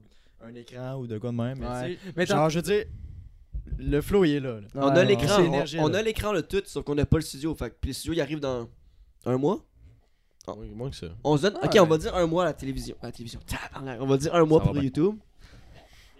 [0.43, 1.59] un écran ou de quoi de même.
[1.59, 2.25] Mais Ouais.
[2.25, 2.85] genre, je veux dire,
[3.77, 4.59] le flow, il est là.
[4.61, 4.67] là.
[4.75, 5.99] On Ouais, a l'écran, on, énergie, on là.
[5.99, 7.53] a l'écran le tout, sauf qu'on n'a pas le studio.
[7.55, 8.67] Fait que puis le studio il arrive dans
[9.25, 9.63] un mois.
[10.57, 11.07] Oui, moins que ça.
[11.23, 11.79] On se donne, ok, Ouais.
[11.79, 12.95] on va dire un mois à la télévision.
[13.01, 13.39] À la télévision.
[13.99, 14.77] On va dire un mois Ça pour.
[14.81, 15.15] YouTube.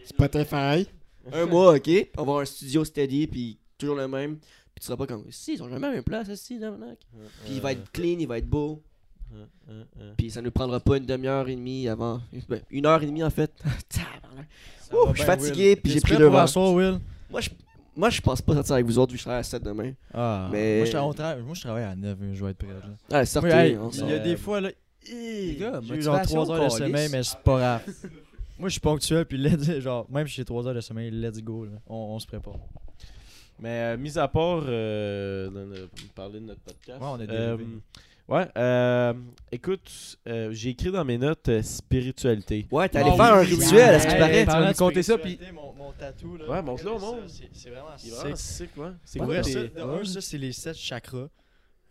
[0.05, 0.87] Spotify.
[1.31, 1.89] un mois, ok.
[2.17, 4.37] On va avoir un studio steady, puis toujours le même.
[4.37, 6.97] Puis tu seras pas comme, si, ils ont jamais la même place, si, tabarnak.
[7.45, 8.81] Puis il va être clean, il va être beau.
[10.17, 12.21] Puis ça nous prendra pas une demi-heure et demie avant.
[12.49, 13.51] Ben, une heure et demie en fait.
[14.93, 15.81] Ouh, je suis fatigué, Will.
[15.81, 16.99] puis j'ai pris asseoir, Will.
[17.29, 17.49] Moi, je,
[17.95, 19.93] moi, je pense pas sortir avec vous autres, vu que je travaille à 7 demain.
[20.13, 22.57] Ah, Mais- moi, je, tra- on tra- moi, je travaille à 9, je vais être
[22.57, 22.67] prêt.
[22.67, 23.17] Là.
[23.17, 23.47] Allez, sortez.
[23.49, 24.69] Oui, hey, il y a des fois, là,
[25.09, 27.81] Les gars, j'ai eu genre motivation, 3 heures de sommeil, mais c'est pas grave.
[28.59, 31.41] Moi, je suis ponctuel, puis let's, genre, même si j'ai 3 heures de sommeil, let's
[31.41, 31.63] go.
[31.65, 31.71] Là.
[31.87, 32.55] On, on se prépare.
[33.61, 36.99] Mais euh, mis à part euh, de- de parler de notre podcast.
[37.01, 37.65] Ouais, on a euh, dérivé.
[38.27, 39.13] ouais, euh,
[39.51, 42.65] écoute, euh, j'ai écrit dans mes notes euh, spiritualité.
[42.71, 44.45] Ouais, t'es allé Ah faire oui, un rituel, à ce qui paraît?
[44.45, 46.49] Tu vas nous compter ça, puis- Mon, mon tatou, là.
[46.49, 47.19] Ouais, montre-le au monde.
[47.27, 48.69] c'est- C'est vraiment C'est sick.
[49.05, 51.27] C'est quoi vrai, tes- ça, ça, c'est les 7 chakras.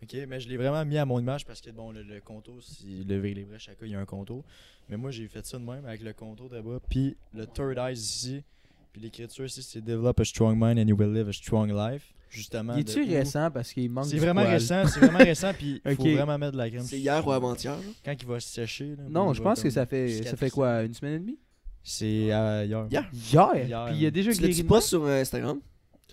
[0.03, 2.55] Ok, mais je l'ai vraiment mis à mon image parce que bon, le, le contour,
[2.63, 4.43] si lever les vrais chakras, il y a un contour.
[4.89, 6.81] Mais moi, j'ai fait ça de même avec le contour d'abord.
[6.89, 8.43] Puis le third eye ici.
[8.91, 12.13] Puis l'écriture ici, c'est Develop a strong mind and you will live a strong life.
[12.29, 12.75] Justement.
[12.77, 13.51] Il de est-tu où- récent?
[13.51, 14.53] Parce qu'il manque C'est vraiment poil?
[14.53, 15.51] récent, c'est vraiment récent.
[15.53, 16.09] Puis il faut Ok.
[16.11, 16.83] vraiment mettre de la crème.
[16.83, 17.75] C'est hier ou avant-hier.
[18.05, 18.95] Quand il va se sécher.
[18.95, 21.39] là, Non, je pense que ça fait, ça fait quoi, une semaine et demie?
[21.83, 22.87] C'est euh, hier.
[22.89, 23.09] Hier?
[23.13, 23.65] Hier?
[23.65, 25.59] Hier, Puis il y a déjà Tu l'as-tu pas sur euh, Instagram?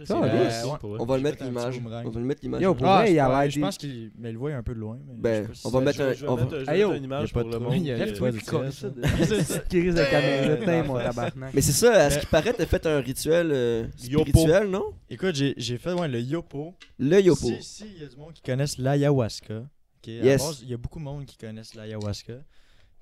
[0.04, 0.96] Ça, Ah, c'est ouais.
[1.00, 1.80] On va le mettre l'image.
[1.84, 2.62] On va le mettre l'image.
[2.62, 4.74] Yo, pour Ah, vrai, il a je pense qu'il mais il le voit un peu
[4.74, 4.98] de loin.
[5.06, 7.04] Mais Ben, je sais pas si on va mettre un- on va- Hey, yo, une
[7.04, 7.74] image pas pour le monde.
[7.76, 8.04] Il y a- euh, hein.
[8.04, 11.54] de- petite crise de caméra, Euh, mon tabarnak.
[11.54, 14.92] Mais c'est ça, à ce qui paraît, t'as fait un rituel euh, spirituel, non?
[15.10, 16.74] Écoute, j'ai j'ai fait le yopo.
[16.98, 17.46] Le yopo.
[17.46, 19.62] Si, si, il y a du monde qui connaissent l'ayahuasca.
[20.06, 20.60] Yes.
[20.62, 22.34] Il y a beaucoup de monde qui connaissent l'ayahuasca.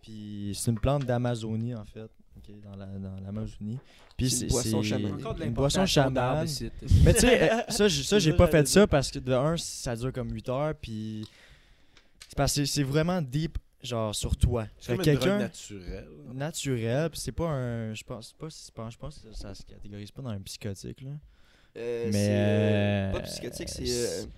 [0.03, 2.11] Puis c'est une plante d'Amazonie, en fait.
[2.63, 3.79] Dans la- dans l'Amazonie.
[4.17, 6.47] Puis C'est une boisson de une boisson chamane.
[7.05, 9.33] Mais tu sais, euh, ça, j'ai- ça, j'ai C'est pas fait ça parce que de
[9.33, 10.75] un, ça dure comme 8 heures.
[10.75, 11.29] Puis
[12.29, 14.67] c'est parce que c'est vraiment deep, genre sur toi.
[14.81, 16.09] C'est quelqu'un naturelle.
[16.35, 17.95] naturel, puis c'est pas un.
[17.95, 21.03] Je pense pas, c'est pas- je pense que ça se catégorise pas dans un psychotique,
[21.03, 21.11] là.
[21.79, 24.29] Euh, Mais, c'est, euh, euh, pas psychotique, c'est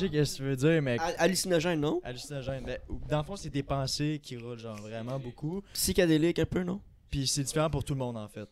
[0.00, 2.00] Je sais ce que tu veux dire, mais ha- hallucinogène, non?
[2.04, 2.64] Hallucinogène.
[2.66, 5.62] Mais, dans le fond, c'est des pensées qui roulent genre vraiment beaucoup.
[5.72, 6.80] Psychédélique un peu, non?
[7.10, 8.48] Puis c'est différent pour tout le monde en fait.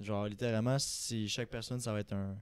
[0.00, 2.36] Genre littéralement, si chaque personne ça va être un,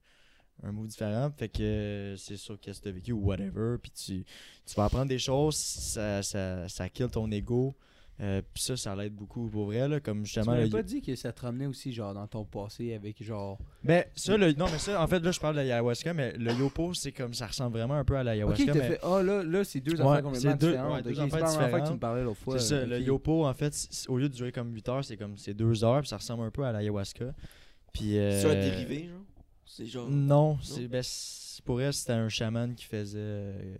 [0.62, 1.30] un mot différent.
[1.36, 3.76] Fait que c'est sûr qu'est-ce que tu as vécu ou whatever.
[3.82, 4.24] Puis tu,
[4.66, 7.74] tu vas apprendre des choses, ça, ça, ça kill ton ego.
[8.20, 9.88] Euh, puis ça, ça l'aide beaucoup pour vrai.
[9.88, 10.52] Là, comme Tu justement.
[10.52, 13.58] m'avais le- pas dit que ça te ramenait aussi, genre, dans ton passé avec, genre.
[13.82, 16.52] Ben, ça, le, non, mais ça, en fait, là, je parle de l'ayahuasca, mais le
[16.54, 18.66] yopo, c'est comme ça ressemble vraiment un peu à Ok, l'ayahuasca.
[18.66, 19.00] t'as mais fait.
[19.02, 20.92] Ah, là, là c'est deux Ouais, affaires complètement c'est deux- différentes.
[20.94, 21.90] ouais, deux Ok, affaires affaire que tu différentes.
[21.94, 22.58] me parlais l'autre fois.
[22.60, 22.88] C'est ça, ok.
[22.90, 25.82] le yopo, en fait, au lieu de durer comme 8 heures, c'est comme c'est 2
[25.84, 27.34] heures, puis ça ressemble un peu à l'ayahuasca.
[27.92, 28.16] Puis.
[28.16, 29.24] euh, C'est un dérivé, genre?
[29.66, 30.08] C'est genre.
[30.08, 31.02] Non, c'est ben,
[31.64, 33.76] pour elle, c'était un chaman qui faisait euh,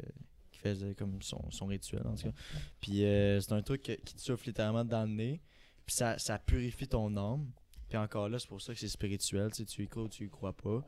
[0.97, 2.35] comme son, rituel en tout cas.
[2.81, 5.41] Puis euh, c'est un truc qui te souffle littéralement dans le nez,
[5.87, 7.51] puis ça, ça purifie ton âme.
[7.89, 10.25] Puis encore là, c'est pour ça que c'est spirituel, tu tu y crois ou tu
[10.25, 10.83] y crois pas.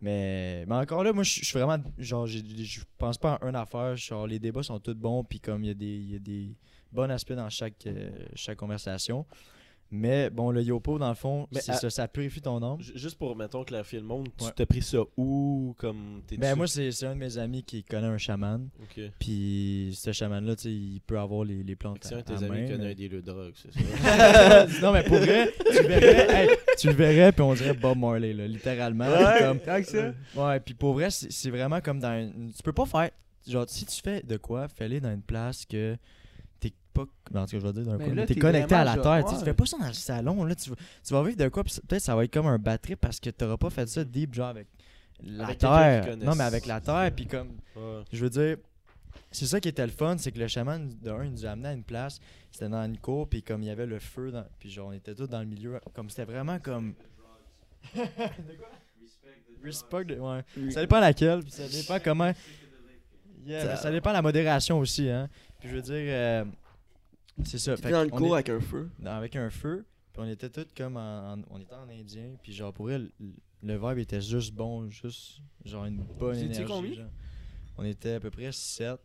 [0.00, 3.96] Mais, mais encore là, moi je suis vraiment genre je pense pas à une affaire,
[3.96, 6.20] genre les débats sont tous bons puis comme il y a des il y a
[6.20, 6.56] des
[6.92, 9.26] bons aspects dans chaque euh, chaque conversation.
[9.90, 12.76] Mais bon, le yopo dans le fond, Mais c'est à- ça, ça purifie ton âme.
[12.94, 14.50] Juste pour, mettons, clarifier le monde, tu Ouais.
[14.54, 17.82] t'as pris ça où comme t'es Ben moi c'est c'est un de mes amis qui
[17.84, 18.68] connaît un chaman.
[18.82, 19.02] Ok.
[19.18, 22.34] Puis ce chaman-là, tu sais, il peut avoir les, les plantes Si un de tes
[22.34, 23.72] amis main, connaît un dealer de drogue, c'est
[24.02, 24.66] ça.
[24.82, 27.96] non, mais pour vrai, tu le verrais, hey, tu le verrais, puis on dirait Bob
[27.98, 29.06] Marley, là, littéralement.
[29.08, 32.52] Ouais, comme, ouais, puis pour vrai, c'est c'est vraiment comme dans une...
[32.52, 33.10] Tu peux pas faire...
[33.46, 35.96] Genre, si tu fais de quoi, fais-le dans une place que
[37.06, 37.40] pas...
[37.40, 39.24] En tout cas, je vais dire d'un coup, t'es connecté à la terre.
[39.28, 40.54] tu fais pas ça dans le salon, là.
[40.54, 43.20] Tu, vas- tu vas vivre de quoi, peut-être ça va être comme un batterie parce
[43.20, 44.66] que t'auras pas fait ça deep, genre avec
[45.22, 46.16] la Avec terre.
[46.18, 47.48] Non, mais avec la terre, puis comme...
[47.76, 48.02] Ouais.
[48.12, 48.56] Je veux dire,
[49.30, 51.50] c'est ça qui était le fun, c'est que le chaman, de un, il nous a
[51.50, 52.18] amené à une place,
[52.50, 54.92] c'était dans une cour, puis comme il y avait le feu, dans, puis genre on
[54.92, 56.94] était tous dans le milieu, comme c'était vraiment comme.
[57.94, 58.68] de quoi?
[59.62, 60.44] Respect, de- ouais.
[60.70, 62.32] Ça dépend laquelle, puis ça dépend comment.
[63.44, 65.28] Yeah, Ça- dépend de la modération aussi, hein.
[65.58, 66.44] Puis je veux dire, euh,
[67.44, 67.76] c'est ça.
[67.76, 68.90] Fait dans le cours est- avec un feu.
[68.98, 72.30] dans- avec un feu, puis on était tous comme en, en- on était en indien,
[72.42, 73.32] puis genre pour elle, le,
[73.62, 76.64] le vibe était juste bon, juste genre une bonne énergie.
[76.66, 76.92] combien?
[76.94, 77.10] genre.
[77.76, 78.98] On était à peu près 7.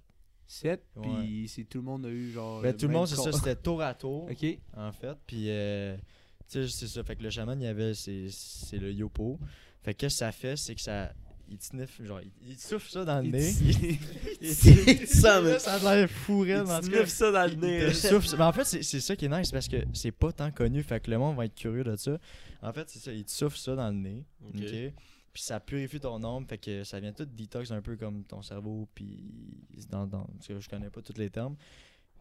[0.45, 1.07] 7, Ouais.
[1.19, 2.61] puis c'est tout le monde a eu, genre.
[2.61, 4.45] Ben, tout le monde, c'est ça, c'était tour à tour, Ok.
[4.75, 5.17] en fait.
[5.25, 5.95] Puis, euh,
[6.49, 7.03] tu sais, c'est ça.
[7.03, 9.39] Fait que le chaman, il y avait, c'est c'est le yopo.
[9.81, 11.13] Fait que qu'est-ce que ça fait, c'est que ça.
[11.53, 13.51] Il te sniffe, genre, il, il te souffle ça dans le Il nez.
[15.05, 15.59] Ça, mais.
[15.59, 17.85] ça a l'air fou, raide, mais en tout cas, Tu ça dans le il nez.
[17.89, 18.35] te souffle.
[18.37, 20.81] Mais en fait, c'est ça qui est nice parce que c'est pas tant connu.
[20.83, 22.17] Fait que le monde va être curieux de ça.
[22.61, 24.25] En fait, c'est ça, il te souffle ça dans le nez.
[24.45, 24.61] Ok.
[25.33, 28.43] Puis ça purifie ton âme, fait que ça vient tout détox un peu comme ton
[28.43, 29.23] cerveau, puis
[29.89, 31.55] dans, dans, parce que je connais pas tous les termes.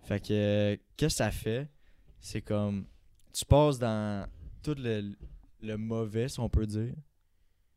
[0.05, 1.69] Fait que, euh, qu'est-ce que ça fait?
[2.21, 2.87] C'est comme,
[3.35, 4.27] tu passes dans
[4.63, 5.15] tout le,
[5.61, 6.95] le mauvais, si on peut dire,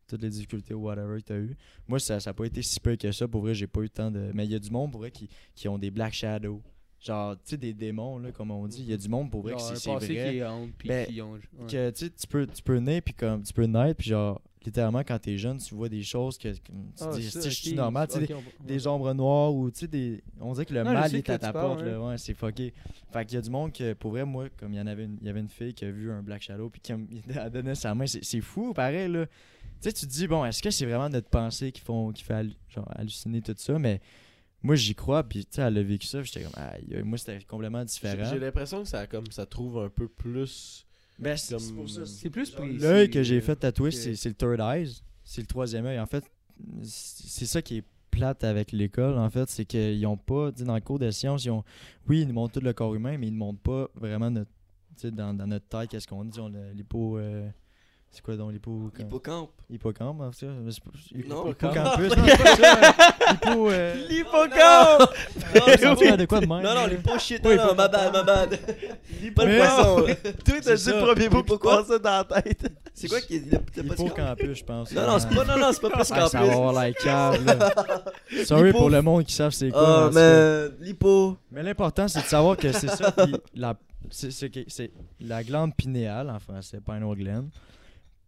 [0.08, 1.56] toutes les difficultés ou whatever que tu as eu.
[1.88, 3.90] Moi, ça n'a pas été si peu que ça, pour vrai, j'ai pas eu le
[3.90, 4.32] temps de...
[4.34, 6.62] Mais il y a du monde, pour vrai, qui, qui ont des Black Shadows.
[7.02, 8.80] Genre, tu sais, des démons, là, comme on dit.
[8.82, 10.72] Il y a du monde, pour vrai, Genre que c'est c'est vrai qui est honte,
[10.78, 11.34] puis Ben, qui ont.
[11.34, 11.40] ouais.
[11.70, 15.20] que tu peux, tu peux naître, puis comme, tu peux naître, puis genre, littéralement, quand
[15.20, 17.70] t'es jeune, tu vois des choses que, que tu Ah, dis, ça, si je suis
[17.72, 20.24] ok, normal, tu sais, ok, des, on des ombres noires, ou tu sais, des.
[20.40, 22.74] On dirait que le Non, mal est à ta porte, là, ouais, c'est fucké.
[23.12, 25.04] Fait qu'il y a du monde que, pour vrai, moi, comme il y en avait
[25.04, 27.76] une, y avait une fille qui a vu un Black Shadow, puis qui a, donnait
[27.76, 29.26] sa main, c'est c'est fou, pareil, là.
[29.86, 32.24] Tu sais, tu te dis, bon, est-ce que c'est vraiment notre pensée qui, font, qui
[32.24, 34.02] fait genre, halluciner tout ça, mais.
[34.64, 37.20] Moi, j'y crois, puis tu sais, elle a vécu ça, puis j'étais comme, aïe, moi,
[37.20, 38.26] c'était complètement différent.
[38.32, 40.88] j'ai l'impression que ça, comme, ça trouve un peu plus.
[41.20, 42.06] Ben, c'est Comme- c'est pour ça.
[42.08, 42.80] C'est plus précis.
[42.80, 45.04] L'œil que j'ai euh, fait tatouer, que- c'est le third eyes.
[45.24, 46.00] C'est le troisième œil.
[46.00, 46.24] En fait,
[46.82, 49.48] c'est ça qui est plate avec l'école, en fait.
[49.50, 51.64] C'est qu'ils ont pas, tu sais, dans le cours de sciences, ils ont,
[52.08, 54.50] oui, ils nous montrent tout le corps humain, mais ils ne montrent pas vraiment notre,
[54.96, 57.20] tu sais, dans, dans notre tête, qu'est-ce qu'on dit, on a l'hypo.
[57.20, 57.48] euh,
[58.12, 58.90] c'est quoi donc l'hypo.
[58.98, 59.52] Hippocampe.
[59.70, 60.46] Hippocampe, en fait.
[60.70, 61.50] c'est Non.
[61.52, 62.82] Hippocampus, c'est ça.
[63.48, 65.10] Euh, L'hippocampe!
[65.54, 66.62] non, ça à de quoi de même.
[66.62, 68.60] Non, non, pas shit, non, ma bad, ma bad.
[69.36, 69.96] Pas le Mais- poisson.
[70.06, 70.14] Toi,
[70.46, 70.92] C'est t'as ça.
[70.96, 71.78] le premier mot L'hippo quoi?
[71.84, 72.72] passait dans la tête.
[72.94, 73.78] C'est quoi qui est.
[73.78, 74.92] Hippocampus, je pense.
[74.94, 78.46] Non, non, c'est pas, non, non, c'est pas plus Ah, ça va avoir la.
[78.46, 80.06] Sorry pour le monde qui savent c'est quoi.
[80.06, 80.70] Ah, tout cas.
[80.80, 80.86] mais.
[80.86, 81.38] L'hypo.
[81.52, 83.14] Mais l'important, c'est de savoir que c'est ça.
[84.10, 87.46] c'est, c'est c'est la glande pinéale, en français, pineal gland.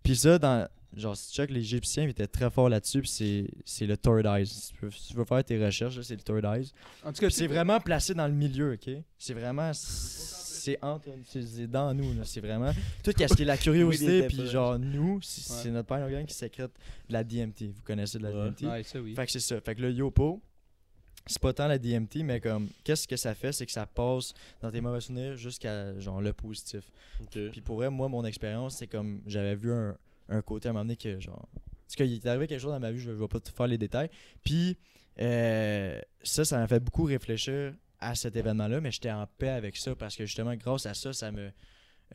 [0.08, 3.02] Puis ça, dans, genre, si tu check, les Égyptiens ils étaient très forts là-dessus.
[3.02, 4.48] Puis c'est, c'est le third eye.
[4.48, 6.72] Si tu veux, si tu veux faire tes recherches, là, c'est le third eye.
[7.04, 8.90] En tout cas, c'est vraiment placé dans le milieu, ok?
[9.18, 9.72] C'est vraiment.
[9.74, 11.10] C'est entre.
[11.26, 12.22] C'est, dans nous, là.
[12.24, 12.72] C'est vraiment.
[13.04, 15.72] Tout ce qui est la Oui, curiosité, les puis genre, nous, c'est, Ouais.
[15.72, 16.72] notre pineal gland qui sécrète
[17.10, 17.64] de la DMT.
[17.74, 18.50] Vous connaissez de la Ouais.
[18.52, 18.66] DMT?
[18.72, 19.14] Ouais, ça oui.
[19.16, 19.60] Fait que c'est ça.
[19.62, 20.42] Fait que le Yopo,
[21.28, 23.52] c'est pas tant la DMT, mais comme, qu'est-ce que ça fait?
[23.52, 26.92] C'est que ça passe dans tes mauvais souvenirs jusqu'à, genre, le positif.
[27.32, 29.98] Puis pour vrai, moi, mon expérience, c'est comme, j'avais vu un,
[30.30, 31.48] un côté à un moment donné que genre.
[31.86, 33.78] Parce qu'il est arrivé quelque chose dans ma vie, je vais pas te faire les
[33.78, 34.10] détails.
[34.44, 34.78] Puis
[35.20, 39.78] euh, ça, ça m'a fait beaucoup réfléchir à cet événement-là, mais j'étais en paix avec
[39.78, 41.52] ça parce que justement, grâce à ça, ça me.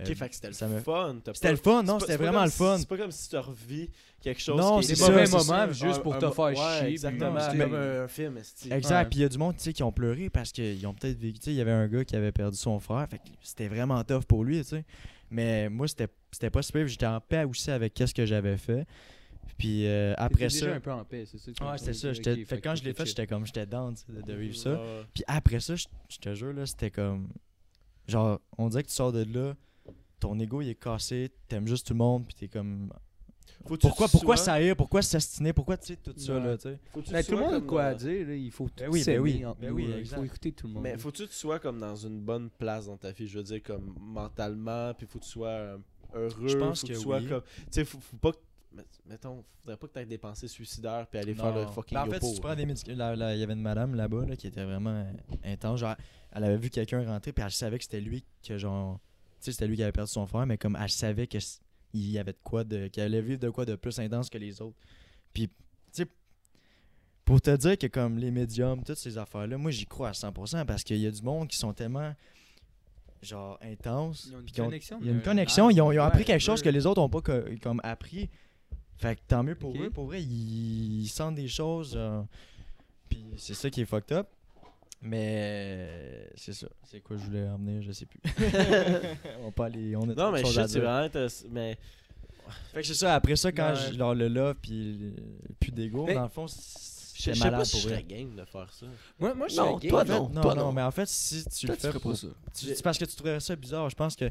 [0.01, 1.17] Euh, Ok, fait que c'était le ça me- fun.
[1.35, 2.79] C'était le fun, non, c'est c'était c'est vraiment le fun.
[2.79, 3.91] C'est pas comme si tu revis
[4.23, 5.73] quelque chose Non, c'est est Des mauvais c'est moments ça.
[5.73, 6.89] juste Un- pour un te faire ouais, chier.
[6.89, 7.35] Exactement.
[7.35, 8.39] Ouais, C'est comme un film.
[8.71, 9.11] Exact.
[9.11, 11.19] Puis il y a du monde tu sais, qui ont pleuré parce qu'ils ont peut-être
[11.19, 11.39] vécu.
[11.41, 13.07] tu sais, Il y avait un gars qui avait perdu son frère.
[13.11, 14.59] Fait que c'était vraiment tough pour lui.
[14.59, 14.85] tu sais.
[15.31, 16.87] Mais moi, c'était c'était pas super.
[16.89, 18.87] J'étais en paix aussi avec qu'est-ce que j'avais fait.
[19.59, 20.75] Puis euh, après déjà ça.
[20.75, 21.51] un peu en paix, c'est ça?
[21.71, 21.95] Ouais, dis?
[21.95, 22.13] ça.
[22.15, 23.45] J'étais- fait que quand je l'ai fait, j'étais comme.
[23.47, 24.81] J'étais down de, de vivre ça.
[25.13, 27.29] Puis après ça, je je te jure, là, c'était comme.
[28.09, 29.55] Genre, on dirait que tu sors de là.
[30.23, 32.93] Ton ego il est cassé, t'aimes juste tout le monde, puis t'es comme.
[33.67, 36.45] Faut-tu Pourquoi, tu pourquoi s'haïr, pourquoi s'astiner, pourquoi tu sais tout ça, Ouais.
[36.45, 36.79] là, tu sais.
[36.95, 38.35] Ben, tu tout le monde a quoi à dans- dire, là.
[38.35, 39.95] il faut Ben tout oui, ben oui, ben oui, là.
[39.97, 40.17] il exact.
[40.17, 40.83] faut écouter tout le monde.
[40.85, 43.45] Mais faut-tu que tu sois comme dans une bonne place dans ta vie, je veux
[43.45, 45.79] dire, comme mentalement, puis faut que tu sois euh,
[46.15, 47.29] heureux, Je pense faut que tu sois oui.
[47.29, 47.43] comme...
[47.43, 48.39] Tu sais, faut, faut pas que...
[48.73, 52.03] met- Mettons, faudrait pas que t'aies des pensées suicidaires puis aller faire le fucking Ben,
[52.03, 54.35] en fait, yopo, si tu prends des médicaments, il y avait une madame là-bas là,
[54.37, 55.13] qui était vraiment euh,
[55.45, 55.81] intense.
[55.81, 55.95] Genre,
[56.33, 58.99] elle avait vu quelqu'un rentrer, puis elle savait que c'était lui que genre.
[59.45, 61.61] Sais, c'était lui qui avait perdu son frère, mais comme elle savait que s-
[61.95, 62.89] il y avait de quoi de.
[62.89, 64.77] qu'elle allait vivre de quoi de plus intense que les autres.
[65.35, 65.53] Puis, tu
[65.93, 66.07] sais,
[67.25, 70.65] pour te dire que comme les médiums, toutes ces affaires-là, moi j'y crois à 100%
[70.65, 72.15] parce qu'il y a du monde qui sont tellement.
[73.23, 74.27] genre intenses.
[74.31, 76.03] Ils ont une ont- connexion Il y a une de- connexion, ils ont, ils ont
[76.03, 78.29] Ouais, appris quelque chose que les autres ont pas co- comme appris.
[78.97, 79.91] Fait que tant mieux pour eux.
[79.91, 81.93] Pour vrai, ils, ils sentent des choses.
[81.95, 82.27] genre,
[83.09, 84.29] Puis c'est ça qui est fucked up.
[85.03, 86.69] Mais euh, c'est ça.
[86.85, 88.21] C'est quoi je voulais emmener, je sais plus.
[89.45, 91.09] on pas aller, on a Non, mais shit, c'est vraiment
[91.51, 91.77] mais...
[92.75, 93.93] Fait que c'est ça, après ça, quand Ouais.
[93.93, 95.15] je leur le love, puis
[95.59, 96.53] plus d'ego, Mais- dans le fond, Je
[97.33, 98.87] c'est malade pas si pour je serais game de faire ça.
[99.19, 100.17] Moi, moi je Non, suis toi, game.
[100.17, 100.29] non.
[100.29, 100.73] Non, Toi, non, non.
[100.73, 102.27] mais en fait, si tu Toi, le tu fais ferais pour- pas ça.
[102.55, 103.89] tu- C'est parce que tu trouverais ça bizarre.
[103.91, 104.29] Je pense que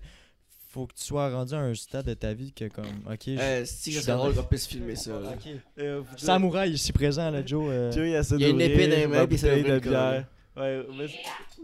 [0.70, 3.40] faut que tu sois rendu à un stade de ta vie que comme, ok, je-
[3.40, 5.12] Euh, si je ça suis drôle qu'on puisse filmer ça.
[5.20, 5.32] là.
[5.34, 5.52] Ok.
[5.80, 7.66] Euh, Samouraï ici présent, là, Joe.
[7.70, 10.28] euh, Joe, il y a une épée dans les ma mains, puis bouteille de bière.
[10.58, 11.06] Ouais, mais...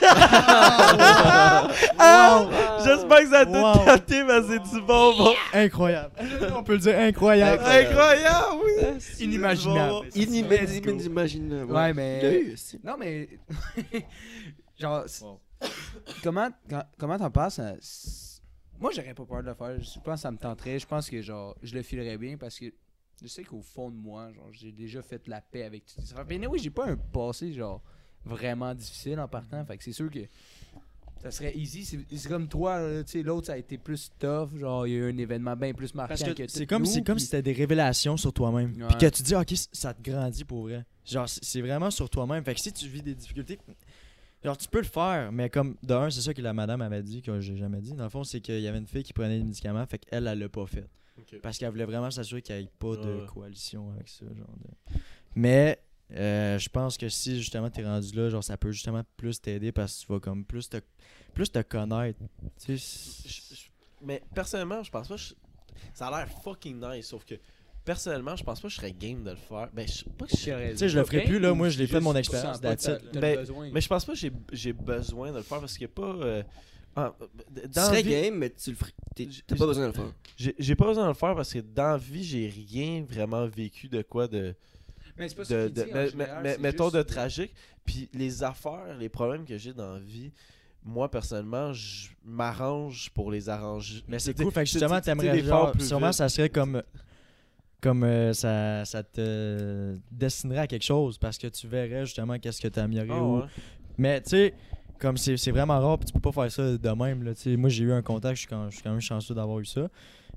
[2.00, 2.78] Ah!
[2.86, 3.86] J'espère que ça a tout Wow.
[3.86, 5.34] tenté, mais c'est du bon, bon.
[5.54, 6.14] Incroyable.
[6.56, 7.64] On peut le dire incroyable.
[7.66, 8.98] Incroyable, oui.
[9.20, 10.08] Inimaginable.
[10.16, 10.90] Inimaginable.
[11.00, 11.72] Inimaginable.
[11.72, 12.56] Ouais, mais.
[12.84, 13.30] Non, mais.
[14.80, 15.40] Genre, Wow.
[16.24, 16.50] comment
[16.98, 18.42] comment t'en penses à- s-
[18.80, 19.76] Moi, j'aurais pas peur de le faire.
[19.80, 20.80] Je pense que ça me tenterait.
[20.80, 22.66] Je pense que, genre, je le filerais bien parce que
[23.22, 26.16] je sais qu'au fond de moi, genre, j'ai déjà fait la paix avec tout ça.
[26.28, 27.82] Mais oui, j'ai pas un passé, genre,
[28.26, 29.64] vraiment difficile en partant.
[29.66, 30.20] Fait que c'est sûr que
[31.22, 31.86] ça serait easy.
[31.86, 34.50] C'est comme toi, là, tu sais, l'autre, ça a été plus tough.
[34.58, 36.84] Genre, il y a eu un événement bien plus marquant Parce que, que c'est comme,
[36.84, 38.74] nous, c'est comme si c'était des révélations sur toi-même.
[38.76, 38.88] Ouais.
[38.88, 40.84] Puis que tu dis, ok, ça te grandit pour vrai.
[41.06, 42.44] Genre, c'est vraiment sur toi-même.
[42.44, 43.60] Fait que si tu vis des difficultés,
[44.44, 47.04] genre, tu peux le faire, mais comme, de un, c'est ça que la madame avait
[47.04, 47.94] dit, que j'ai jamais dit.
[47.94, 50.26] Dans le fond, c'est qu'il y avait une fille qui prenait des médicaments, fait qu'elle,
[50.28, 50.88] elle l'a pas fait.
[51.44, 53.26] Parce qu'elle voulait vraiment s'assurer qu'il n'y ait pas de Ouais.
[53.32, 54.26] coalition avec ça.
[54.26, 54.96] Genre de...
[55.36, 55.78] Mais
[56.14, 59.72] euh, je pense que si justement t'es rendu là, genre ça peut justement plus t'aider
[59.72, 60.78] parce que tu vas comme plus te,
[61.34, 62.20] plus te connaître.
[62.66, 63.62] Tu sais, Je- je-
[64.04, 65.16] Mais personnellement, je pense pas.
[65.16, 65.34] que je-
[65.94, 67.36] Ça a l'air fucking nice, sauf que
[67.84, 69.70] personnellement, je pense pas que je serais game de le faire.
[69.74, 71.54] Ben, je pas que je serais- Tu sais, je le ferai plus, là.
[71.54, 72.62] Moi, je l'ai fait de mon tu expérience,
[73.20, 73.46] Ben.
[73.74, 75.88] Mais je pense pas que j'ai- j'ai besoin de le faire parce qu'il y a
[75.88, 76.04] pas.
[76.04, 76.44] euh,
[76.96, 78.92] ah, Tu dans la serais vie- game, mais tu le ferais.
[79.48, 80.14] T'as pas besoin de le faire.
[80.38, 83.46] J'ai j'ai pas besoin de le faire parce que dans la vie, j'ai rien vraiment
[83.48, 84.54] vécu de quoi de.
[85.18, 86.96] Mais c'est pas ça de, qu'il de- dit, en mais- général, mais- c'est mettons juste-
[86.96, 87.54] de tragique.
[87.86, 90.32] Puis les affaires, les problèmes que j'ai dans la vie,
[90.84, 94.04] moi personnellement, je m'arrange pour les arranger.
[94.08, 96.16] Mais c'est cool, fait que justement, t'aimerais les faire genre, plus sûrement vite.
[96.16, 96.82] ça serait comme,
[97.82, 102.62] comme euh, ça, ça te destinerait à quelque chose parce que tu verrais justement qu'est-ce
[102.62, 103.10] que t'as amélioré.
[103.12, 103.38] Ah ou...
[103.40, 103.46] ouais.
[103.98, 104.54] Mais tu sais,
[105.00, 107.24] comme c'est c'est vraiment rare, puis tu peux pas faire ça de même.
[107.24, 107.56] Là, tu sais.
[107.58, 109.66] moi, j'ai eu un contact, je suis quand, je suis quand même chanceux d'avoir eu
[109.66, 109.90] ça.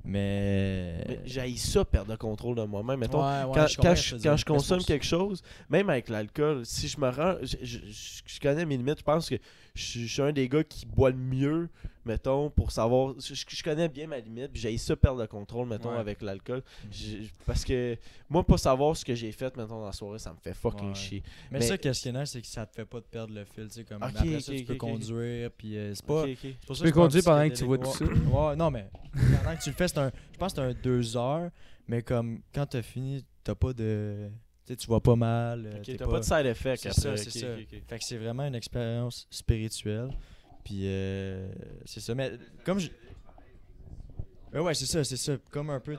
[0.04, 1.04] Mais.
[1.08, 3.00] Mais j'ai ça perdre le contrôle de moi-même.
[3.00, 7.00] Mettons, Ouais, ouais, quand, je quand quand consomme quelque chose, même avec l'alcool, si je
[7.00, 7.36] me rends.
[7.42, 7.78] Je,
[8.40, 8.98] connais mes limites.
[8.98, 9.36] Je pense que
[9.74, 11.68] je suis un des gars qui boit le mieux,
[12.04, 13.14] mettons, pour savoir.
[13.18, 14.52] Je, je connais bien ma limite.
[14.52, 15.98] Puis j'ai ça perdre le contrôle, mettons, Ouais.
[15.98, 16.62] avec l'alcool.
[16.90, 17.96] Je- Parce que
[18.28, 20.88] moi, pas savoir ce que j'ai fait, mettons, dans la soirée, ça me fait fucking
[20.88, 20.94] Ouais.
[20.94, 21.22] chier.
[21.50, 23.34] Mais, Mais- ça, qu'est-ce qui est nice, c'est que ça te fait pas te perdre
[23.34, 23.64] le fil.
[23.68, 26.24] Tu sais, comme après ça, tu peux conduire, puis euh, c'est pas.
[26.66, 28.04] Pour ça Tu peux que conduire pendant que tu vois tout.
[28.04, 30.10] Ouais, non, mais pendant que tu le fais, c'est un.
[30.32, 31.50] Je pense que c'est un deux heures,
[31.88, 34.28] mais comme quand t'as fini, t'as pas de.
[34.66, 35.66] Tu sais, tu vois pas mal.
[35.66, 37.16] euh, Ok, t'es t'as pas de side effect C'est après.
[37.18, 37.46] ça, ça.
[37.86, 40.08] Fait que c'est vraiment une expérience spirituelle.
[40.64, 41.52] Puis euh,
[41.84, 42.14] c'est ça.
[42.14, 42.32] Mais
[42.64, 42.88] comme je.
[44.52, 45.36] Ouais, ouais, c'est ça, c'est ça.
[45.50, 45.96] Comme un peu.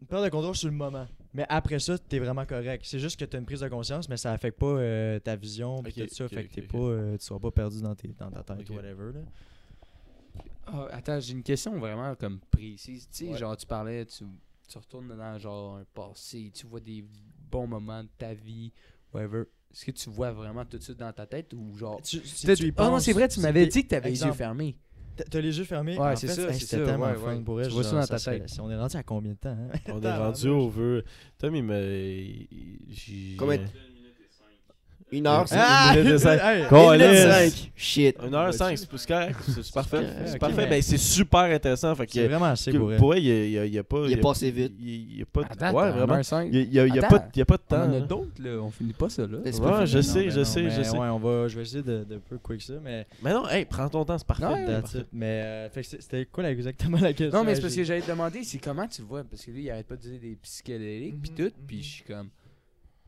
[0.00, 1.06] Une perte de contrôle sur le moment.
[1.34, 2.84] Mais après ça, t'es vraiment correct.
[2.86, 5.82] C'est juste que t'as une prise de conscience, mais ça affecte pas euh, ta vision.
[5.82, 6.24] Puis Ok, tout ça.
[6.26, 6.78] ok, fait que t'es pas.
[6.78, 9.12] euh, tu seras pas perdu dans, tes, dans ta tête ou whatever.
[9.12, 9.20] Là.
[10.66, 13.08] Ah, attends, j'ai une question vraiment comme précise.
[13.10, 13.38] Tu sais, Ouais.
[13.38, 14.24] genre, tu parlais, tu,
[14.68, 17.04] tu retournes dans genre un passé, tu vois des
[17.50, 18.72] bons moments de ta vie,
[19.12, 19.44] whatever.
[19.72, 22.00] Est-ce que tu vois vraiment tout ça dans ta tête ou genre.
[22.02, 24.32] Tu, si tu y Ah non, c'est vrai, tu m'avais dit que t'avais les yeux
[24.32, 24.76] fermés.
[25.30, 25.98] T'as- les yeux fermés?
[25.98, 27.42] Ouais, c'est ça, c'était ça, tellement ouais, fun ouais.
[27.42, 27.66] pour elle.
[27.68, 28.56] Tu vois ça dans ta tête.
[28.60, 29.78] On est rendu à combien de temps hein?
[29.88, 31.04] On est rendu au vœu.
[31.38, 32.46] Tom, il me.
[32.88, 33.58] j'ai- Combien-
[35.10, 35.92] Une heure, c'est Ah!
[35.94, 36.38] Une minute et cinq.
[36.42, 37.32] Hey, Con- Une minute Colin.
[37.50, 37.72] cinq.
[37.74, 38.18] Shit.
[38.18, 39.36] 1h05, c'est c'est correct.
[39.46, 40.06] C'est c'est parfait.
[40.26, 40.56] C'est parfait.
[40.64, 41.94] mais- Ben, c'est super intéressant.
[41.94, 43.84] Fait C'est que, vraiment assez que pour il y a- y a, il y a
[43.84, 44.04] pas.
[44.06, 44.74] Il est passé vite.
[44.78, 45.46] Il y a pas de.
[45.50, 46.14] Attends, ouais, vraiment.
[46.16, 46.48] 1h05.
[46.52, 47.82] Il y a, y a- pas de- il y a pas de On temps.
[47.84, 48.50] en a d'autres, là.
[48.60, 49.38] On finit pas ça, là.
[49.38, 50.98] Ouais, pas je sais, Non, je sais, je sais.
[50.98, 53.64] Ouais, on va, je vais essayer de, de peu quick ça, mais Mais non, hey,
[53.64, 54.44] prends ton temps, c'est parfait.
[55.12, 57.38] Mais euh, fait que c'est- c'était quoi exactement la question?
[57.38, 59.24] Non, mais c'est parce que j'allais te demander, c'est comment tu le vois?
[59.24, 61.50] Parce que lui, il arrête pas de dire des psychédéliques pis tout.
[61.66, 62.28] Pis je suis comme.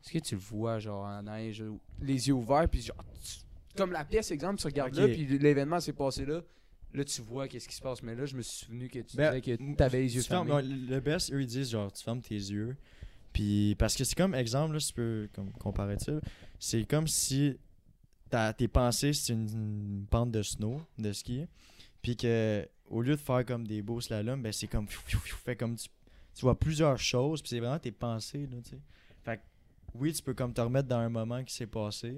[0.03, 1.63] Est-ce que tu le vois, genre, en neige,
[2.01, 2.97] les yeux ouverts, puis genre.
[3.23, 6.41] tu- Comme la pièce, exemple, tu regardes là, puis l'événement s'est passé là.
[6.93, 8.03] Là, tu vois qu'est-ce qui se passe.
[8.03, 10.47] Mais là, je me suis souvenu que tu Ben, disais que t'avais les yeux fermes-
[10.47, 10.63] fermés.
[10.89, 12.75] le best, eux, ils disent genre, tu fermes tes yeux.
[13.31, 16.19] Puis, parce que c'est comme exemple, là, si tu peux comme, comparer ça,
[16.59, 17.55] c'est comme si
[18.57, 21.45] tes pensées, c'est une, une pente de snow, de ski.
[22.01, 25.75] Puis que, au lieu de faire comme des beaux slaloms, ben c'est comme, fait comme
[25.77, 25.87] tu,
[26.35, 27.41] tu vois plusieurs choses.
[27.41, 28.79] Puis c'est vraiment tes pensées, là, tu sais.
[29.93, 32.15] Oui, tu peux comme te remettre dans un moment qui s'est passé.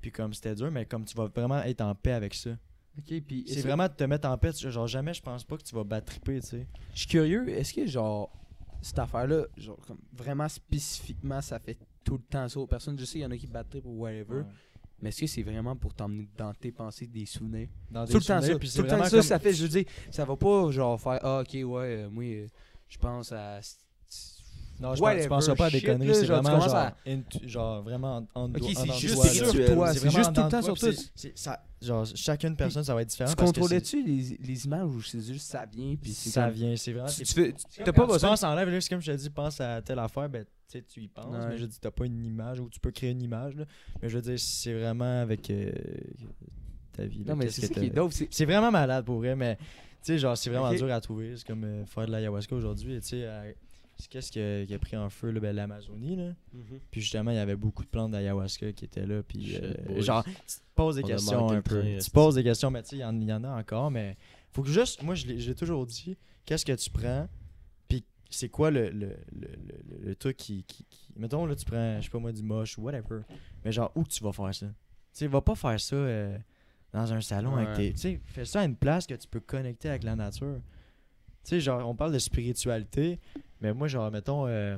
[0.00, 2.50] Puis comme c'était dur, mais comme tu vas vraiment être en paix avec ça.
[2.98, 3.44] Ok, puis.
[3.48, 4.52] C'est vraiment de te mettre en paix.
[4.52, 6.66] tu- Genre, jamais je pense pas que tu vas battre triper, tu sais.
[6.92, 8.30] Je suis curieux, est-ce que genre
[8.82, 12.98] cette affaire-là, genre comme vraiment spécifiquement, ça fait tout le temps ça aux personnes?
[12.98, 14.42] Je sais, il y en a qui battent trip ou whatever,
[15.00, 17.68] mais est-ce que c'est vraiment pour t'emmener dans tes pensées des souvenirs?
[17.90, 18.58] Dans des Tout le temps ça.
[18.58, 19.52] puis Tout le temps ça, comme- ça fait.
[19.54, 21.62] Je veux dire, ça va pas genre faire ah ok ouais,
[22.04, 22.46] euh, moi euh,
[22.88, 23.60] je pense à.
[24.80, 26.94] Non, je Whatever pense, pas à des shit, conneries, c'est tu vraiment genre, à-
[27.46, 30.48] genre vraiment en, en Ok, c'est juste toi, sur toi, C'est juste tout le temps
[30.48, 30.78] toi, sur
[31.36, 33.30] ça- genre, chacune personne, ça va être différent.
[33.30, 36.92] Tu contrôlais-tu les, les images ou c'est juste ça vient puis Ça comme- vient, c'est
[36.92, 37.08] vraiment.
[37.08, 38.30] Tu, tu tu- pas besoin.
[38.30, 40.50] penses en live, là, c'est comme je te dis, pense à telle affaire, ben, tu
[40.78, 41.48] sais, tu y penses, Ouais.
[41.50, 43.64] mais je dis, t'as pas une image ou tu peux créer une image, là.
[44.02, 45.70] Mais je veux dire, c'est vraiment avec euh,
[46.92, 47.22] ta vie.
[47.24, 49.62] là, Non mais c'est qui est dope, vraiment malade pour vrai, mais tu
[50.02, 51.34] sais, genre, c'est vraiment dur à trouver.
[51.36, 53.24] C'est comme euh, faire de l'ayahuasca aujourd'hui, tu sais.
[54.10, 56.32] Qu'est-ce qui a, qui a pris en feu, là, ben, l'Amazonie, là.
[56.52, 56.80] Mhm.
[56.90, 59.22] Puis justement, il y avait beaucoup de plantes d'ayahuasca qui étaient là.
[59.22, 61.80] Puis euh, genre, tu te poses des On questions un peu.
[61.80, 63.50] train, tu poses des questions, mais tu sais, il y, en- il y en a
[63.58, 63.90] encore.
[63.90, 64.16] Mais
[64.52, 67.28] faut que juste, moi, je l'ai j'ai toujours dit, qu'est-ce que tu prends,
[67.88, 71.64] puis c'est quoi le, le, le, le, le truc qui, qui, qui- Mettons, là, tu
[71.64, 73.20] prends, je sais pas moi, du moche ou whatever.
[73.64, 74.66] Mais genre, où que tu vas faire ça?
[74.66, 74.72] Tu
[75.12, 76.36] sais, va pas faire ça euh,
[76.92, 77.92] dans un salon avec tes.
[77.92, 80.56] Tu sais, fais ça à une place que tu peux connecter avec la nature.
[81.44, 83.20] Tu sais, genre, on parle de spiritualité,
[83.60, 84.76] mais moi, genre, mettons, euh,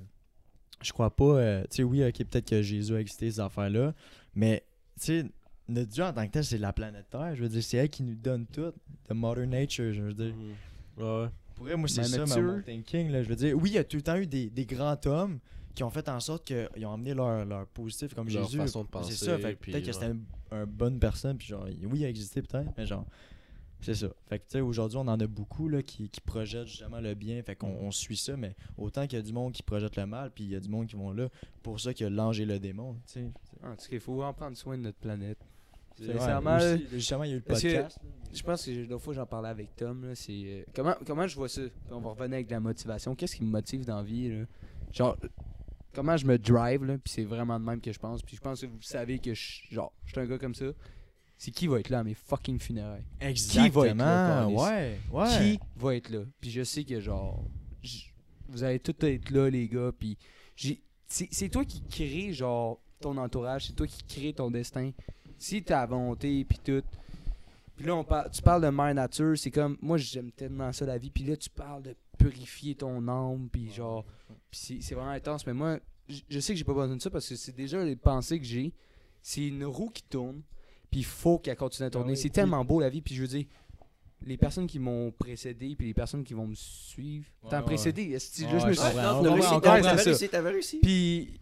[0.83, 1.24] je crois pas.
[1.24, 3.95] euh, tu sais, oui, ok, peut-être que Jésus a existé, ces affaires-là,
[4.35, 4.64] mais,
[5.01, 5.24] tu sais,
[5.68, 7.35] notre Dieu en tant que tel, c'est la planète Terre.
[7.35, 8.72] Je veux dire, c'est elle qui nous donne tout.
[9.09, 10.35] The Mother Nature, je veux dire.
[10.35, 10.55] Mhm.
[11.05, 11.29] Ouais, ouais.
[11.55, 13.11] Pour vrai, moi, c'est ça, ma- mon thinking.
[13.11, 13.22] Là.
[13.22, 15.39] Je veux dire, oui, il y a tout le temps eu des, des grands hommes
[15.74, 18.59] qui ont fait en sorte qu'ils ont amené leur, leur positif, comme Leur Jésus.
[19.03, 19.93] C'est ça, que peut-être que ouais.
[19.93, 23.05] c'était une, une bonne personne, puis genre, oui, il a existé peut-être, mais genre,
[23.81, 24.09] c'est ça.
[24.29, 27.14] Fait que, tu sais, aujourd'hui, on en a beaucoup, là, qui, qui projettent justement le
[27.14, 29.97] bien, fait qu'on on suit ça, mais autant qu'il y a du monde qui projette
[29.97, 31.29] le mal, puis il y a du monde qui vont là,
[31.62, 33.31] pour ça qu'il y a l'ange et le démon, tu sais.
[33.62, 35.39] En tout cas, il faut en prendre soin de notre planète.
[35.99, 37.99] C'est- Sincèrement, ouais, aussi, justement, il y a eu le que- podcast.
[38.35, 41.35] Je pense que l'autre fois j'en parlais avec Tom là, c'est euh, comment comment je
[41.37, 41.62] vois ça?
[41.62, 43.14] Puis On va revenir avec la motivation.
[43.14, 44.45] Qu'est-ce qui me motive dans la vie là?
[44.93, 45.29] Genre euh,
[45.95, 48.20] comment je me drive là, puis c'est vraiment de même que je pense.
[48.22, 50.66] Puis je pense que vous savez que je genre je suis un gars comme ça.
[51.39, 53.05] C'est qui va être là à mes fucking funérailles?
[53.20, 55.39] Exactement, va être là, ouais, ouais.
[55.39, 56.20] Qui va être là?
[56.41, 57.45] Puis je sais que genre
[58.49, 60.16] vous allez tous être là les gars puis
[61.07, 64.93] c'est toi qui crée genre ton entourage, c'est toi qui crée ton destin.
[65.39, 66.82] Si t'as la volonté puis tout.
[67.76, 70.87] Puis là on parle tu parles de mère nature, c'est comme moi j'aime tellement ça
[70.87, 74.07] la vie puis là tu parles de purifier ton âme puis genre
[74.51, 75.78] puis c'est vraiment intense mais moi
[76.09, 78.47] je sais que j'ai pas besoin de ça parce que c'est déjà les pensées que
[78.47, 78.72] j'ai.
[79.22, 80.41] C'est une roue qui tourne
[80.97, 82.12] puis il faut qu'elle continue à tourner.
[82.12, 83.44] oui, c'est puis- tellement beau la vie puis je veux dire
[84.24, 87.26] les personnes qui m'ont précédé puis les personnes qui vont me suivre.
[87.42, 87.64] Ouais, T'as ouais.
[87.66, 90.02] précédé, est-ce que Ouais, je me suis non, réussi, encore t'avais c'est ça.
[90.05, 90.78] réussi, t'avais réussi.
[90.82, 91.39] Puis,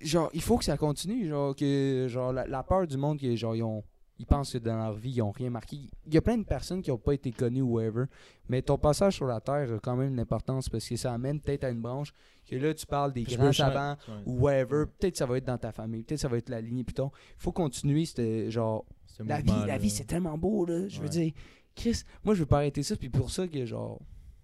[0.00, 1.26] genre, il faut que ça continue.
[1.28, 3.82] Genre, que, genre la, la peur du monde, que, genre, ils, ont,
[4.18, 5.78] ils pensent que dans leur vie, ils ont rien marqué.
[6.06, 8.04] Il y a plein de personnes qui n'ont pas été connues ou whatever.
[8.48, 11.40] Mais ton passage sur la Terre a quand même une importance parce que ça amène
[11.40, 12.12] peut-être à une branche
[12.48, 14.14] que là, tu parles des Puis grands savants ouais.
[14.26, 14.84] ou whatever.
[14.98, 16.02] Peut-être ça va être dans ta famille.
[16.04, 17.10] Peut-être ça va être la lignée Python.
[17.38, 18.04] Il faut continuer.
[18.04, 18.84] C'était genre.
[19.24, 20.88] La vie, la vie c'est tellement beau, là.
[20.88, 21.10] Je veux Ouais.
[21.10, 21.32] dire,
[21.74, 22.96] Chris, moi, je veux pas arrêter ça.
[22.96, 24.00] Puis pour ça que, genre,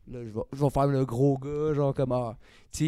[0.07, 2.37] là, je vais, je vais faire le gros gars, genre, comme, ah,
[2.73, 2.79] tu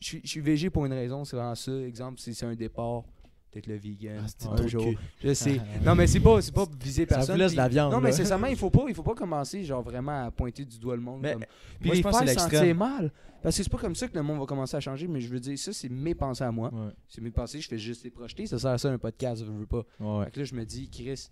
[0.00, 1.72] sais, je suis végé pour une raison, c'est vraiment ça.
[1.72, 3.02] Exemple, si c'est un départ,
[3.50, 4.24] peut-être le vegan.
[4.44, 4.82] Ah, un jour.
[4.84, 4.98] cul.
[5.22, 5.60] Je sais.
[5.84, 7.34] non, mais c'est pas, pas viser Ça personne.
[7.36, 7.92] vous laisse la viande.
[7.92, 10.64] Non, mais c'est ça, il faut pas, il faut pas commencer genre vraiment à pointer
[10.64, 11.20] du doigt le monde.
[11.22, 11.44] Mais comme-
[11.80, 13.12] Puis moi, les je pense que faire c'est sentir mal.
[13.42, 15.28] Parce que c'est pas comme ça que le monde va commencer à changer, mais je
[15.28, 16.70] veux dire, ça, c'est mes pensées à moi.
[16.74, 18.46] Ouais, C'est mes pensées, je fais juste les projeter.
[18.46, 19.84] Ça sert à ça un podcast, je veux pas.
[20.00, 20.24] ouais.
[20.24, 21.28] Fait que là, je me dis, Chris,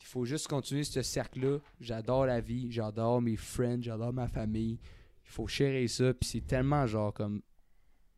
[0.00, 1.58] il faut juste continuer ce cercle-là.
[1.80, 4.78] J'adore la vie, j'adore mes friends, j'adore ma famille.
[5.26, 7.40] Il faut chérir ça, puis c'est tellement genre comme.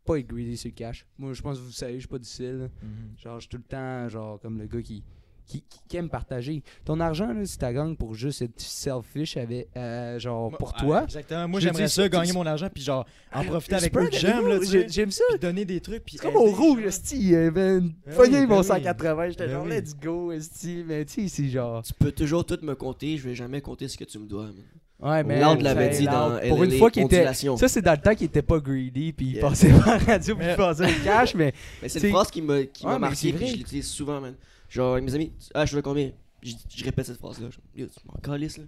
[0.07, 1.05] Pas être greedy sur le cash.
[1.19, 2.71] Moi, je pense que vous savez, je suis pas difficile.
[2.83, 2.91] Mhm.
[3.19, 5.03] Genre, je suis tout le temps, genre, comme le gars qui,
[5.47, 6.63] qui, qui aime partager.
[6.85, 10.81] Ton argent, là, si t'as gagné pour juste être selfish, avec, euh, genre, pour Moi,
[10.81, 11.05] toi.
[11.05, 11.49] Exactement.
[11.49, 14.59] Moi, j'aimerais ça, gagner mon argent, puis genre, en profiter avec que avec j'aime, là,
[14.59, 14.85] tu.
[14.89, 15.25] J'aime ça.
[15.31, 16.89] Puis donner des trucs, puis C'est comme au rouge, genre.
[16.89, 21.49] esti, oui, mon ben 180, j'étais Ben genre, let's go, esti, mais tu sais, c'est
[21.49, 21.83] genre...
[21.83, 24.47] Tu peux toujours tout me compter, je vais jamais compter ce que tu me dois.
[24.47, 24.65] man.
[24.99, 25.41] Ouais, mais...
[25.41, 27.33] Lord l'avait dit dans Pour une fois qu'il était...
[27.35, 30.37] Ça, c'est dans le temps qu'il était pas greedy, puis il passait par la radio,
[30.37, 31.53] puis il passait le cash, mais...
[31.83, 34.35] Mais c'est une phrase qui m'a marqué puis je l'utilise souvent, man.
[34.69, 36.11] Genre, avec mes amis, ah, je veux combien?
[36.43, 37.49] Je, je répète cette phrase-là.
[37.51, 38.65] Je- Yo, tu m'en calisses, là.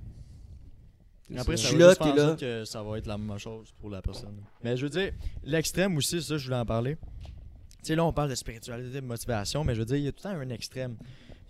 [1.39, 2.37] Après, Je ça suis va là, juste là.
[2.39, 4.37] que ça va être la même chose pour la personne.
[4.63, 5.13] Mais je veux dire,
[5.45, 6.97] l'extrême aussi, ça, je voulais en parler.
[7.27, 7.31] Tu
[7.83, 10.13] sais, là, on parle de spiritualité, de motivation, mais je veux dire, il y a
[10.13, 10.97] tout le temps un extrême.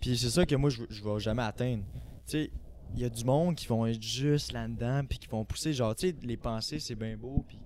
[0.01, 1.83] Puis c'est ça que moi, je, je vais jamais atteindre.
[2.27, 2.51] Tu sais,
[2.95, 5.95] il y a du monde qui vont être juste là-dedans, puis qui vont pousser, genre,
[5.95, 7.57] tu sais, les pensées, c'est bien beau, puis,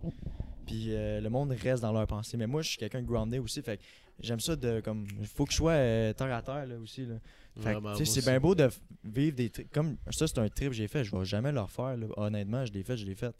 [0.65, 2.37] puis euh, le monde reste dans leurs pensées.
[2.37, 3.83] Mais moi, je suis quelqu'un de grounded aussi, fait que
[4.19, 7.05] j'aime ça de, comme, il faut que je sois euh, terre à terre, là, aussi,
[7.05, 7.15] là.
[7.55, 8.67] Fait que, Vraiment, tu sais, moi c'est bien beau de
[9.03, 9.69] vivre des trucs.
[9.71, 11.03] Comme ça, c'est un trip que j'ai fait.
[11.03, 11.95] Je vais jamais le refaire.
[11.95, 12.07] là.
[12.17, 13.31] Honnêtement, je l'ai fait, je l'ai fait.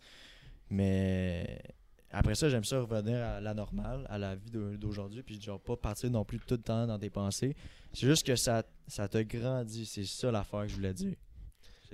[0.69, 1.59] Mais
[2.11, 5.23] après ça, j'aime ça revenir à la normale, à la vie d'au- d'aujourd'hui.
[5.23, 7.55] Puis genre, pas partir non plus tout le temps dans tes pensées.
[7.91, 9.85] C'est juste que ça, ça te grandit.
[9.87, 11.15] C'est ça l'affaire que je voulais dire.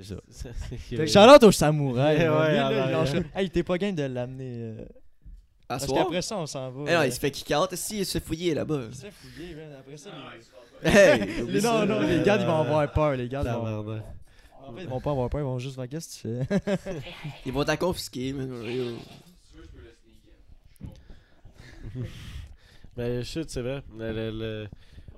[0.02, 1.06] C'est ça.
[1.08, 2.18] Charlotte au samouraï.
[2.18, 3.04] Ouais, ouais, là,
[3.36, 4.54] hey, t'es pas game de l'amener.
[4.56, 4.86] euh,
[5.68, 6.84] À Parce qu'après ça, on s'en va.
[6.88, 7.74] Eh non, euh, il se fait kick out.
[7.76, 8.82] Si, il se fait fouiller là-bas.
[8.90, 9.76] il se fait fouiller, man.
[9.80, 10.10] Après ça,
[10.84, 11.86] Hey, oublie les- ça.
[11.86, 13.16] non, non, les gars, ils vont avoir peur.
[13.16, 13.66] Les gars, ils vont...
[13.84, 14.04] Tabarnak.
[14.68, 15.42] En fait, ils vont pas avoir peur.
[15.42, 16.80] Ils vont juste faire qu'est-ce que tu fais?
[17.46, 18.50] Ils vont t'en confisquer, man.
[22.98, 23.82] Mais je c'est vrai.
[23.98, 24.68] Le- le- le-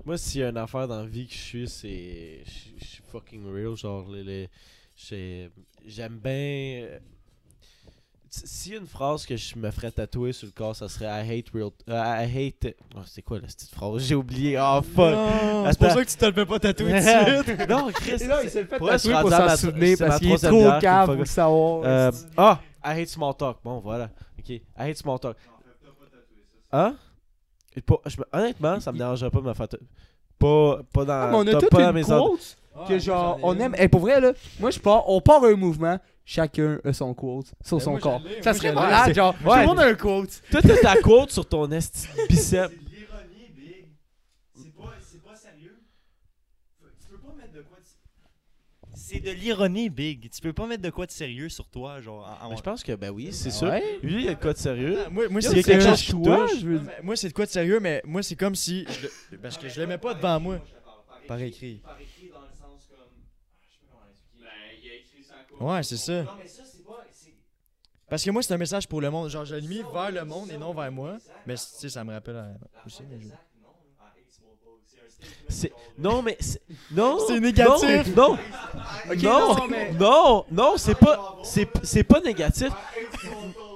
[0.06, 2.40] Moi, s'il y a une affaire dans la vie que je suis, c'est.
[2.80, 3.76] Je suis fucking real.
[3.76, 4.50] Genre, les- les-
[4.96, 5.50] j'ai-
[5.86, 6.32] j'aime bien.
[6.34, 7.00] euh,
[8.34, 11.06] S'il y a une phrase que je me ferais tatouer sur le corps, ça serait
[11.06, 11.70] I hate real.
[11.90, 12.74] euh, I hate.
[12.96, 14.02] Oh, c'est quoi la petite phrase?
[14.04, 14.58] J'ai oublié.
[14.58, 15.14] Oh fuck.
[15.14, 17.70] Non, c'est pour ça que tu te le fais pas tatouer tout de suite.
[17.70, 18.12] non, Chris.
[18.44, 20.38] Il s'est fait Pour vrai, je suis tatouer pour s'en ma- souvenir parce qu'il est
[20.38, 21.82] trop cave pour le savoir.
[21.84, 23.58] Euh, ah, I hate small talk.
[23.66, 24.10] Bon, voilà.
[24.40, 25.36] Ok, I hate small talk.
[26.72, 26.96] Hein?
[27.76, 29.68] Et pas- je me- honnêtement, ça me dérangerait pas de me faire.
[30.40, 32.38] Pas, pas dans, Ah, mais on a top- pas dans une mes ordres.
[32.74, 33.76] quote que genre, on aime.
[33.78, 37.54] Et pour vrai, là, moi je pars, on part un mouvement, chacun a son quote
[37.64, 38.22] sur Ben, son corps.
[38.42, 39.54] Ça serait malade, genre, ouais.
[39.54, 40.42] tout le monde a un quote.
[40.50, 42.72] Toi, t'as ta quote sur ton esti de bicep.
[42.72, 43.86] l'ironie, Big.
[44.56, 45.78] C'est pas, c'est pas sérieux.
[47.00, 48.98] Tu peux pas mettre de quoi de...
[49.14, 50.30] C'est de l'ironie, Big.
[50.30, 52.26] Tu peux pas mettre de quoi de sérieux sur toi, genre.
[52.42, 53.68] en- en- Mais je pense que, ben oui, c'est Ah sûr.
[53.70, 54.00] ouais?
[54.04, 54.98] Lui, il a le cas de sérieux.
[55.12, 56.60] Moi, moi, c'est quelque chose toi, touche.
[56.62, 58.86] je veux Non, mais Moi, c'est de quoi de sérieux, mais moi, c'est comme si.
[58.90, 60.60] je le- Parce que je l'aimais pas devant moi.
[61.28, 61.76] Par écrit.
[61.84, 62.98] Par écrit, dans le sens comme.
[63.00, 64.44] Ah, je sais pas comment expliquer.
[64.46, 66.24] Ben, il a écrit ça quoi Ouais, c'est ça.
[66.24, 67.06] Non, mais ça, c'est pas.
[68.10, 69.30] Parce que moi, c'est un message pour le monde.
[69.30, 71.18] Genre, je l'ai mis vers le monde et non vers moi.
[71.46, 72.54] Mais tu sais, ça me rappelle euh,
[72.86, 73.04] aussi.
[73.10, 73.18] mais
[75.50, 76.38] C'est- Non, mais.
[76.40, 76.62] c'est-
[76.92, 77.18] Non!
[77.28, 78.16] C'est négatif.
[78.16, 78.38] Non!
[78.38, 78.38] Non!
[79.22, 81.38] non, non, mais- non, non, c'est pas.
[81.44, 82.70] C'est c'est pas négatif.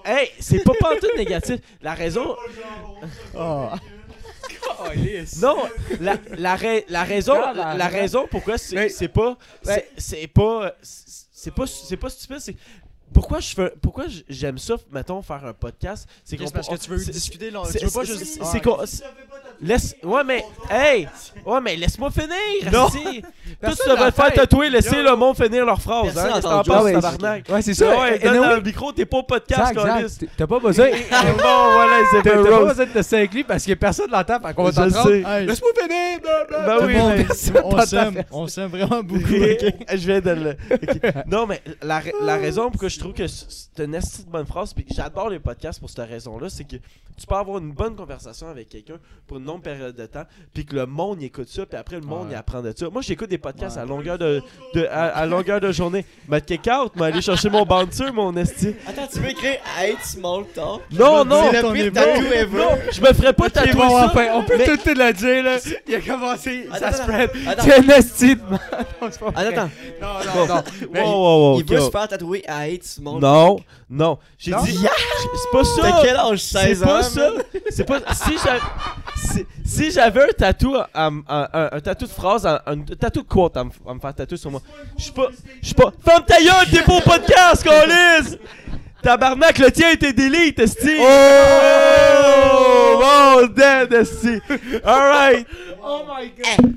[0.05, 1.59] Hey, c'est pas pas tout négatif.
[1.81, 2.35] La raison.
[3.37, 3.67] Oh.
[5.41, 5.57] Non,
[5.99, 10.73] la, la, ra- la raison, Regarde, la, raison pourquoi c'est c'est pas, c'est c'est pas,
[10.81, 12.39] c'est pas, c'est pas stupide.
[12.39, 12.55] C'est
[13.13, 16.89] pourquoi je fais, pourquoi j'aime ça, mettons, faire un podcast, c'est qu'on parce que tu
[16.89, 17.49] veux discuter.
[17.49, 18.39] Tu veux pas juste.
[18.43, 18.79] c'est- qu'on-
[19.61, 21.07] Laisse, ouais mais, hey,
[21.45, 22.29] ouais mais laisse-moi finir.
[22.73, 22.89] Non.
[23.61, 26.17] Personne devraient l'a te faire tatouer, laisser le monde finir leur phrase.
[26.17, 27.45] Hein, t'en penses, ouais, tabarnak?
[27.49, 27.87] Ouais, c'est ça.
[27.97, 29.73] Ouais, anyway, le micro, t'es pas au podcast.
[30.35, 30.89] T'as pas besoin.
[30.91, 34.39] bon, voilà, c'est T'as pas besoin de te s'inclure parce que personne l'entend.
[34.45, 35.09] Fait qu'on va t'entendre.
[35.45, 36.19] Laisse-moi finir.
[36.65, 36.95] Ben oui,
[37.63, 38.23] on s'aime.
[38.31, 39.23] On s'aime vraiment beaucoup.
[39.25, 40.57] Je viens de.
[41.27, 44.45] Non, mais la, ra- la raison pour que je trouve que c'est une de bonne
[44.45, 46.77] phrase, puis j'adore les podcasts pour cette raison-là, c'est que
[47.17, 48.95] tu peux avoir une bonne conversation avec quelqu'un
[49.27, 51.95] pour une longue période de temps, puis que le monde y écoute ça, puis après
[51.99, 52.33] le monde Ouais.
[52.33, 52.89] y apprend de ça.
[52.89, 54.41] Moi, j'écoute des podcasts à longueur de,
[54.73, 56.05] de- à, à longueur de journée.
[56.27, 58.75] Mais kick out, mais aller chercher mon bouncer, mon esti.
[58.87, 60.81] Attends, tu veux écrire hate small talk?
[60.91, 62.57] Non, non, le pire ever?
[62.57, 64.05] non, je me ferais pas tatouer bon, ça.
[64.07, 65.57] enfin, on peut mais- tout te le dire, là.
[65.87, 67.31] Il a commencé, ça Attends, spread.
[67.59, 68.59] C'est un esti de man.
[69.01, 69.69] Attends, attends.
[70.01, 70.63] Non, non, non.
[70.93, 73.21] Wow, wow, wow, Il veut se faire tatouer hate small talk.
[73.21, 73.57] Non,
[73.89, 74.17] Non.
[74.37, 74.63] J'ai Non?
[74.63, 74.77] dit.
[74.77, 75.81] C'est pas ça.
[75.81, 76.39] T'as quel âge?
[76.39, 76.87] C'est 16 ans?
[76.87, 77.29] pas ça.
[77.69, 77.99] C'est pas.
[78.13, 78.59] Si j'avais.
[79.15, 83.21] si- Si j'avais un tatou, m- un, un- un tatou de phrase, un, un tatou
[83.21, 84.61] de quote à me, à me faire tatouer sur moi.
[84.97, 85.27] Je suis pas.
[85.61, 85.91] Je suis pas.
[86.03, 88.37] Ferme ta gueule, t'es pas au podcast, Colis!
[89.03, 90.95] Tabarnak, le tien était delete, esti!
[90.99, 93.01] Oh!
[93.03, 94.41] Oh, dead, esti!
[94.83, 95.45] Alright!
[95.83, 96.73] Oh my god!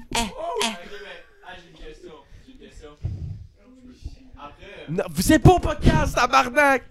[4.90, 6.82] Non, Vous êtes pas au podcast, tabarnak!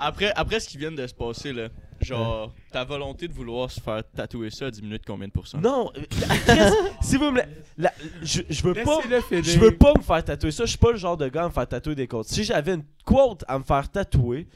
[0.00, 1.68] Après, après ce qui vient de se passer, là,
[2.00, 5.58] genre, ta volonté de vouloir se faire tatouer ça diminue de combien de pourcents?
[5.60, 6.58] Non, euh, Chris,
[7.02, 7.38] si vous me.
[7.40, 7.46] la-
[7.76, 8.96] la- je, je veux pas.
[9.08, 9.44] Laissez-le finir.
[9.44, 10.64] Je veux pas me faire tatouer ça.
[10.64, 12.26] Je suis pas le genre de gars à me faire tatouer des quotes.
[12.28, 14.46] Si j'avais une quote à me faire tatouer,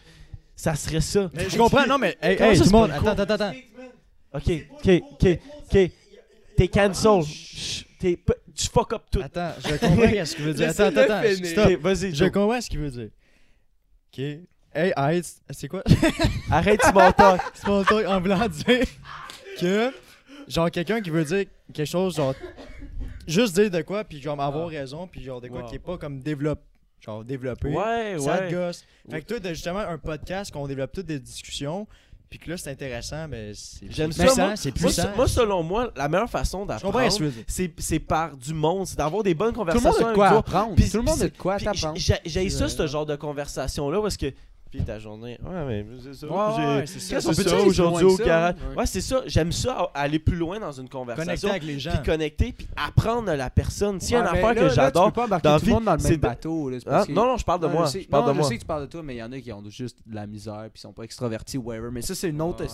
[0.56, 1.30] ça serait ça.
[1.34, 3.12] Mais je comprends, non, mais hey, Comment hey, ça, tout le c'est monde, pas attends,
[3.12, 3.54] une attends, attends.
[4.34, 5.38] Ok, ok, ok,
[5.72, 5.90] ok.
[6.56, 7.22] T'es cancel.
[7.24, 9.20] Chut, T'es p- tu fuck up tout.
[9.22, 10.68] Attends, je comprends ce qu'il veut dire.
[10.70, 11.34] Attends, Laissez-le attends, attends.
[11.34, 11.50] finir.
[11.50, 11.66] Stop.
[11.72, 12.30] Ok, Vas-y, Je Joe.
[12.30, 13.08] comprends ce qu'il veut dire.
[14.12, 14.24] Ok.
[14.74, 15.82] Hey, arrête, c'est quoi?
[16.51, 17.40] Arrête small talk.
[17.66, 18.84] Mon truc en blanc dire
[19.60, 19.92] que,
[20.48, 22.34] genre, quelqu'un qui veut dire quelque chose, genre,
[23.26, 25.68] juste dire de quoi, puis genre, avoir raison, puis genre, de quoi Wow.
[25.68, 26.60] qui est pas comme développe,
[27.01, 27.68] genre, développé.
[27.68, 28.51] Ouais, Ça ouais.
[28.51, 28.84] gosse.
[29.10, 31.86] Fait que toi, t'as justement un podcast qu'on développe toutes des discussions,
[32.28, 34.56] puis que là, c'est intéressant, mais c'est J'aime ça, puissant, moi.
[34.56, 35.02] c'est Moi, puissant.
[35.12, 37.09] se- moi, selon moi, la meilleure façon d'apprendre,
[37.46, 38.88] c'est c'est par du monde.
[38.88, 40.74] C'est d'avoir des bonnes Tout le conversations monde a de quoi apprendre.
[40.74, 41.96] Puis- Tout le monde a de quoi t'apprendre.
[41.96, 44.32] j'ai- ça, C'est ce genre de conversation-là, parce que.
[44.82, 45.38] Ta journée.
[45.44, 46.26] Ouais, mais c'est ça.
[46.26, 47.14] Ouais, ouais, c'est.
[47.14, 48.55] Qu'est-ce peut aujourd'hui au garage?
[48.76, 49.22] Ouais, c'est ça.
[49.26, 51.51] J'aime ça, aller plus loin dans une Connecter conversation.
[51.51, 51.92] avec les gens.
[51.92, 54.01] Puis connecter, puis apprendre à la personne.
[54.01, 55.06] S'il y a une affaire que j'adore.
[55.06, 56.70] Tu peux pas embarquer tout le monde dans le même bateau.
[56.86, 57.05] Hein?
[57.09, 57.86] Non, non, je parle de moi.
[57.86, 58.48] Je, parle de je moi.
[58.48, 60.14] sais que tu parles de toi, mais il y en a qui ont juste de
[60.14, 61.90] la misère puis ils sont pas extravertis ou whatever.
[61.90, 62.64] Mais ça, c'est une autre,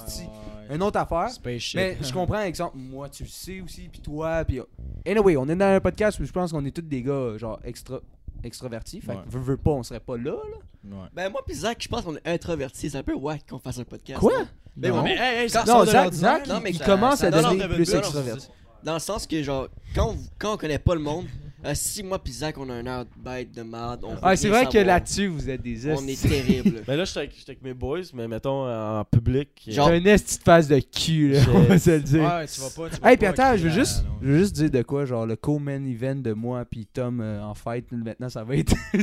[0.71, 1.29] une autre affaire.
[1.45, 1.59] Mais
[2.01, 4.61] je comprends, exemple, moi, tu le sais aussi, puis toi, puis...
[5.07, 7.59] Anyway, on est dans un podcast où je pense qu'on est tous des gars, genre,
[7.65, 8.01] extra...
[8.45, 9.01] extravertis.
[9.01, 9.19] Fait Ouais.
[9.25, 10.57] que veux, veux pas, on serait pas là, là.
[10.97, 11.09] Ouais.
[11.13, 12.91] Ben, moi, pis Zach, je pense qu'on est introvertis.
[12.91, 14.19] C'est un peu wack qu'on fasse un podcast.
[14.19, 14.33] Quoi?
[14.39, 14.47] non?
[14.77, 15.03] Ben, Non.
[15.03, 16.13] ouais, Mais hey, Non, Zach.
[16.13, 18.49] Zach, Non, mais il ça- commence ça- à devenir plus extraverti.
[18.83, 21.27] Dans le sens que, genre, quand, quand on connaît pas le monde,
[21.65, 24.19] euh, si moi pis Zach, on a un air de bête de merde, on veut
[24.23, 24.87] Ah, c'est rien vrai que savoir.
[24.87, 26.83] là-dessus, vous êtes des On est terrible.
[26.89, 29.49] Mais là, j'étais avec, j'étais avec mes boys, mais mettons en public.
[29.67, 32.23] Genre- T'as une esti de face de cul, là, on va se le dire.
[32.23, 32.91] Ouais, tu vas pas.
[32.95, 34.11] tu vas Hey, puis pas attends, je crier veux à- juste, non.
[34.23, 37.43] je veux juste dire de quoi, genre le co-main event de moi puis Tom euh,
[37.43, 38.75] en fight, maintenant ça va être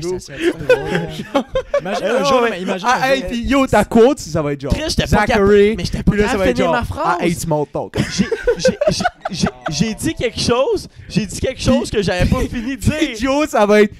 [0.00, 0.18] Joe.
[0.26, 0.68] drôle,
[1.34, 1.44] là.
[1.80, 4.60] Imagine Eh un jour, mais- imagine Ah, un hey, yo, ta quote, ça va être
[4.60, 7.18] genre Chris, j'étais pas Zachary, Mais j'étais pas capable de finir ma phrase.
[7.20, 7.96] I hate small talk.
[9.70, 10.88] J'ai- dit quelque chose.
[11.08, 13.16] J'ai dit quelque chose que j'avais pas fini de dire.
[13.18, 13.94] Joe, ça va être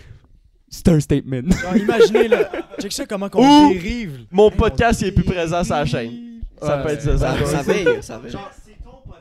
[0.69, 1.43] c'est un statement.
[1.51, 2.51] Genre, imaginez, là.
[2.81, 4.27] Check ça, comment qu'on dérive.
[4.31, 6.41] Mon podcast, il est plus présent sur la chaîne.
[6.61, 7.19] Ça peut être ça.
[7.19, 8.37] ça veille, ça veille.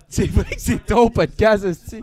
[0.10, 2.02] C'est vrai que c'est ton podcast, esti.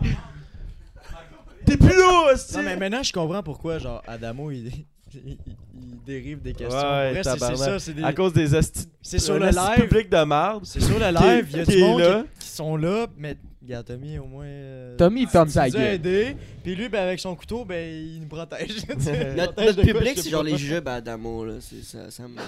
[1.70, 2.34] T'es plus là.
[2.56, 4.66] Non, mais maintenant, je comprends pourquoi, genre, Adamo, il,
[5.14, 5.36] il,
[5.74, 6.78] il dérive des questions.
[6.78, 8.86] Ouais, Pour vrai, c'est- ça, c'est des- À cause des hosties.
[9.02, 9.88] C'est sur le live.
[9.88, 10.60] public de merde.
[10.64, 12.22] C'est sur le live, il y a du monde là.
[12.38, 14.44] qui, qui sont là, mais regarde, Tommy, au moins.
[14.46, 15.94] euh, Tommy, il ferme il sa nous a gueule.
[15.94, 18.84] aidé, puis lui, ben, avec son couteau, ben, il nous protège.
[19.36, 21.54] Notre, protège public, c'est genre les jujubes à Adamo, là.
[21.60, 22.36] C'est ça, ça me...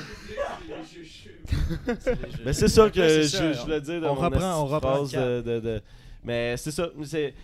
[2.44, 3.53] Mais c'est ça que je, c'est ça.
[3.53, 5.82] je voulais dire dans On mon reprend- on de reprend de, de, de-
[6.24, 6.89] Mais c'est ça.
[7.05, 7.35] c'est-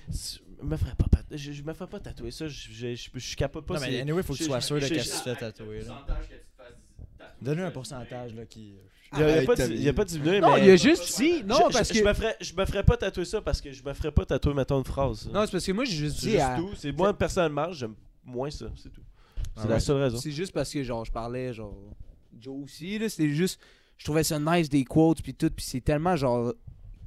[0.63, 2.49] me ferais pas, je, je me ferais pas tatouer ça.
[2.49, 3.75] Je, je, je, je suis capable pas.
[3.75, 5.83] Non, mais anyway, faut que tu je- sois sûr de qu'est-ce que tu fais tatouer.
[5.83, 6.05] là.
[7.41, 8.75] Donne-lui un pourcentage, là, qui.
[9.17, 10.61] Il a, il y a pas, diminué, Non, mais.
[10.61, 12.65] il y a juste si, non je, parce je, que je me ferais, je me
[12.67, 15.31] ferais pas tatouer ça parce que je me ferais pas tatouer, mettons, une phrase.
[15.33, 16.69] Non, c'est parce que moi j'ai juste c'est dit à- tout.
[16.77, 18.67] C'est moi, personnellement, j'aime moins ça.
[18.77, 19.01] C'est tout.
[19.57, 20.19] C'est Ah la seule raison.
[20.19, 21.75] C'est juste parce que genre je parlais genre
[22.39, 23.59] Joe aussi là, c'était juste
[23.97, 26.53] je trouvais ça nice des quotes puis tout puis c'est tellement genre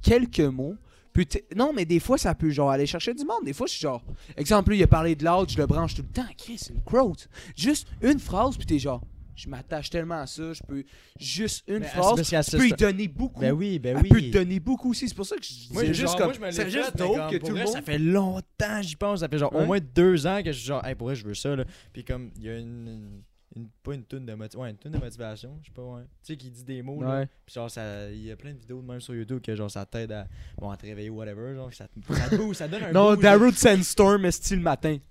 [0.02, 0.74] quelques mots.
[1.12, 3.44] Puis non, mais des fois ça peut genre aller chercher du monde.
[3.44, 4.02] Des fois je suis genre
[4.36, 6.26] exemple lui, il a parlé de l'autre, je le branche tout le temps.
[6.38, 7.28] Chris, c'est une quote.
[7.56, 9.02] Juste une phrase puis t'es genre
[9.34, 10.84] je m'attache tellement à ça, je peux
[11.18, 13.40] juste une Mais phrase, je peux ce- y donner beaucoup.
[13.40, 14.08] Ben oui, ben oui.
[14.10, 16.44] peut te donner beaucoup aussi, c'est pour ça que je Moi, genre, juste moi, comme
[16.46, 19.20] je c'est juste comme, que pour tout le vrai, monde Ça fait longtemps, j'y pense.
[19.20, 19.62] Ça fait genre Ouais.
[19.62, 21.56] au moins deux ans que je suis genre, hey, pour vrai, je veux ça.
[21.56, 21.64] Là.
[21.94, 23.22] Puis comme, il y a une,
[23.54, 26.02] une- pas une tonne de motivation, ouais, une tonne de motivation, je sais pas, ouais.
[26.24, 27.26] Tu sais, qui dit des mots, là.
[27.44, 29.70] Puis genre, ça, il y a plein de vidéos de même sur YouTube que genre,
[29.70, 30.26] ça t'aide à,
[30.58, 33.14] bon, à te réveiller ou whatever, genre, ça te, ça te ça donne un Non,
[33.14, 34.96] Darude Sandstorm, style le matin.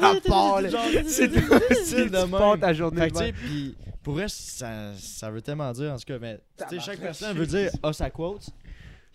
[0.00, 0.68] Ça part, là.
[1.06, 2.60] C'est style tu de même.
[2.60, 6.18] ta journée tu sais, puis pour vrai, ça, ça veut tellement dire, en tout cas,
[6.18, 8.48] mais, tu sais, chaque personne veut dire, ah, sa quote.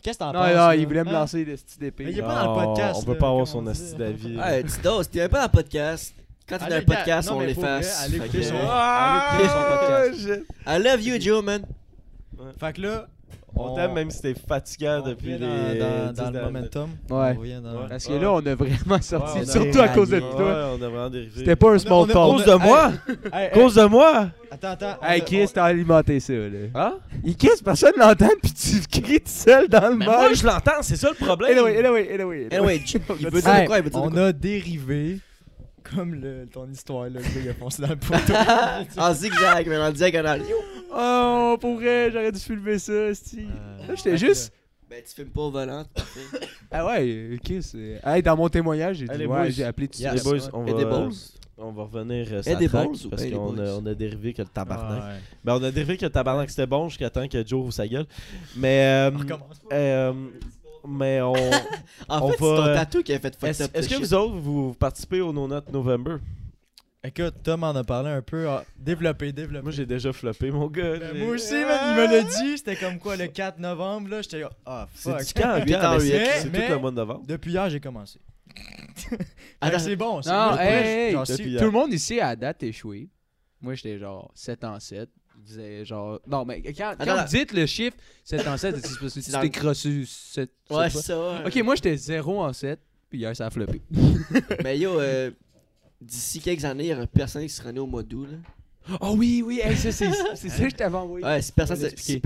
[0.01, 0.47] Qu'est-ce que t'en penses?
[0.47, 0.75] non, là?
[0.77, 1.13] il voulait me Hein?
[1.13, 2.05] lancer des petits d'épée.
[2.05, 4.37] Mais il est pas dans le podcast, On veut là, pas avoir son asti d'avis.
[4.37, 6.15] Ouais, Tidos, t'es même pas dans le podcast.
[6.49, 8.03] Quand t'es dans le podcast, on l'efface.
[8.05, 10.43] allez Fait écouter son- Ah, allez écouter son podcast.
[10.67, 11.61] I love you, Joe, man.
[12.59, 13.07] Fait que là,
[13.61, 15.79] On t'aime même si t'es fatigant On depuis revient les.
[15.79, 16.89] dans, dans, dans le momentum.
[17.09, 17.33] Ouais.
[17.33, 17.39] Dans-
[17.81, 17.87] Ouais.
[17.89, 20.21] Parce que là, on a vraiment sorti, Ouais, on a surtout à cause de Ouais,
[20.31, 20.69] toi.
[20.79, 21.31] on a vraiment dérivé.
[21.35, 22.31] C'était pas un small on a- À talk.
[22.31, 22.91] cause de moi
[23.33, 24.29] À cause de moi?
[24.51, 24.97] Attends, attends.
[25.03, 26.47] Hey, Chris, t'as alimenté ça, là.
[26.75, 26.93] Hein?
[27.25, 30.07] Il Chris, personne l'entend, puis tu cries tout seul dans le mic.
[30.07, 31.51] moi, je l'entends, c'est ça le problème.
[31.57, 32.47] Anyway, anyway, anyway.
[32.51, 32.81] Anyway,
[33.19, 33.77] il veut dire Hey, quoi?
[33.79, 34.25] Il veut dire on quoi?
[34.27, 35.19] a dérivé
[35.95, 38.33] comme le, ton histoire, là, le gars il a foncé dans le poteau.
[38.97, 40.41] En zigzag, mais en diagonale.
[40.93, 43.39] Oh, pour vrai, j'aurais dû filmer ça, sti.
[43.41, 44.53] Euh, Là, j'étais juste.
[44.89, 46.39] Ben, tu filmes pas au volant, c'est.
[46.71, 47.65] Ah ouais, Chris.
[47.75, 49.49] euh, Hey, dans mon témoignage, j'ai dit, Allez, ouais, boys.
[49.49, 51.13] j'ai appelé tout Yeah, Les boys, on va, Edibles?
[51.57, 54.41] on va revenir euh, sur track, ou parce pas qu'on a, on a dérivé que
[54.43, 55.03] le tabarnak.
[55.03, 55.19] Ouais.
[55.43, 57.87] Ben, on a dérivé que le tabarnak c'était bon jusqu'à temps que Joe ouvre sa
[57.87, 58.05] gueule.
[58.55, 59.61] Mais, euh, On recommence.
[59.73, 60.13] euh,
[60.89, 61.33] mais on.
[62.07, 63.71] En On fait, c'est ton tatou qui a fait fuck Est-ce up.
[63.73, 64.03] est-ce que shit.
[64.03, 66.15] vous autres, vous participez au No Not November?
[67.03, 68.47] Écoute, Tom en a parlé un peu.
[68.49, 69.63] ah, développé, développé.
[69.63, 70.97] Moi, j'ai déjà floppé, mon gars.
[70.97, 72.57] Ben, moi aussi, man, il me l'a dit.
[72.57, 74.21] C'était comme quoi le 4 novembre, là.
[74.21, 75.35] J'étais ah, C'est fuck.
[75.37, 75.53] du en
[75.97, 76.09] mais huit.
[76.09, 77.23] c'est- C'est Mais- tout le mois de novembre.
[77.27, 78.19] Depuis hier, j'ai commencé.
[79.61, 80.21] Que c'est bon.
[80.21, 80.57] c'est Non, bon.
[80.57, 81.59] hey, hey, Genre, depuis si- hier.
[81.59, 83.09] Tout le monde ici à date échoué.
[83.61, 85.09] Moi, j'étais genre 7 en 7.
[85.49, 86.19] Disait genre.
[86.27, 88.75] Non, mais quand, quand Attends, vous dites le chiffre 7 en 7,
[89.09, 90.51] c'est dans le- crossé 7.
[90.69, 91.17] Ouais, ça.
[91.19, 91.47] ouais.
[91.47, 92.79] Ok, moi, j'étais 0 en 7.
[93.09, 93.81] Puis hier, ça a floppé.
[94.63, 95.31] Mais yo, euh,
[95.99, 98.27] d'ici quelques années, il y aura personne qui sera né au mois d'août.
[98.29, 98.37] là.
[99.01, 100.11] Oh oui, oui, hey, ça, c'est
[100.49, 101.25] ça que je t'avais envoyé.
[101.25, 102.21] Ouais, si personne, si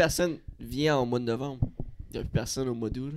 [0.59, 1.65] vient en mois de novembre,
[2.11, 3.13] il y a plus personne au mois d'août.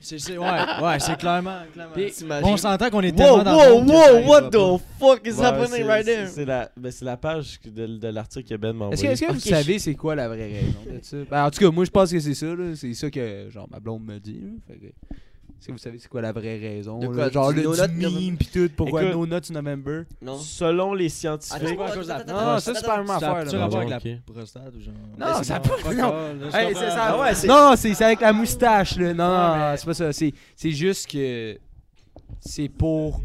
[0.00, 0.46] C'est- c'est- Ouais,
[0.82, 1.58] ouais, c'est clairement.
[1.72, 1.92] clairement.
[1.94, 2.12] Puis-
[2.44, 4.80] on s'entend qu'on est Wow, tellement dans le wow, monde que ça wow, what the
[4.98, 6.26] fuck is Ouais, happening c'est- right there?
[6.28, 9.12] C'est la, ben, c'est la page de, de l'article que Ben m'a Est-ce que, envoyé.
[9.12, 11.16] est-ce que vous savez c'est quoi la vraie raison de ça?
[11.30, 12.46] Ben, en tout cas, moi je pense que c'est ça.
[12.46, 12.74] là.
[12.76, 14.40] C'est ça que genre ma blonde me dit.
[14.40, 14.48] là.
[14.68, 14.86] Fait que,
[15.66, 16.98] que vous savez c'est quoi la vraie raison?
[16.98, 17.12] De là?
[17.14, 18.70] quoi, Genre du le No du meme pis tout.
[18.76, 20.02] Pourquoi Écoute- No Nuts November?
[20.22, 20.38] Non?
[20.38, 21.56] Selon les scientifiques.
[21.62, 23.50] attends, à cause de la attends, Non, attends, ça c'est pas la même affaire.
[23.50, 24.00] ça a avec la
[24.32, 24.94] prostate ou genre.
[25.18, 26.14] Non, ça pas- non.
[26.52, 26.64] Ah
[27.46, 29.14] Non, c'est avec la moustache là.
[29.14, 30.12] Non, Ouais, non, mais- c'est pas ça.
[30.12, 31.58] C'est c'est juste que
[32.40, 33.20] c'est pour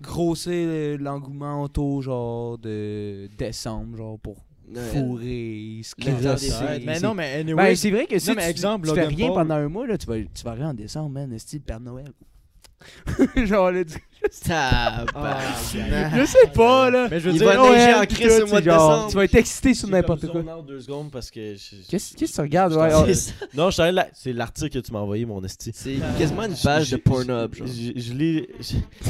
[0.00, 4.36] grossir l'engouement autour genre de décembre, genre pour
[4.80, 6.50] Crosser.
[6.50, 6.82] fêtes.
[6.86, 7.54] Mais non, mais anyway.
[7.70, 9.54] Ben, c'est vrai que si Non, mais tu, exemple, tu fais Logan rien Paul- pendant
[9.54, 11.38] un mois, là, tu vas, tu vas rien en décembre, man.
[11.38, 12.06] Style Père Noël.
[13.46, 13.98] Genre, là, tu-
[14.44, 16.14] Tabarnak.
[16.16, 17.08] je sais pas, là.
[17.10, 18.70] Mais je veux Il dire, va Noël, neiger en crise tout, au mois de c'est
[18.70, 19.10] genre, décembre.
[19.10, 20.42] Tu vas être excité sur J'ai n'importe quoi.
[20.66, 21.54] deux secondes parce que.
[21.54, 22.72] je- Qu'est-ce qu'est-ce que tu regardes?
[22.74, 23.34] Ouais, oh, C'est.
[23.54, 25.70] Non, je c'est l'article que tu m'as envoyé, mon esti.
[25.74, 27.66] C'est quasiment une page de J'ai- Pornhub, genre.
[27.66, 28.46] Je je lis.
[28.60, 28.64] je-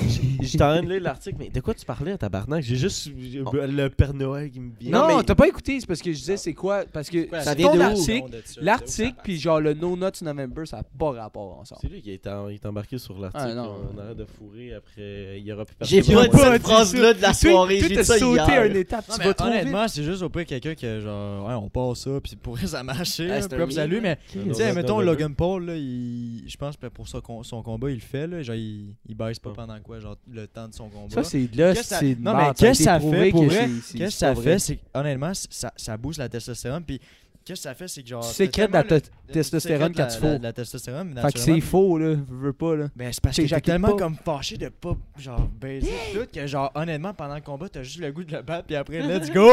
[0.09, 2.63] je- J'étais en train de lire l'article, mais de quoi tu parlais, tabarnak?
[2.63, 4.91] J'ai juste j'ai- le Père Noël qui me vient.
[4.93, 6.85] non, Non, mais- t'as pas écouté, c'est parce que je disais c'est quoi?
[6.93, 7.83] Parce que Ça vient ton de où?
[7.83, 8.31] article,
[8.61, 11.81] l'article, puis genre le No Nuts November, ça n'a pas rapport ensemble.
[11.83, 13.45] C'est lui qui est, en- il est embarqué sur l'article.
[13.51, 13.75] Ah, non.
[13.95, 15.02] on arrête de fourrer après.
[15.39, 16.15] Il y aura plus J'ai personne.
[16.15, 18.65] pas J'ai dit pas cette dit phrase-là de la soirée, j'ai dit ça sauté hier.
[18.65, 21.69] une étape, tu vas trop honnêtement, c'est juste au pire quelqu'un que genre, ouais, on
[21.69, 22.83] passe ça, puis pour vrai, ça.
[22.87, 27.09] Ah, un hop, salut, meme, mais tu sais, mettons Logan Paul, je pense que pour
[27.09, 29.57] son, com- son combat, il le fait, là, genre, il, il baisse pas Ouais.
[29.57, 31.15] pendant quoi, genre, le temps de son combat.
[31.15, 34.35] Ça, c'est de là, c'est Non, mais qu'est-ce que ça fait pour Qu'est-ce que ça
[34.35, 34.59] fait, vrai.
[34.59, 35.33] c'est que, honnêtement,
[35.77, 37.01] ça booste la testostérone, puis
[37.45, 38.27] qu'est-ce que ça fait, c'est que genre.
[38.27, 40.43] Tu sécrètes t'as de la le- testostérone quand tu la- la- fous.
[40.43, 42.15] La testostérone, mais Fait que c'est faux, là.
[42.15, 42.89] Je veux pas, là.
[42.97, 43.97] Ben, c'est parce que t'es tellement pas.
[43.97, 48.01] comme fâché de pas, genre, baiser tout, que genre, honnêtement, pendant le combat, t'as juste
[48.01, 49.49] le goût de le battre, puis après, let's go!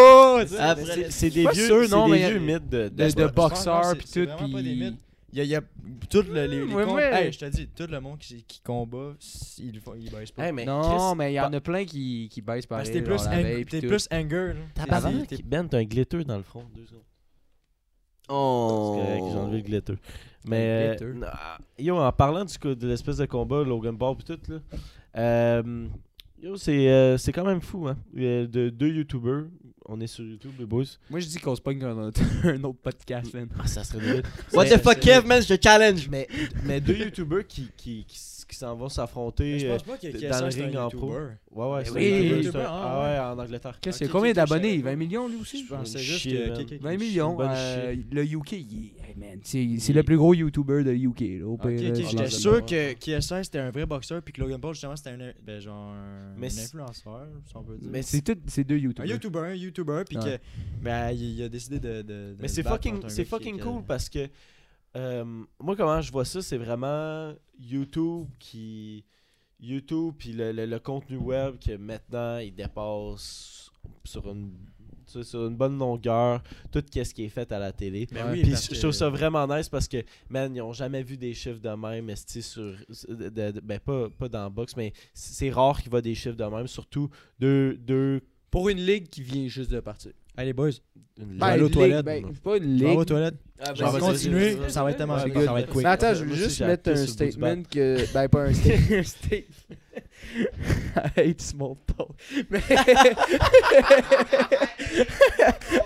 [0.60, 2.90] Après, C'est- des pas vieux, des mythes de.
[2.90, 5.00] De, de- pas- boxeurs, c'est tout, vraiment pas des mythes.
[5.32, 5.62] Il y a, il y a
[6.10, 7.26] tout le, les, les com- ouais.
[7.26, 10.48] Hey, je te dis, tout le monde qui, qui combat, font, ils baissent pas.
[10.48, 12.92] Hey, mais Non, Chris, mais il y en a plein qui, qui baissent Parce pareil,
[12.92, 14.56] que t'es plus, ang- plus anger,
[15.28, 16.64] T'es- t'es- Ben, t'as un glitter dans le front.
[16.76, 17.04] Deux secondes.
[18.30, 19.02] Oh.
[19.04, 19.94] J'ai enlevé le glitter.
[20.46, 21.06] Mais, glitter.
[21.06, 24.40] euh, nah, yo, en parlant du coup, de l'espèce de combat, Logan Paul pis tout,
[24.48, 24.60] là,
[25.18, 25.88] euh,
[26.42, 27.98] yo, c'est euh, c'est quand même fou, hein.
[28.14, 29.46] De, deux YouTubers,
[29.86, 30.86] on est sur YouTube, les boys.
[31.10, 31.98] Moi, je dis qu'on se pogne un
[32.44, 33.50] un autre podcast, man.
[33.60, 34.22] Ah, ça serait.
[34.54, 36.08] What the fuck, Kev, man, je te challenge.
[36.10, 36.28] Mais,
[36.64, 38.06] mais deux YouTubers qui, qui,
[38.50, 39.70] qui s'en vont s'affronter.
[39.70, 41.12] Euh, dans le ring un en pro.
[41.52, 42.14] Ouais, ouais, c'est oui.
[42.14, 43.36] un YouTuber, un- ah, Ah ouais.
[43.36, 43.78] en Angleterre.
[43.80, 44.64] Qu'est-ce Ok, qu'il y a ok, combien d'abonnés?
[44.70, 44.96] je savais 20 pas.
[44.98, 45.66] millions, lui aussi?
[45.66, 46.58] Je pensais Une juste shit, que man.
[46.58, 47.38] quelqu'un- 20 Une millions.
[47.42, 48.56] euh, le UK,
[49.44, 51.40] c'est le plus gros YouTuber de UK.
[51.40, 54.74] Là, au là, j'étais sûr que KSI c'était un vrai boxeur puis que Logan Paul
[54.74, 57.90] justement c'était un ben, genre un, un influenceur si on peut dire.
[57.92, 59.06] Mais c'est tout- c'est deux un YouTubers.
[59.10, 60.38] YouTuber, un YouTuber puis que
[60.82, 63.26] ben il, a décidé de, Mais c'est fucking, un c'est
[63.60, 64.28] cool parce que
[64.96, 65.24] euh,
[65.60, 69.06] moi, comment je vois ça, c'est vraiment YouTube qui.
[69.62, 73.70] YouTube puis le, le- le contenu web que maintenant il dépasse
[74.06, 74.54] sur une,
[75.06, 76.42] sur une bonne longueur
[76.72, 78.08] tout ce qui est fait à la télé.
[78.10, 78.32] Ben Ouais.
[78.36, 79.98] oui, Puis je trouve ça vraiment nice parce que,
[80.30, 82.74] man, ils ont jamais vu des chiffres de même, sur.
[83.10, 86.16] de- de- de- ben, pas, pas dans la box, mais c'est rare qu'il voit des
[86.16, 88.22] chiffres de même, surtout deux, deux
[88.52, 90.14] Pour une ligue qui vient juste de partir.
[90.38, 90.70] Allez, boys,
[91.20, 93.00] Une Ben, aux une toilettes, ben, c'est pas une on va ligue.
[93.00, 93.36] aux toilettes.
[93.62, 95.46] Ah, Je vais continuer, ça va être tellement Ouais, vite, good.
[95.46, 95.84] ça va être quick.
[95.84, 98.14] Mais attends, je veux juste mettre un statement que.
[98.14, 98.98] Ben, pas un statement.
[99.00, 99.76] un statement.
[100.96, 102.10] I hate small talk.
[102.50, 102.62] Mais.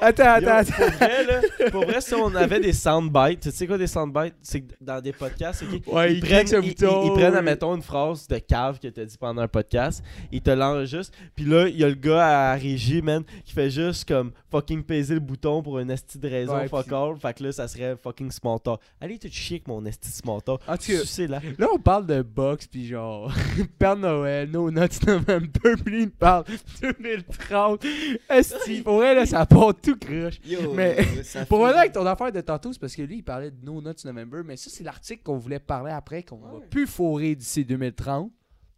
[0.01, 0.73] attends, Yo, attends, attends.
[0.75, 1.41] Pour vrai, là,
[1.71, 4.35] pour vrai, si on avait des soundbites, tu sais quoi des soundbites?
[4.41, 7.35] C'est que dans des podcasts, ok, Ouais, ils, il prennent, ils, ils- bouton, ils prennent,
[7.35, 11.45] admettons, une phrase de cave que t'as dit pendant un podcast, ils te l'enregistrent, puis
[11.45, 14.83] là, il y a le gars à la régie, man, qui fait juste comme fucking
[14.83, 17.67] peser le bouton pour une esti de raison Ouais, fuck all, fait que là, ça
[17.67, 18.79] serait fucking small talk.
[18.99, 20.65] Allez te chier avec mon esti small talk.
[20.65, 21.39] Cas, Sucez là.
[21.57, 23.31] Là, on parle de box, puis genre,
[23.79, 26.45] Père Noël, No Nuts November, puis il parle
[26.81, 27.85] 2030.
[28.29, 30.39] Esti, pour vrai, là, ça part tout croche.
[30.45, 33.17] Yo, Mais- ça Pour fait- revenir avec ton affaire de tantôt, c'est parce que lui,
[33.17, 36.37] il parlait de No Nuts November, mais ça, c'est l'article qu'on voulait parler après, qu'on
[36.37, 38.31] va plus fourrer d'ici 2030.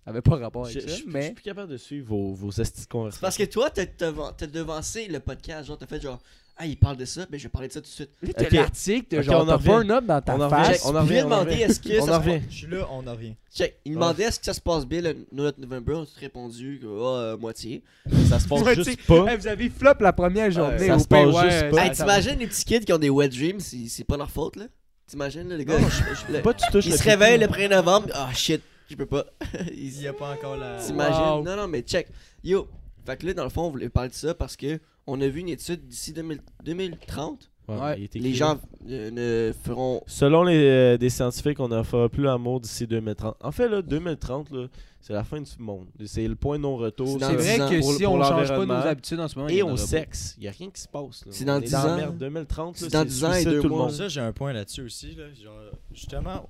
[0.06, 1.26] Ça avait pas rapport Je avec je- ça, je- je mais...
[1.26, 2.52] suis plus capable de suivre vos, vos
[2.90, 3.20] conversations.
[3.22, 5.68] parce que toi, t'as t'as devancé le podcast.
[5.68, 6.20] Genre, t'as fait genre,
[6.58, 8.12] ah, il parle de ça, ben je vais parler de ça tout de suite.
[8.22, 9.66] Là, t'as l'article, t'as Ok, genre, t'as revient.
[9.68, 10.86] burn up dans ta On face.
[10.86, 11.64] on en revient, a on en demandé revient.
[11.64, 12.30] est-ce que On ça en se.
[12.50, 13.36] Je suis là, on en revient.
[13.54, 13.76] Check.
[13.84, 15.94] Il demandait est-ce que ça se passe bien le Note November.
[15.96, 17.82] On t'a répondu que ah, euh, moitié.
[18.30, 19.26] Ça se passe Ouais, juste tu- pas.
[19.32, 20.86] Hey, vous avez flop la première journée.
[20.88, 21.86] ça au se passe pire, juste ouais, pas.
[21.88, 24.56] Hey, t'imagines les petits kids qui ont des wet dreams, c'est c'est pas leur faute
[24.56, 24.66] là?
[25.08, 25.78] T'imagines là, les gars.
[25.80, 25.86] je-
[26.28, 28.08] je- le- Pas tu touches ils se réveillent le 1er novembre.
[28.14, 29.26] Ah shit, je peux pas.
[29.72, 30.78] Il Ils n'y a pas encore la.
[30.78, 31.22] T'imagines?
[31.22, 31.44] Wow.
[31.44, 32.08] Non, non, mais check.
[32.44, 32.68] Yo,
[33.06, 35.28] fait que là, dans le fond, on voulait parler de ça parce que on a
[35.28, 37.52] vu une étude d'ici 2000 2030.
[37.68, 39.10] Ouais, Les gens euh,
[39.50, 40.04] ne feront.
[40.06, 43.38] Selon les, euh, des scientifiques, on ne fera plus l'amour d'ici 2030.
[43.42, 44.68] En fait, là, 2030, là,
[45.02, 45.88] c'est la fin du monde.
[46.06, 47.18] C'est le point de non-retour.
[47.20, 47.68] C'est vrai ans.
[47.70, 49.78] que Pour- si pour on change pas nos habitudes en ce moment, Et pas.
[49.78, 51.26] sexe, il n'y a rien qui se passe.
[51.26, 51.32] là.
[51.32, 51.98] C'est dans On est 10 dans la ans.
[51.98, 52.18] merde.
[52.20, 53.80] 2030, là, C'est dans 10 ans et suicide deux tout le mois.
[53.86, 53.92] monde.
[53.94, 55.16] Ça, j'ai un point là-dessus aussi.
[55.16, 55.24] Là.
[55.34, 55.54] Genre,
[55.92, 56.48] justement,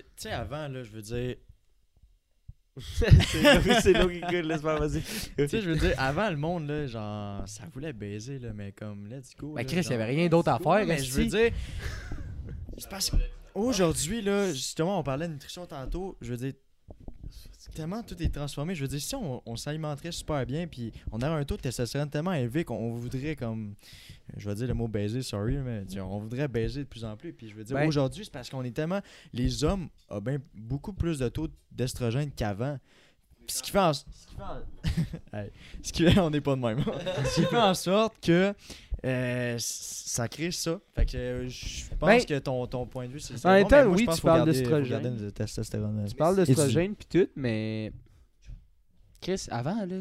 [0.00, 1.36] tu sais- avant, là, je veux dire.
[2.78, 5.02] c'est là qu'il gueule, laisse-moi, vas-y.
[5.02, 8.72] Tu sais, je veux dire, avant, le monde, là, genre, ça voulait baiser, là, mais
[8.72, 9.52] comme, let's go.
[9.52, 11.52] Ben, là, Chris, il genre, y avait rien d'autre à faire, Mais je veux dire.
[12.78, 16.16] C'est parce qu'aujourd'hui, là, justement, on parlait de nutrition tantôt.
[16.22, 16.52] Je veux dire,
[17.72, 18.74] tellement tout est transformé.
[18.74, 21.62] Je veux dire, si on, on s'alimenterait super bien, puis on aurait un taux de
[21.62, 23.74] testostérone tellement élevé qu'on voudrait, comme.
[24.36, 27.04] Je vais dire le mot baiser, sorry, mais tu sais, on voudrait baiser de plus
[27.04, 27.32] en plus.
[27.32, 29.00] Puis je veux dire, Ben- aujourd'hui, c'est parce qu'on est tellement.
[29.32, 32.78] Les hommes ont ben beaucoup plus de taux d'estrogène qu'avant.
[33.46, 35.50] Puis ce qui fait en, ce qui fait en- Hey,
[35.82, 36.82] ce qui fait- on n'est pas de même.
[37.26, 38.54] ce qui fait en sorte que
[39.04, 40.78] euh, ça crée ça.
[40.94, 43.48] Fait que euh, je pense Ben, que ton, ton point de vue, c'est en c'est
[43.48, 45.30] même temps, oui, tu parles d'estrogène.
[45.32, 46.04] testostérone.
[46.08, 46.54] Tu parles étudié.
[46.54, 47.92] d'œstrogène pis tout, mais.
[49.20, 49.96] Chris, avant, là.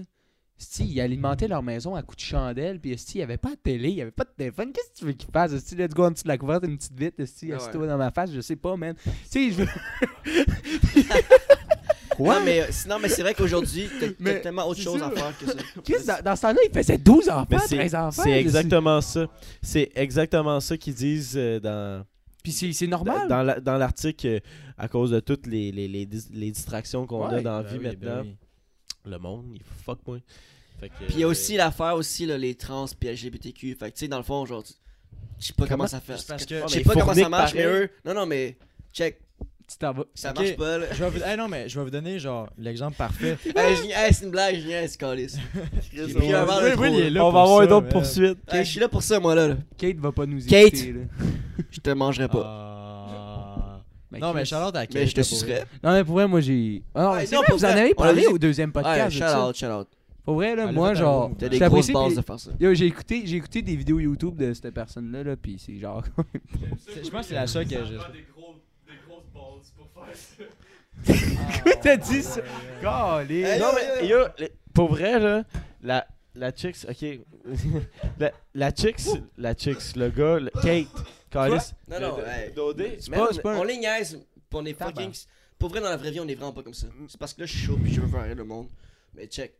[0.57, 3.55] Si, ils alimentaient leur maison à coups de chandelle, puis il n'y avait pas de
[3.55, 4.71] télé, il n'y avait pas de téléphone.
[4.71, 5.53] Qu'est-ce que tu veux qu'ils fassent?
[5.53, 7.87] Esti, let's go en dessous de la couverte une petite vite, esti, Ah assis-toi ouais.
[7.87, 8.93] dans ma face, je sais pas, man.
[9.03, 9.67] Tu sais, je veux.
[12.19, 15.07] Non, mais, euh, sinon, mais c'est vrai qu'aujourd'hui, t'as Mais tellement autre c'est chose ça.
[15.07, 15.53] à faire que ça.
[15.83, 18.23] Chris, dans, dans ce temps-là, il faisait 12 enfants, Mais c'est 13 enfants.
[18.23, 19.27] c'est exactement ça.
[19.61, 22.05] C'est exactement ça qu'ils disent euh, dans,
[22.43, 23.27] Puis c'est c'est normal.
[23.27, 24.39] dans, la- dans l'article euh,
[24.77, 27.63] à cause de toutes les, les, les, dis- les distractions qu'on a Ouais, dans la
[27.63, 28.21] Ben vie oui, ben maintenant.
[28.23, 28.35] oui.
[29.05, 30.17] Le monde, il fuck moi.
[30.79, 33.75] Fait que, Puis il y a euh, aussi l'affaire aussi, là, les trans puis LGBTQ.
[33.75, 34.73] Fait que tu sais, dans le fond, genre, tu-
[35.39, 36.17] je sais pas comment, Comment- ça fait.
[36.17, 37.89] C'est parce que- Je sais pas comment ça marche, mais eux.
[38.05, 38.57] Non, non, mais
[38.93, 39.19] check,
[39.71, 40.03] Tu t'en vas.
[40.13, 40.35] ça Ok.
[40.39, 40.85] marche pas, là.
[40.91, 41.23] Je vais vous...
[41.23, 43.37] hey, non, mais je vais vous donner genre l'exemple parfait.
[43.55, 44.67] Hey, je- hey, c'est une blague, je
[46.33, 48.39] un verre de Oui, on va avoir mais- poursuites.
[48.51, 49.47] Hey, je suis là pour ça, moi, là.
[49.49, 49.57] là.
[49.77, 50.73] Kate va pas nous Kate.
[50.73, 51.25] écouter, là.
[51.71, 52.43] Je te mangerai pas.
[52.45, 53.81] Ah.
[54.19, 54.43] Non, mais.
[54.45, 55.51] Charlotte à mais je te Kate, là, pour sucerai.
[55.53, 55.65] vrai.
[55.83, 56.83] Non, mais pour vrai, moi, j'ai.
[56.93, 59.15] Ah, non, Ouais, c'est non, vrai, pour vous en avez parlé au deuxième podcast.
[59.55, 59.87] shout out.
[60.25, 61.31] Pour vrai, là, moi, genre.
[61.39, 62.51] T'as des grosses bases de faire ça.
[62.59, 66.03] Yo, j'ai écouté, j'ai écouté des vidéos YouTube de cette personne-là, là, pis c'est genre.
[66.85, 67.97] C'est- Je pense que c'est la seule que j'ai.
[71.81, 72.41] T'as dit ça?
[72.81, 73.41] Calé.
[73.41, 75.43] Hey, non, yo, mais yo, yo, les- pour vrai, là,
[75.81, 76.05] la,
[76.35, 77.19] la chicks, ok.
[78.19, 79.01] la, la chicks,
[79.37, 80.87] la chicks, le gars, le- Kate.
[81.89, 82.51] Non, non, de- hey.
[82.53, 82.97] Dodé?
[82.99, 84.19] C'est man, pas- c'est pas un- On les niaise,
[84.49, 85.05] pis on est Tabarnak.
[85.05, 85.25] fucking.
[85.57, 86.87] Pour vrai, dans la vraie vie, on est vraiment pas comme ça.
[87.07, 88.67] C'est parce que là, je suis chaud pis je veux faire rire le monde.
[89.15, 89.53] Mais check,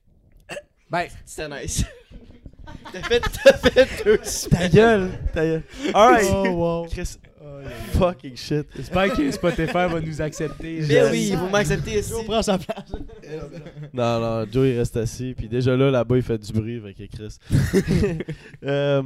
[0.89, 1.83] Ben, c'était nice.
[2.93, 4.19] T'as fait, t'as fait deux
[4.49, 5.63] Ta gueule, ta gueule.
[5.93, 6.27] Alright.
[6.31, 6.85] Oh, wow.
[6.87, 7.17] Chris,
[7.97, 8.65] fucking shit.
[8.75, 10.81] j'espère que Spotify va nous accepter.
[10.87, 12.09] Mais oui, vous m'acceptez ici.
[12.11, 12.85] Joe prend sa place.
[13.93, 17.03] Non, non, Joe il reste assis, puis déjà là, là-bas il fait du bruit, que
[17.15, 17.37] Chris.
[18.65, 19.01] euh,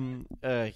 [0.46, 0.70] euh,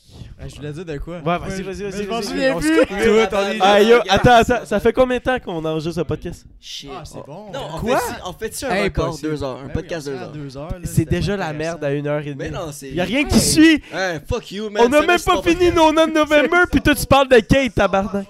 [0.48, 1.18] je voulais dire de quoi?
[1.18, 2.04] Ouais, vas-y, vas-y, vas-y.
[2.04, 2.24] je m'en vas-y.
[2.24, 3.60] souviens On plus.
[3.62, 6.46] Ah, yo, attends, attends, ça fait combien de temps qu'on enregistre ce podcast?
[6.60, 6.90] Shit.
[6.94, 7.52] Ah, c'est bon.
[7.54, 7.98] Non, on Quoi?
[8.00, 9.30] fait, on fait ça un record Impossible.
[9.32, 10.34] deux heures, un Ben podcast on deux sera à heures.
[10.34, 10.72] deux heures.
[10.72, 12.58] là, C'est déjà la merde à une heure et Mais demie.
[12.58, 12.90] non, c'est.
[12.92, 13.82] Y'a rien qui suit.
[14.28, 14.84] Fuck you, man.
[14.88, 17.74] On a même pas fini nos noms de November, puis toi tu parles de Kate,
[17.76, 18.28] tabarnak.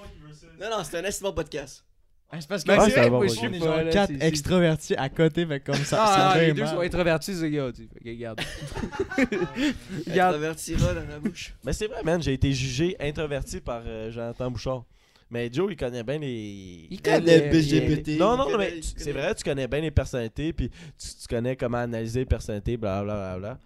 [0.60, 1.84] Non, non, c'est un estimant podcast.
[2.32, 4.28] c'est parce que va, moi, je suis on est pas, genre là, 4 c'est- c'est-
[4.28, 5.96] extravertis à côté, fait comme ça.
[6.00, 7.70] Ah, ah, les deux sont introvertis, ce gars.
[7.74, 8.40] tu que regarde.
[10.06, 10.34] Regarde.
[10.36, 11.54] Introvertira dans la bouche.
[11.64, 14.84] Mais c'est vrai, man, j'ai été jugé introverti par euh, Jonathan Bouchard.
[15.32, 16.86] Mais Joe, il connaît bien les.
[16.90, 17.50] Il connaît.
[17.52, 18.18] LGBT.
[18.18, 21.08] Non, non, il mais tu- il c'est vrai, tu connais bien les personnalités, puis tu,
[21.20, 23.58] tu connais comment analyser les personnalités, blablabla.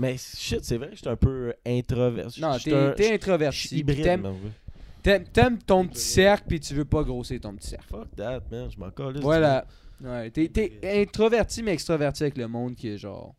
[0.00, 2.40] Mais shit, c'est vrai que je suis un peu introverti.
[2.40, 3.78] Non, t'es un- t'es Je suis introverti.
[3.78, 5.24] hybride, T'aimes- ouais.
[5.66, 7.86] Ton petit cercle, puis tu veux pas grossir ton petit cercle.
[7.88, 9.22] Fuck that, man, je m'en calisse.
[9.22, 9.66] Voilà.
[10.02, 13.34] Ouais, t'es t'es introverti, mais extroverti avec le monde qui est genre.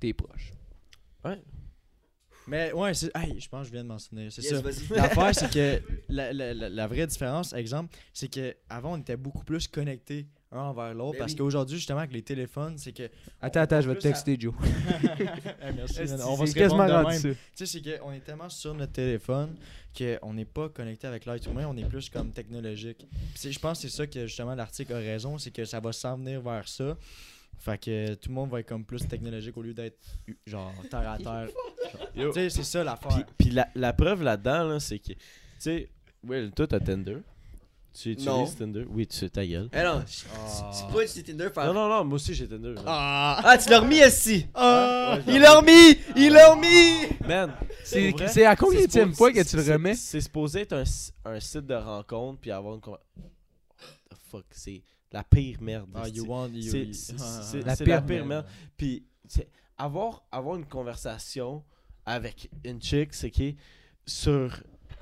[0.00, 0.52] T'es proche.
[2.46, 3.10] Mais ouais, c'est.
[3.14, 4.28] Hey, je pense que je viens de mentionner.
[4.30, 4.94] C'est Yes, ça.
[4.96, 9.16] L'affaire, c'est que la, la, la, la vraie différence, exemple, c'est que avant on était
[9.16, 11.12] beaucoup plus connectés un envers l'autre.
[11.12, 11.38] Ben parce oui.
[11.38, 13.08] qu'aujourd'hui, justement, avec les téléphones, c'est que.
[13.40, 14.54] Attends, attends, je vais te plus à- texter, Joe.
[15.62, 16.20] Hey, merci, man.
[16.26, 17.20] on va c'est se quasiment ça.
[17.20, 19.56] Tu sais, c'est qu'on est tellement sur notre téléphone
[19.96, 23.06] qu'on n'est pas connecté avec l'être humain, on est plus comme technologique.
[23.42, 26.16] Je pense que c'est ça que justement l'article a raison, c'est que ça va s'en
[26.16, 26.96] venir vers ça.
[27.58, 29.98] Fait que tout le monde va être comme plus technologique au lieu d'être
[30.46, 31.48] genre terre à terre.
[32.14, 33.10] Tu sais, c'est ça l'affaire.
[33.10, 35.12] Puis, puis la, la preuve là-dedans, là, c'est que.
[35.12, 35.18] Tu
[35.58, 35.90] sais,
[36.22, 37.18] Will, toi, t'as Tinder.
[37.92, 38.56] Tu utilises.
[38.56, 38.84] Tinder?
[38.88, 39.68] Oui, tu ta gueule.
[39.72, 40.26] Eh non, c'est
[40.72, 41.66] c'est pas utiliser Tinder faire.
[41.66, 42.74] Non, non, non, moi aussi j'ai Tinder.
[42.74, 42.84] man.
[42.86, 43.40] Ah!
[43.44, 44.00] Ah, tu l'as remis!
[44.54, 45.18] Ah!
[45.26, 45.98] Ouais, Il l'a remis!
[46.16, 47.08] Il l'a remis!
[47.26, 47.52] Man,
[47.84, 49.94] C'est à combien de fois que tu le remets?
[49.94, 52.80] C'est supposé être un, si- un site de rencontre puis avoir une.
[52.86, 53.00] What
[54.08, 55.88] the fuck, c'est la pire merde.
[55.94, 58.46] Ah, you want, you, C'est ah, La pire merde.
[58.76, 59.04] Puis,
[59.76, 61.64] avoir, avoir une conversation
[62.06, 63.56] avec une chick, c'est qui?
[64.06, 64.60] Sur,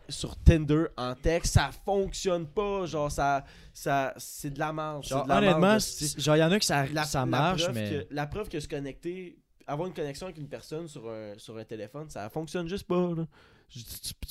[0.08, 2.86] sur Tinder en texte, ça fonctionne pas.
[2.86, 4.72] Genre, ça, ça, c'est de la
[5.02, 5.78] c'est Genre, de la honnêtement,
[6.18, 7.90] genre, il y en a que ça, La- ça la marche, preuve mais.
[7.90, 11.56] que- la preuve que se connecter, avoir une connexion avec une personne sur un, sur
[11.58, 13.14] un téléphone, ça fonctionne juste pas.
[13.14, 13.26] Là.
[13.70, 13.82] Tu,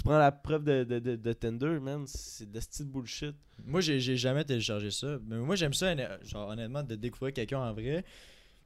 [0.04, 3.36] prends la preuve de, de, de, de Tinder, man, c'est de style bullshit.
[3.64, 5.20] Moi, j'ai jamais téléchargé ça.
[5.28, 5.94] Mais moi, j'aime ça,
[6.24, 8.04] genre, honnêtement, de découvrir quelqu'un en vrai.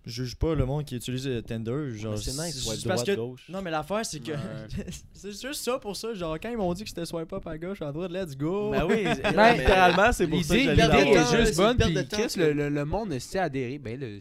[0.05, 1.91] Je juge pas le monde qui utilise Tinder.
[1.95, 3.43] Genre, c'est nice, c'est swipe droite, que- gauche.
[3.49, 4.31] Non, mais l'affaire, c'est que.
[4.31, 4.37] Ouais.
[5.13, 6.13] c'est juste ça pour ça.
[6.15, 8.71] Genre, quand ils m'ont dit que c'était swipe up à gauche, à droite, let's go.
[8.71, 9.03] Ben oui,
[9.35, 12.69] Ben, littéralement, c'est pour ça que L'idée j'allais est juste bonne, puis Chris, le, le,
[12.69, 13.77] le monde est adhéré?
[13.77, 14.17] Ben, le,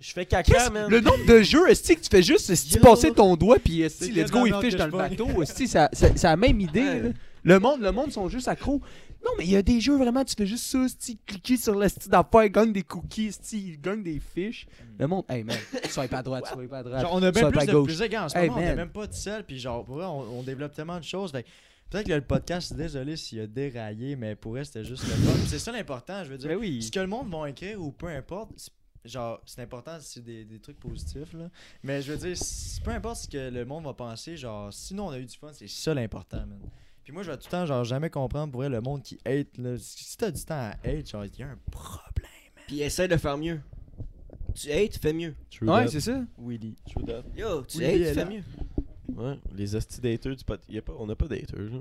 [0.00, 0.88] Je fais caca, man.
[0.90, 2.80] le nombre de jeux, est que tu fais juste Yo.
[2.80, 5.42] passer ton doigt, puis esti, C'est let's go, il fiche dans le bateau.
[5.42, 7.12] esti, ça- ça- C'est la même idée.
[7.44, 8.80] Le monde, le monde sont juste accros.
[9.24, 11.74] Non, mais il y a des jeux vraiment, tu fais juste ça, esti, cliquer sur
[11.78, 14.66] le style d'affaires, gagne des cookies, esti, gagne des fiches.
[14.98, 15.56] Le monde, hey man,
[15.88, 17.02] swipe à droite, swipe à droite.
[17.02, 17.86] Genre, on a à plus de gauche.
[17.86, 19.84] plus de gars en ce Hey, moment, on est même pas tout seul, puis genre,
[19.84, 21.30] pour vrai, on, on développe tellement de choses.
[21.30, 21.46] Fait
[21.88, 25.38] peut-être que le podcast, désolé s'il a déraillé, mais pour vrai, c'était juste le fun.
[25.46, 26.48] C'est ça l'important, je veux dire.
[26.48, 26.82] Ben oui.
[26.82, 28.70] Ce que le monde va écrire ou peu importe,
[29.04, 31.48] genre, c'est important si c'est des, des trucs positifs, là.
[31.84, 35.06] Mais je veux dire, si- peu importe ce que le monde va penser, genre, sinon
[35.06, 36.58] on a eu du fun, c'est ça l'important, man.
[37.04, 39.18] Puis moi, je vais tout le temps, genre, jamais comprendre pour vrai le monde qui
[39.24, 39.76] hate, là.
[39.78, 42.30] Si t'as du temps à hate, genre, il y a un problème.
[42.66, 43.60] Puis essaie de faire mieux.
[44.54, 45.34] Tu hates, fais mieux.
[45.50, 46.20] True Ouais, c'est ça.
[46.38, 46.76] Willy.
[46.90, 47.22] true that.
[47.36, 48.42] Yo, tu Oui, hates, fais mieux.
[49.16, 50.60] Ouais, les hosties daters du pot...
[50.68, 50.92] y a pas...
[50.98, 51.78] On n'a pas daters, là.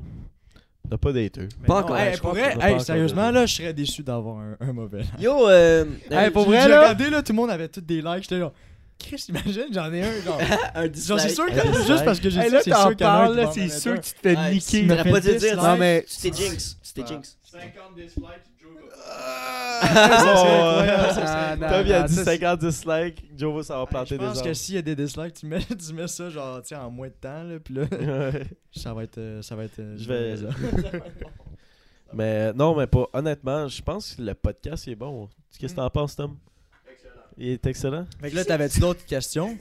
[0.86, 1.48] On n'a pas daters.
[1.66, 4.58] Pas encore, Hey, je pour vrai, hey, encore sérieusement, là, je serais déçu d'avoir un,
[4.60, 5.04] un mauvais.
[5.20, 5.86] Yo, euh.
[6.10, 8.24] Hey, euh, pour vrai, là, regardé, là, tout le monde avait tous des likes.
[8.24, 8.52] J'étais là,
[9.02, 10.40] Chris, imagine, j'en ai un, genre.
[10.76, 12.80] un Genre, c'est sûr Un que juste parce que j'ai Hey, dit, là, c'est sûr
[12.84, 14.20] t'en qu'il y en a un parles, qui là, va c'est sûr que tu te
[14.22, 14.82] fais Ouais, niquer.
[15.04, 15.62] tu pas dû dire.
[15.64, 16.78] Non, mais- C'était Jinx.
[16.82, 17.38] C'était Jinx.
[17.44, 18.26] 50 dislikes,
[18.62, 18.72] Joe
[19.84, 23.24] Ah, Tom, il a non, dit ça, 50 dislikes.
[23.38, 25.60] Joe, ça va Je planter des pense que s'il y a des dislikes, tu mets,
[25.88, 27.86] tu mets ça genre tiens, en moins de temps là, puis là
[28.72, 30.36] ça va être euh, ça va être euh, Je vais-
[32.14, 33.06] mais non, mais pas.
[33.14, 35.30] Honnêtement, je pense que le podcast il est bon.
[35.60, 36.38] Qu'est-ce que t'en penses, Tom?
[37.38, 38.06] Il est excellent.
[38.20, 39.58] Fait que là t'avais-tu d'autres questions?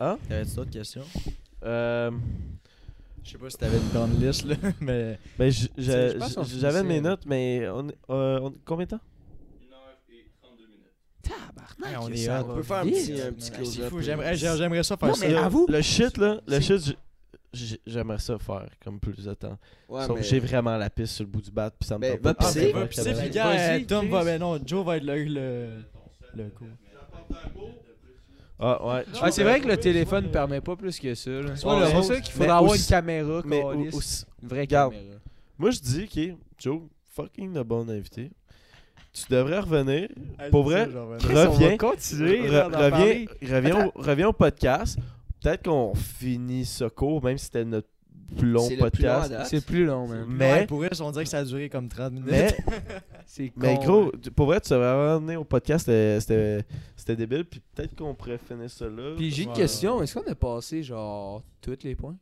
[0.00, 0.18] Hein?
[0.28, 1.04] T'avais-tu d'autres questions?
[1.64, 2.10] Euh.
[3.24, 7.68] Je sais pas si t'avais une grande liste là, mais Ben, j'avais mes notes, mais
[7.68, 9.00] on, euh, on- combien de temps?
[9.68, 10.92] 1 heure et 32 minutes.
[11.22, 13.92] Tabarnak, Hey, on est ça va On peut faire un petit, un petit c'est close-up.
[14.00, 15.26] j'aimerais j'ai- j'aimerais ça faire Non, ça.
[15.26, 16.96] mais Le- avoue- Le shit, là, le shit,
[17.84, 19.58] j'aimerais ça faire comme plus de temps.
[19.88, 21.96] Ouais, Sauf mais- que j'ai vraiment la piste sur le bout du bat, puis ça
[21.96, 22.72] me Ben, tente va pas de Ah, pisser.
[22.72, 25.68] ben, va pisser, puis puis euh, Tom va ben non, Joe va être le le
[26.36, 26.66] le coup.
[28.58, 29.04] Ah, ouais.
[29.20, 31.30] Ah, c'est vrai que le téléphone permet pas plus que ça.
[31.30, 31.56] là.
[31.56, 33.94] C'est Ouais, pour mais- ça qu'il mais faudra avoir aussi- une caméra, Mais câlisse.
[33.94, 34.92] au- aussi- une vraie Regarde.
[34.94, 35.16] caméra.
[35.58, 38.30] moi, je dis, ok, Joe, fucking de bon invité.
[39.12, 40.08] Tu devrais revenir.
[40.50, 40.88] Pour vrai,
[41.18, 41.76] Chris, on va reviens.
[41.76, 43.28] continuer Re- là, d'en reviens, parler.
[43.42, 44.98] reviens, au, reviens au podcast.
[45.42, 47.88] Peut-être qu'on finit ce cours, même si c'était notre
[48.36, 49.32] plus long podcast.
[49.44, 50.24] C'est plus long, man.
[50.28, 52.28] Mais- Mais pour elle, on dirait que ça a duré comme 30 minutes.
[52.30, 52.56] Mais,
[53.26, 55.86] C'est mais con, gros, pour vrai, tu devrais revenir au podcast.
[55.86, 56.64] C'était-
[57.16, 57.44] débile.
[57.44, 59.14] Puis peut-être qu'on pourrait finir ça là.
[59.16, 59.54] Puis j'ai une Ouais.
[59.56, 60.02] question.
[60.02, 62.16] Est-ce qu'on a passé, genre, tous les points?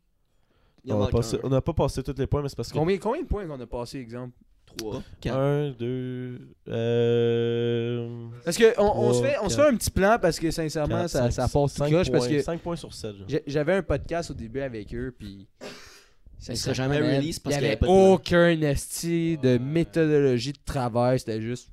[0.89, 2.76] On, a passé- on n'a pas passé tous les points, mais c'est parce que.
[2.76, 4.32] Combien, combien de points qu'on a passé, exemple?
[4.78, 5.39] 3, 4.
[5.39, 6.40] 1, 2.
[7.14, 8.28] Euh.
[8.44, 11.06] Parce que on, on se fait, on se fait un petit plan parce que sincèrement,
[11.09, 13.16] ça, ça passe tout cinq croche parce points- que 5 points sur 7.
[13.16, 13.26] genre.
[13.28, 15.47] j'ai- j'avais un podcast au début avec eux puis
[16.39, 19.56] Ça sera jamais release parce il qu'il y y avait pas de aucun esti de
[19.59, 21.70] méthodologie de travail, c'était juste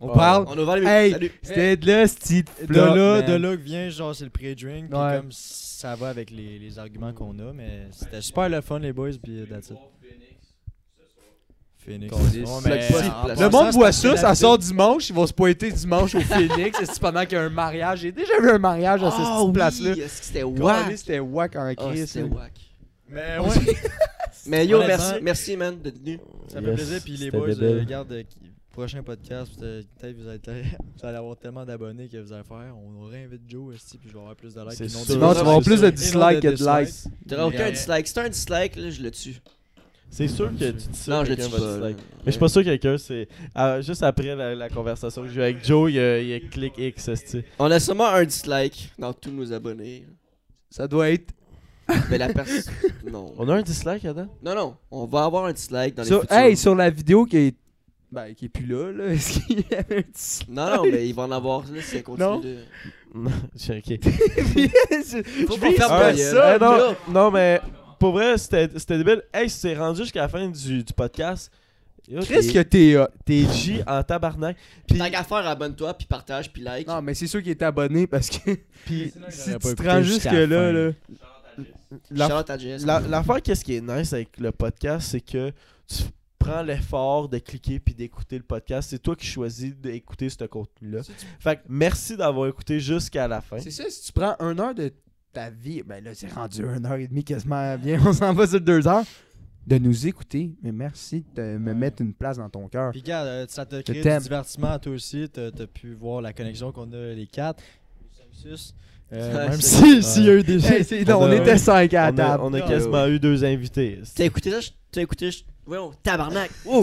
[0.00, 0.14] on Oh.
[0.14, 1.10] parle On a ouvert les Hey!
[1.12, 1.32] Salut.
[1.42, 4.90] c'était de l'esti de De là, de là que vient, genre, c'est le pré-drink.
[4.90, 5.16] Puis Ouais.
[5.18, 7.52] comme ça va avec les, les arguments qu'on a.
[7.52, 9.10] Mais c'était super le fun, les boys.
[9.22, 9.76] Puis that's it.
[11.78, 12.12] Phoenix.
[12.64, 12.88] Mais
[13.40, 17.00] le monde voit ça, ça sort dimanche, ils vont se pointer dimanche au Phoenix, c'est
[17.00, 18.00] pendant qu'il y a un mariage?
[18.00, 19.90] J'ai déjà vu un mariage à cette Ah petite place-là.
[19.94, 20.96] oui, est-ce que c'était wack?
[20.96, 22.06] C'était wack en Ah, crise.
[22.10, 22.52] c'était wack.
[23.12, 23.76] Mais ouais,
[24.46, 26.18] Mais yo, merci, merci man d'être venu.
[26.48, 27.00] ça fait Yes, plaisir.
[27.04, 28.22] Puis les boys, euh, regarde, euh,
[28.72, 30.40] prochain podcast, peut-être vous, allez,
[30.98, 32.74] vous allez avoir tellement d'abonnés que vous allez faire.
[32.76, 34.80] On réinvite Joe, esti, puis je vais avoir plus de likes.
[34.80, 35.14] Non sûr.
[35.14, 35.84] tu vas avoir c'est plus sûr.
[35.86, 36.94] de dislikes que de likes.
[37.28, 38.06] T'auras aucun dislike.
[38.08, 39.36] Si t'as un dislike, là, je le tue.
[40.10, 41.10] C'est sûr que tu dis ça.
[41.10, 41.78] Non, je le quelqu'un tue va pas.
[41.78, 41.88] là.
[41.88, 43.28] Mais je suis pas sûr que quelqu'un, c'est.
[43.54, 46.28] ah, juste après la, la conversation que j'ai eu avec Joe, il y a, il
[46.28, 47.10] y a clic X.
[47.58, 50.04] On a sûrement un dislike dans tous nos abonnés.
[50.70, 51.32] Ça doit être.
[52.10, 52.72] Mais la personne.
[53.10, 53.34] Non.
[53.36, 54.26] On a un dislike, Adam?
[54.42, 54.76] Non, non.
[54.90, 56.36] On va avoir un dislike dans les Sur, futurs.
[56.36, 57.54] hey, sur la vidéo qui est.
[58.10, 59.04] Ben, qui est plus là, là.
[59.12, 60.40] Est-ce qu'il y avait un petit.
[60.48, 62.26] Non, non, mais il va en avoir là, si ça continue.
[62.28, 62.40] Non.
[62.40, 62.58] de-
[63.14, 64.04] Non, j'ai- ok.
[64.04, 66.18] Faut Je qu'on vais- ferme ta gueule.
[66.34, 67.60] ça, non, Là, non, mais
[67.98, 69.22] pour vrai, c'était c'était débile.
[69.32, 71.50] Hey, c'est rendu jusqu'à la fin du, du podcast.
[72.08, 72.96] Yo, Qu'est-ce que t'es- t'es.
[72.96, 74.56] euh, T'es J en tabarnak.
[74.88, 76.86] Puis, Tant qu'à faire, abonne-toi, puis partage, puis like.
[76.88, 78.54] Non, mais c'est sûr qu'il est abonné parce que.
[78.84, 80.72] puis si tu te rends jusqu'à jusque la là, fin.
[80.72, 80.90] là.
[82.10, 82.28] La-
[82.86, 85.50] la- l'affaire, qu'est-ce qui est nice avec le podcast, c'est que
[85.86, 86.02] tu
[86.38, 88.90] prends l'effort de cliquer puis d'écouter le podcast.
[88.90, 91.02] C'est toi qui choisis d'écouter ce contenu-là.
[91.38, 93.58] Fait que merci d'avoir écouté jusqu'à la fin.
[93.60, 94.90] C'est ça, si tu prends une heure de
[95.32, 98.00] ta vie, ben là, c'est rendu une heure et demie quasiment bien.
[98.06, 99.04] On s'en va sur deux heures.
[99.64, 102.90] De nous écouter, mais merci de me mettre une place dans ton cœur.
[102.90, 104.18] Puis regarde, euh, ça t'a créé t'aime.
[104.18, 105.28] du divertissement à toi aussi.
[105.32, 107.62] T'as as pu voir la connexion qu'on a les quatre.
[109.12, 111.30] Euh, Ouais, même c'est- si s'il y a eu des Hey, c'est- non, On on,
[111.30, 112.42] a- était cinq à la On a, table.
[112.46, 113.98] on a Ah, quasiment eu deux invités.
[114.14, 114.58] T'as écouté ça?
[114.90, 115.28] T'as écouté.
[115.64, 116.50] Voyons, tabarnak.
[116.66, 116.82] Oh,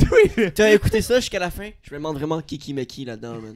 [0.56, 1.69] T'as écouté ça jusqu'à la fin?
[1.81, 3.56] Je me demande vraiment qui qui met qui là-dedans, man.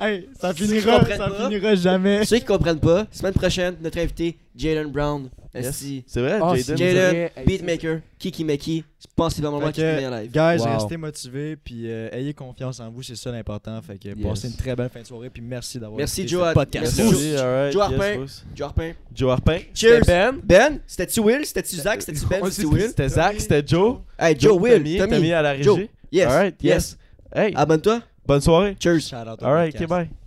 [0.00, 1.44] Hey, ça Ceux qui finira, comprennent ça pas.
[1.48, 2.24] finira jamais.
[2.24, 5.28] Ceux qui comprennent pas, semaine prochaine, notre invité, Jalen Brown.
[5.54, 5.84] Yes.
[6.06, 8.84] C'est vrai, Ah, Jalen, beatmaker, qui qui met qui.
[9.00, 10.30] Je pense que c'est moment Fait qui en live.
[10.30, 10.78] Guys, Wow.
[10.78, 13.80] restez motivés puis euh, ayez confiance en vous, c'est ça l'important.
[13.82, 14.16] Fait que Yes.
[14.22, 16.48] passez une très belle fin de soirée puis merci d'avoir Merci, Joe.
[16.48, 16.94] ce podcast.
[16.98, 17.32] Merci.
[17.72, 18.26] Joe Harpin.
[18.54, 18.92] Joe Harpin.
[19.14, 19.58] Joe Harpin.
[19.74, 19.98] Cheers.
[20.00, 20.40] C'était Ben?
[20.42, 21.44] Ben, c'était-tu Will?
[21.44, 22.00] C'était-tu Zach?
[22.02, 22.50] C'était-tu Ben?
[22.50, 22.88] C'était Will?
[22.88, 23.98] C'était Zach, c'était Joe.
[24.18, 24.82] Hey, Joe, Will.
[24.98, 25.32] Tommy, Tommy.
[25.32, 25.64] À la régie.
[25.64, 25.80] Joe.
[26.10, 26.28] Yes.
[26.42, 26.52] Yes.
[26.62, 26.98] yes.
[27.34, 28.00] Hey, Abonne-toi.
[28.26, 28.76] bonne soirée.
[28.78, 29.00] Cheers.
[29.00, 29.82] Shout out au Alright, podcast.
[29.84, 30.21] ok, bye.